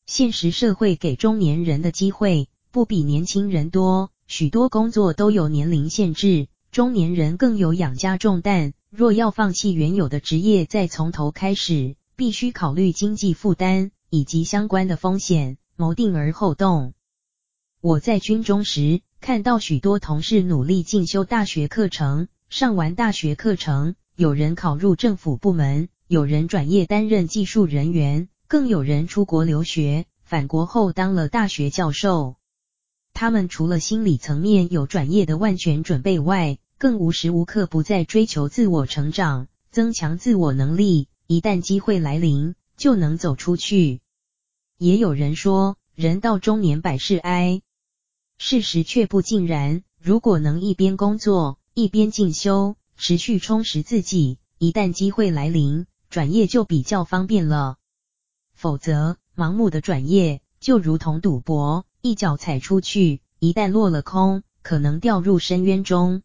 [0.07, 8.73] 现实社会给中年人的机会不比年轻人多，许多工作都有年龄限制，中年人更有养家重担。
[8.89, 16.95] 若要放弃原有的职业，再从头开始，必须考虑经济负担以及相关的风险，谋定而后动。
[17.80, 32.35] 我在军中时，看到许多同事努力进修大学课程，上完大学课程，有人考入政府部门，有人转业担任技术人员，更有人出国留学，返国后当了大学教授。
[33.14, 44.02] 他们除了心理层面有转业的万全准备外，更无时无刻不在追求自我成长，增强自我能力，一旦机会来临，就能走出去。
[44.80, 47.61] 也有人说，人到中年百事哀，
[48.39, 49.84] 事实却不尽然。
[50.02, 57.78] 如果能一边工作，一边进修，持续充实自己，一旦机会来临，转业就比较方便了。
[58.53, 66.24] 否则，盲目的转业就如同赌博，一脚踩出去，一旦落了空，可能掉入深渊中。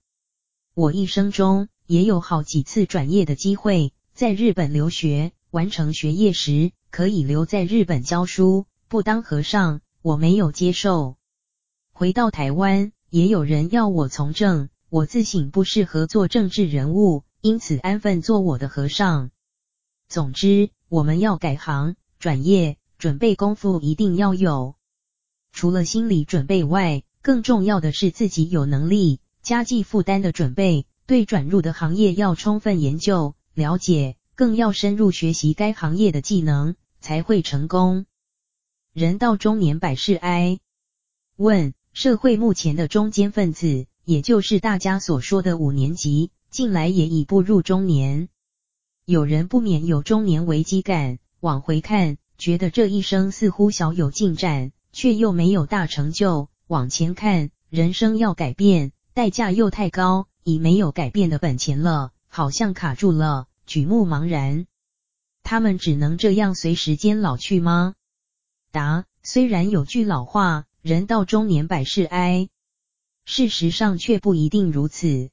[0.73, 11.17] 我一生中也有好几次转业的机会，在日本留学，完成学业时可以留在日本教书，不当和尚，我没有接受。
[11.93, 19.31] 回到台湾，也有人要我从政，我自省不适合做政治人物，因此安分做我的和尚。
[20.07, 24.75] 总之，我们要改行转业，准备功夫一定要有。
[25.51, 29.23] 除了心理准备外，更重要的是自己有能力。
[29.41, 38.05] 家计负担的准备，对转入的行业要充分研究了解，更要深入学习该行业的技能，才会成功。
[38.93, 40.61] 人到中年百事哀。
[41.37, 48.29] 问：社会目前的中坚分子，也就是大家所说的五年级，近来也已步入中年，
[49.05, 51.19] 有人不免有中年危机感。
[51.39, 56.49] 往回看，觉得这一生似乎小有进展，却又没有大成就。
[56.67, 64.67] 往前看，人生要改变，代价又太高，已没有改变的本钱了，好像卡住了，举目茫然。
[65.43, 67.95] 他们只能这样随时间老去吗？
[68.71, 72.49] 答：虽然有句老话，人到中年百事哀，
[73.25, 75.31] 事实上却不一定如此。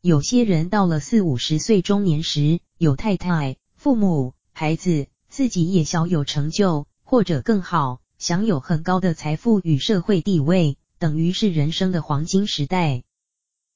[0.00, 13.02] 有些人到了四五十岁中年时，有太太、父母、孩子，自己也小有成就，或者更好，享有很高的财富与社会地位，等于是人生的黄金时代。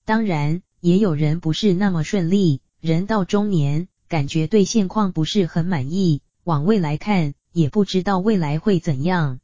[0.05, 9.41] 当然，也有人不是那么顺利，人到中年，感觉对现况不是很满意，往未来看，也不知道未来会怎样。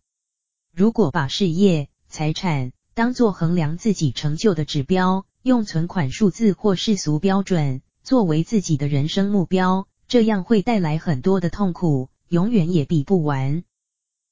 [0.73, 13.64] 如果把事业、财产当做衡量自己成就的指标，用存款数字或世俗标准作为自己的人生目标，这样会带来很多的痛苦，永远也比不完。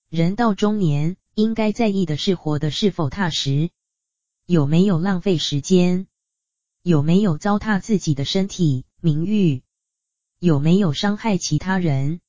[0.08, 3.68] 人到中年，应该在意的是活得是否踏实，
[4.46, 6.06] 有没有浪费时间，
[6.82, 9.62] 有没有糟蹋自己的身体、名誉。
[10.38, 12.20] 有没有伤害其他人？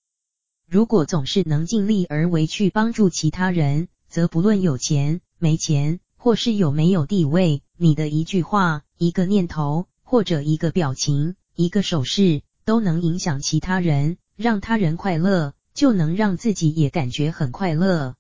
[0.68, 18.16] 如果总是能尽力而为去帮助其他人，则不论有钱没钱，或是有没有地位，你的一句话、一个念头，或者一个表情、一个手势，都能影响其他人，让他人快乐，就能让自己也感觉很快乐。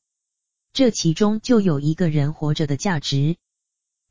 [0.71, 3.37] 这其中就有一个人活着的价值。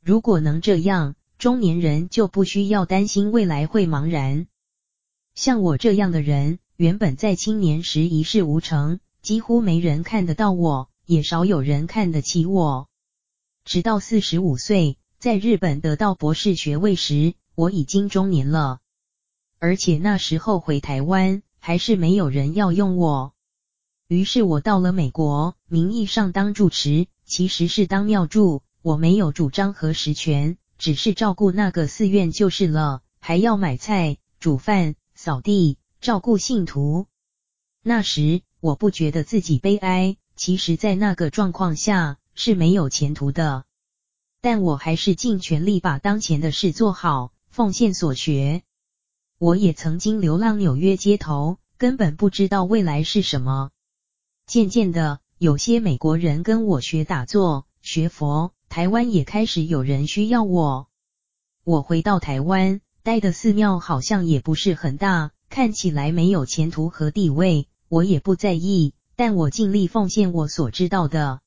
[0.03, 4.45] 如果能这样，中年人就不需要担心未来会茫然。
[5.35, 12.89] 像我这样的人，原本在青年时一事无成，几乎没人看得到我，也少有人看得起我。
[13.65, 18.79] 直到四十五岁，在日本得到博士学位时，我已经中年了。
[19.57, 23.33] 而且那时候回台湾，还是没有人要用我。
[24.07, 28.61] 于是我到了美国，名义上当住持，其实是当庙祝。
[28.83, 34.95] 我没有主张和实权，只是照顾那个寺院就是了，还要买菜、煮饭。
[35.17, 37.07] 扫地、照顾信徒。
[37.81, 43.63] 那时我不觉得自己悲哀，其实，在那个状况下是没有前途的。
[44.41, 48.61] 但我还是尽全力把当前的事做好，奉献所学。
[49.39, 53.71] 我也曾经流浪纽约街头，根本不知道未来是什么。
[54.45, 60.87] 渐渐的，有些美国人跟我学打坐、学佛，台湾也开始有人需要我。
[61.63, 62.81] 我回到台湾。
[63.01, 71.39] 待的寺庙好像也不是很大，看起来没有前途和地位，我也不在意，但我尽力奉献我所知道的。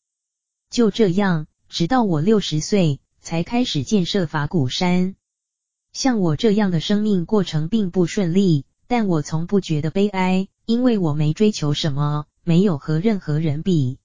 [0.71, 5.17] 就这样，直到我六十岁才开始建设法鼓山。
[5.93, 13.99] 像我这样的生命过程并不顺利，但我从不觉得悲哀，因为我没追求什么，没有和任何人比。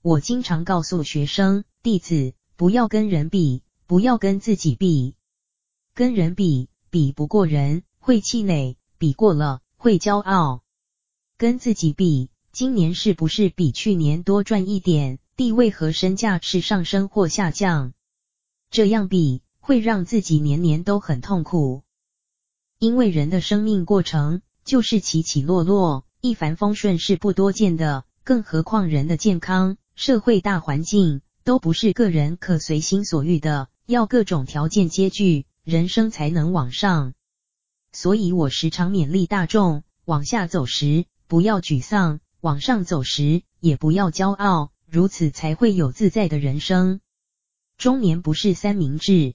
[0.00, 5.14] 我经常告诉学生弟子，不要跟人比，不要跟自己比，
[5.94, 6.68] 跟人比。
[6.90, 10.62] 比不过人会气馁，比过了会骄傲。
[11.38, 15.18] 跟自己比，今年是不是比去年多赚一点？
[15.36, 17.92] 地位和身价是上升或下降？
[18.70, 21.82] 这样比会让自己年年都很痛苦。
[22.78, 28.04] 因为人的生命过程就是起起落落，一帆风顺是不多见的。
[28.24, 35.46] 更何况人的健康、社会大环境都不是个人可随心所欲的，要各种条件皆具。
[35.64, 37.14] 人生才能往上，
[37.92, 47.00] 所以我时常勉励大众：往下走时不要沮丧，往上走时也不要骄傲，如此才会有自在的人生。
[47.78, 49.32] 中年不是三明治。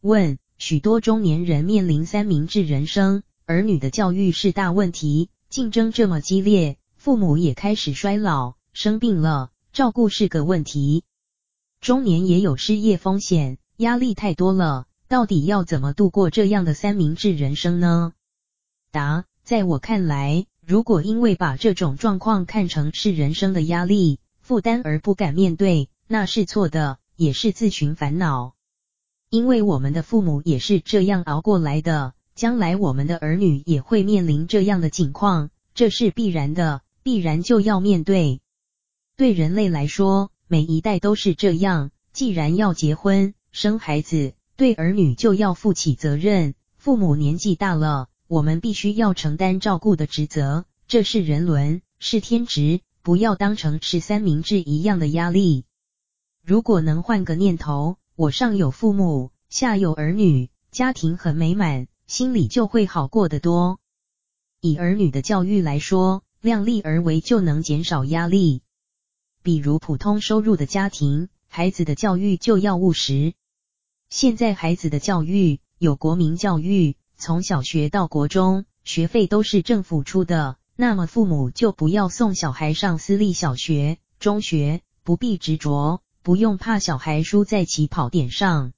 [0.00, 11.04] 问：许多中年人面临三明治人生，儿女的教育是大问题，竞争这么激烈，父母也开始衰老，生病了，照顾是个问题。
[11.82, 14.86] 中年也有失业风险，压力太多了。
[15.08, 18.14] 到底要怎么度过这样的三明治人生呢？
[18.90, 24.20] 答：在我看来，如果因为把这种状况看成是人生的压力
[24.50, 28.56] 负担而不敢面对，那是错的，也是自寻烦恼。
[29.28, 38.40] 因为我们的父母也是这样熬过来的，将来我们的儿女也会面临这样的境况，这是必然的，必然就要面对。
[39.16, 41.92] 对人类来说，每一代都是这样。
[42.12, 55.64] 既然要结婚生孩子，对儿女就要负起责任，父母年纪大了，我们必须要承担照顾的职责，这是人伦，是天职，不要当成吃三明治一样的压力。
[56.42, 63.78] 如果能换个念头，我上有父母，下有儿女，家庭很美满，心里就会好过得多。
[64.60, 68.62] 以儿女的教育来说，量力而为就能减少压力。
[69.42, 73.32] 比如普通收入的家庭，孩子的教育就要务实。
[74.10, 88.72] 现在孩子的教育有国民教育，从小学到国中，学费都是政府出的，那么父母就不要送小孩上私立小学、中学，不必执着，不用怕小孩输在起跑点上。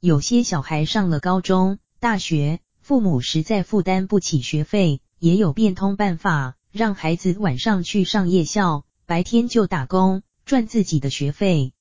[0.00, 11.72] 有些小孩上了高中、大学，父母实在负担不起学费，也有变通办法，让孩子晚上去上夜校，白天就打工赚自己的学费，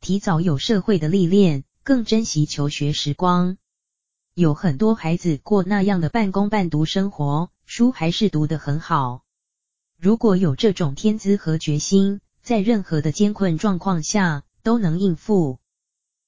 [0.00, 1.62] 提早有社会的历练。
[1.84, 3.58] 更珍惜求学时光，
[4.34, 9.22] 有很多孩子过那样的半工半读生活，书还是读得很好。
[9.98, 15.58] 如果有这种天资和决心，在任何的艰困状况下都能应付。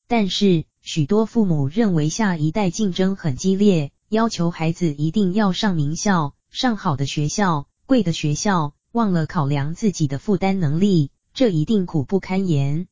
[0.07, 12.89] 但是许多父母认为下一代竞争很激烈，要求孩子一定要上名校、上好的学校、贵的学校，忘了考量自己的负担能力，这一定苦不堪言。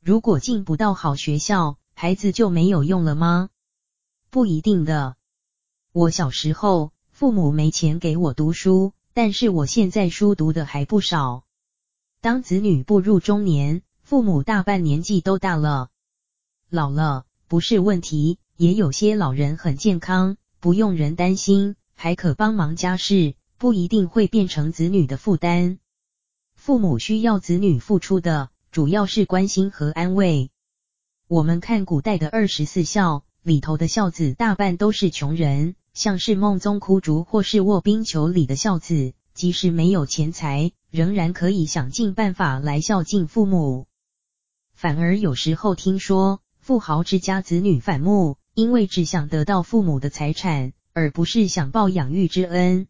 [0.00, 3.50] 如果进不到好学校，孩子就没有用了吗？
[4.30, 5.16] 不一定的。
[5.90, 6.92] 我小时候，
[7.22, 11.44] 父母没钱给我读书，但是我现在书读的还不少。
[12.20, 15.90] 当子女步入中年，父母大半年纪都大了，
[16.68, 25.78] 老了不是问题，也有些老人很健康，不用人担心，还可帮忙家事，不一定会变成子女的负担。
[26.56, 30.50] 父母需要子女付出的，主要是关心和安慰。
[31.28, 43.86] 我们看古代的二十四孝里头的孝子，大半都是穷人，像是孟宗窟竹或是卧冰求鲤的孝子，即使没有钱财，仍然可以想尽办法来孝敬父母。
[44.74, 52.86] 反而有时候听说富豪之家子女反目，因为只想得到父母的财产，而不是想报养育之恩。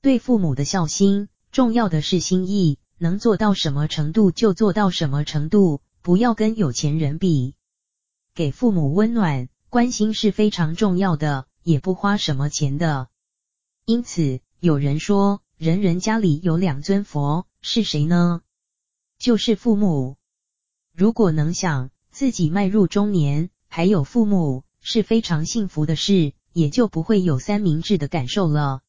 [0.00, 7.54] 对父母的孝心，重要的是心意，能做到什么程度就做到什么程度，不要跟有钱人比。
[8.34, 13.08] 给父母温暖、关心是非常重要的，也不花什么钱的。
[13.84, 18.42] 因此，有人说，人人家里有两尊佛，是谁呢？
[19.18, 20.16] 就是父母。
[20.94, 28.80] 如果能想自己迈入中年，还有父母，是非常幸福的事，也就不会有三明治的感受了。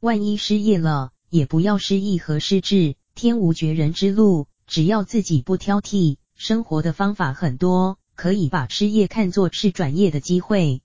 [0.00, 7.98] 万一失业了，也不要失意和失志，天无绝人之路，只要自己不挑剔，生活的方法很多。
[8.14, 10.82] 可以把失业看作是转业的机会。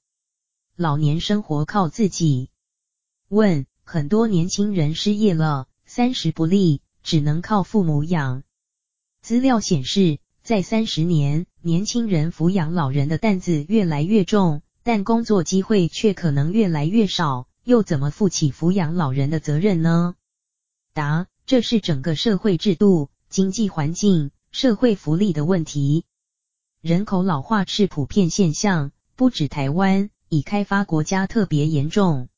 [0.79, 2.51] 老年生活靠自己。
[3.29, 8.43] 问：很多年轻人失业了，三十不立，只能靠父母养。
[9.23, 20.13] 资料显示，在三十年，年轻人抚养老人的担子越来越重，但工作机会却可能越来越少，又怎么负起抚养老人的责任呢？
[20.93, 26.05] 答：这是整个社会制度、经济环境、社会福利的问题。
[26.81, 32.29] 人口老化是普遍现象，不止台湾，已开发国家特别严重。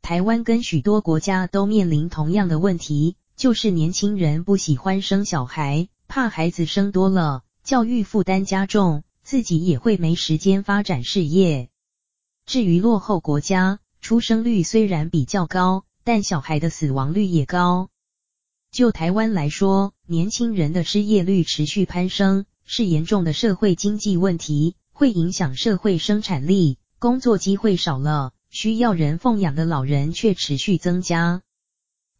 [0.00, 11.68] 台湾跟许多国家都面临同样的问题，就是年轻人不喜欢生小孩，怕孩子生多了，教育负担加重，自己也会没时间发展事业。
[12.46, 17.88] 至于落后国家，出生率虽然比较高，但小孩的死亡率也高。
[18.72, 22.46] 就台湾来说，年轻人的失业率持续攀升。
[22.64, 31.42] 是严重的社会经济问题，会影响社会生产力，工作机会少了，需要人奉养的老人却持续增加。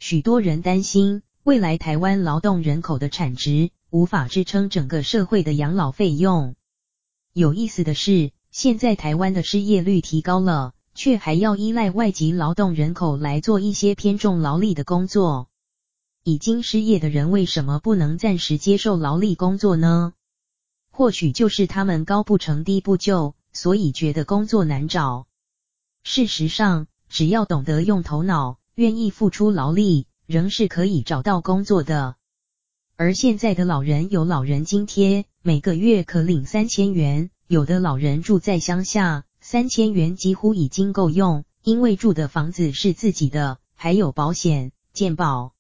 [0.01, 6.57] 许多人担心，未来台湾劳动人口的产值无法支撑整个社会的养老费用。
[7.33, 15.49] 有意思的是，现在台湾的失业率提高了，却还要依赖外籍劳动人口来做一些偏重劳力的工作。
[16.25, 20.13] 已经失业的人为什么不能暂时接受劳力工作呢？
[20.91, 25.27] 或许就是他们高不成低不就，所以觉得工作难找。
[26.05, 32.17] 事实上，只要懂得用头脑，愿意付出劳力，仍是可以找到工作的。
[32.97, 45.53] 而现在的老人有老人津贴，每个月可领三千元，有的老人住在乡下，三千元几乎已经够用，因为住的房子是自己的，还有保险、健保，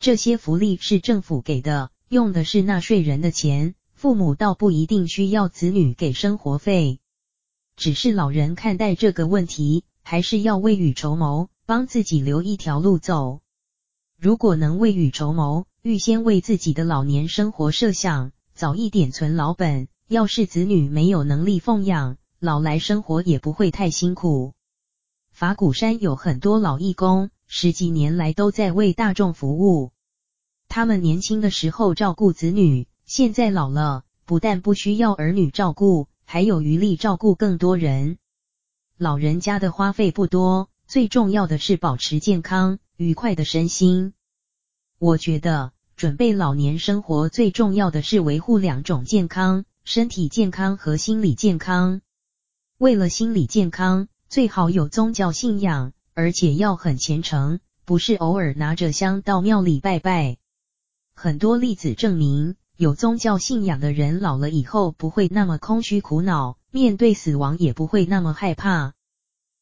[0.00, 3.74] 这些福利是政府给的，用的是纳税人的钱。
[3.94, 6.98] 父母倒不一定需要子女给生活费，
[7.76, 13.40] 只是老人看待这个问题，还是要未雨绸缪，帮自己留一条路走。
[14.18, 24.52] 如果能未雨绸缪，预先为自己的老年生活设想，早一点存老本，要是子女没有能力奉养，老来生活也不会太辛苦。
[25.32, 29.90] 法鼓山有很多老义工，十几年来都在为大众服务。
[30.68, 38.16] 他们年轻的时候照顾子女，现在老了，不但不需要儿女照顾，还有余力照顾更多人。
[38.96, 44.14] 老人家的花费不多，最重要的是保持健康、愉快的身心。
[44.98, 52.00] 我觉得，准备老年生活最重要的是维护两种健康：身体健康和心理健康。
[52.78, 60.38] 为了心理健康，最好有宗教信仰，而且要很虔诚，不是偶尔拿着香到庙里拜拜。
[61.12, 68.94] 很多例子证明，有宗教信仰的人老了以后不会那么空虚苦恼，面对死亡也不会那么害怕。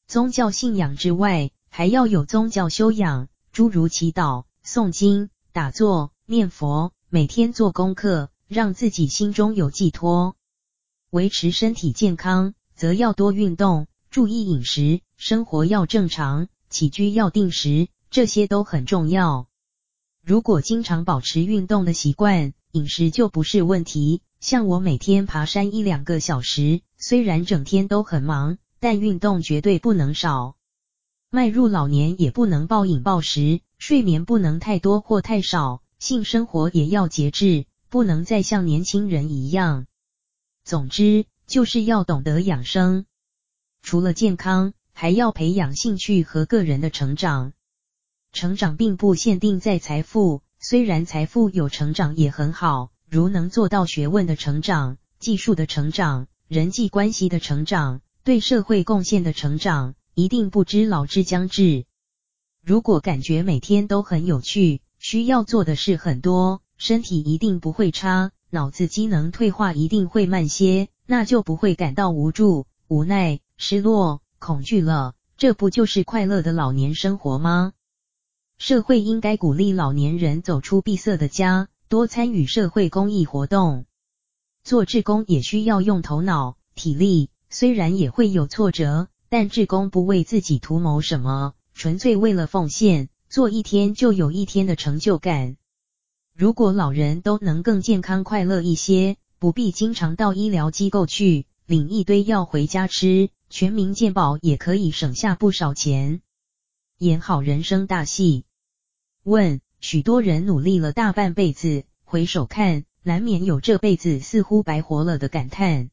[0.07, 10.37] 宗教信仰之外，还要有宗教修养，诸如祈祷、诵经、打坐、念佛，每天做功课，让自己心中有寄托。
[11.11, 13.89] 维持身体健康，则要多运动。
[14.11, 19.50] 注意饮食，生活要正常，起居要定时，这些都很重要。
[20.23, 24.23] 如果经常保持运动的习惯，饮食就不是问题。
[24.39, 30.57] 像我每天爬山一两个小时，虽然整天都很忙，但运动绝对不能少。
[31.31, 39.87] 迈入老年也不能暴饮暴食，睡眠不能太多或太少，性生活也要节制，不能再像年轻人一样。
[40.65, 43.07] 总之，就是要懂得养生。
[43.83, 47.53] 除了健康，还要培养兴趣和个人的成长。
[48.33, 61.87] 成长并不限定在财富，虽然财富有成长也很好，如能做到学问的成长、技术的成长、人际关系的成长、对社会贡献的成长，一定不知老之将至。
[62.65, 73.41] 如果感觉每天都很有趣，需要做的事很多，身体一定不会差，脑子机能退化一定会慢些，那就不会感到无助、无奈。
[73.57, 77.73] 失落、恐惧了，这不就是快乐的老年生活吗？
[78.61, 83.87] 社会应该鼓励老年人走出闭塞的家，多参与社会公益活动。
[84.63, 95.57] 做志工也需要用头脑、体力，虽然也会有挫折，但志工不为自己图谋什么，纯粹为了奉献，做一天就有一天的成就感。
[96.37, 103.31] 如果老人都能更健康快乐一些，不必经常到医疗机构去，领一堆药回家吃。
[103.49, 106.21] 全民健保也可以省下不少钱，
[106.99, 108.45] 演好人生大戏。
[109.23, 115.91] 问：许多人努力了大半辈子，回首看，难免有这辈子似乎白活了的感叹。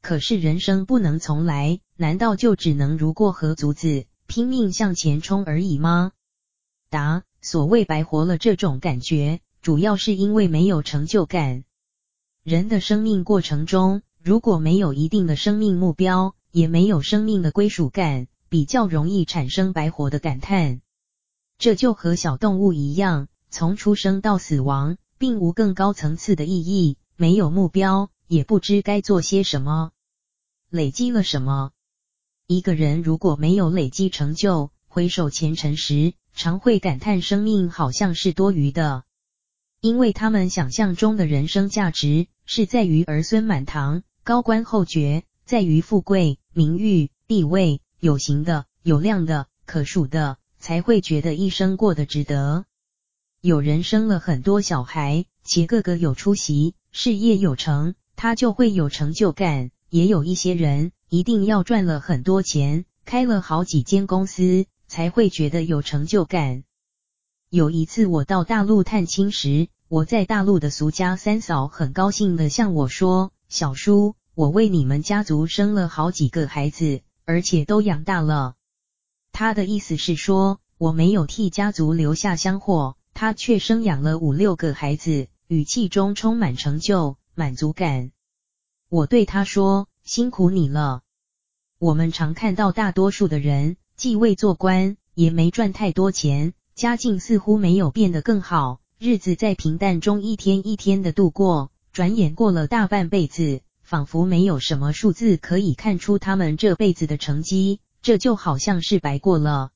[0.00, 6.12] 可是人生不能重来，难道就只能如过河卒子，拼命向前冲而已吗？
[6.90, 11.64] 答：所谓白活了这种感觉，主要是因为没有成就感。
[12.44, 20.82] 人的生命过程中，如果没有一定的生命目标，也没有生命的归属感，比较容易产生白活的感叹。
[21.58, 29.92] 这就和小动物一样，从出生到死亡，并无更高层次的意义，没有目标，也不知该做些什么，
[30.68, 31.70] 累积了什么。
[32.46, 39.04] 一个人如果没有累积成就，回首前尘时，常会感叹生命好像是多余的，
[39.80, 45.24] 因为他们想象中的人生价值是在于儿孙满堂、高官厚爵。
[45.46, 52.64] 在于富贵、名誉、地位，有形的、有量的、可数的，才会觉得一生过得值得。
[53.42, 59.70] 有人生了很多小孩，且个个有出息，事业有成，他就会有成就感。
[59.90, 66.64] 也有一些人一定要赚了很多钱，开了好几间公司，才会觉得有成就感。
[67.50, 78.54] 有一次我到大陆探亲时，我在大陆的俗家三嫂很高兴地向我说：“小叔。”我为你们家族生了好几个孩子，而且都养大了。
[79.34, 88.12] 他的意思是说，我没有替家族留下香火，他却生养了五六个孩子，语气中充满成就、满足感。
[88.88, 91.02] 我对他说：“辛苦你了。”
[91.80, 103.62] 我们常看到大多数的人，既未做官，也没赚太多钱，家境似乎没有变得更好，日子在平淡中一天一天的度过，转眼过了大半辈子。
[103.82, 109.70] 仿佛没有什么数字可以看出他们这辈子的成绩，这就好像是白过了。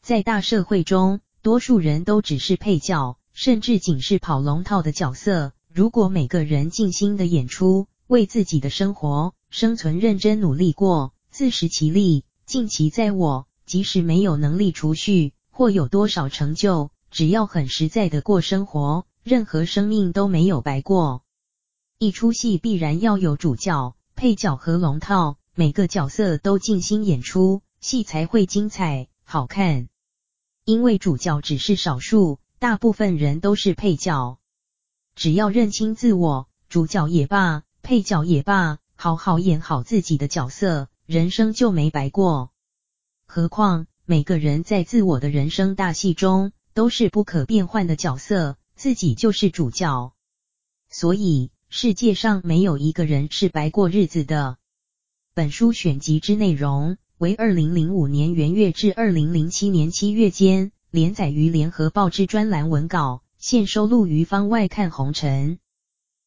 [0.00, 5.52] 在大社会中，多数人都只是配角，甚至仅是跑龙套的角色。
[5.68, 21.24] 如果每个人尽心的演出，为自己的生活、生存认真努力过，自食其力，尽其在我，即使没有能力储蓄或有多少成就，只要很实在的过生活，任何生命都没有白过。
[21.98, 29.88] 一出戏必然要有主角、配角和龙套，每个角色都尽心演出，戏才会精彩好看。
[30.64, 34.38] 因为主角只是少数，大部分人都是配角。
[35.16, 42.52] 只要认清自我，主角也罢，配角也罢，好好演好自己的角色，人生就没白过。
[43.26, 50.14] 何况每个人在自我的人生大戏中都是不可变换的角色，自己就是主角。
[50.88, 54.57] 所以世界上没有一个人是白过日子的。
[55.38, 65.60] 本书选集之内容为二零零五年元月至二零零七年七月间连载于联合报之专栏文稿，现收录于方外看红尘。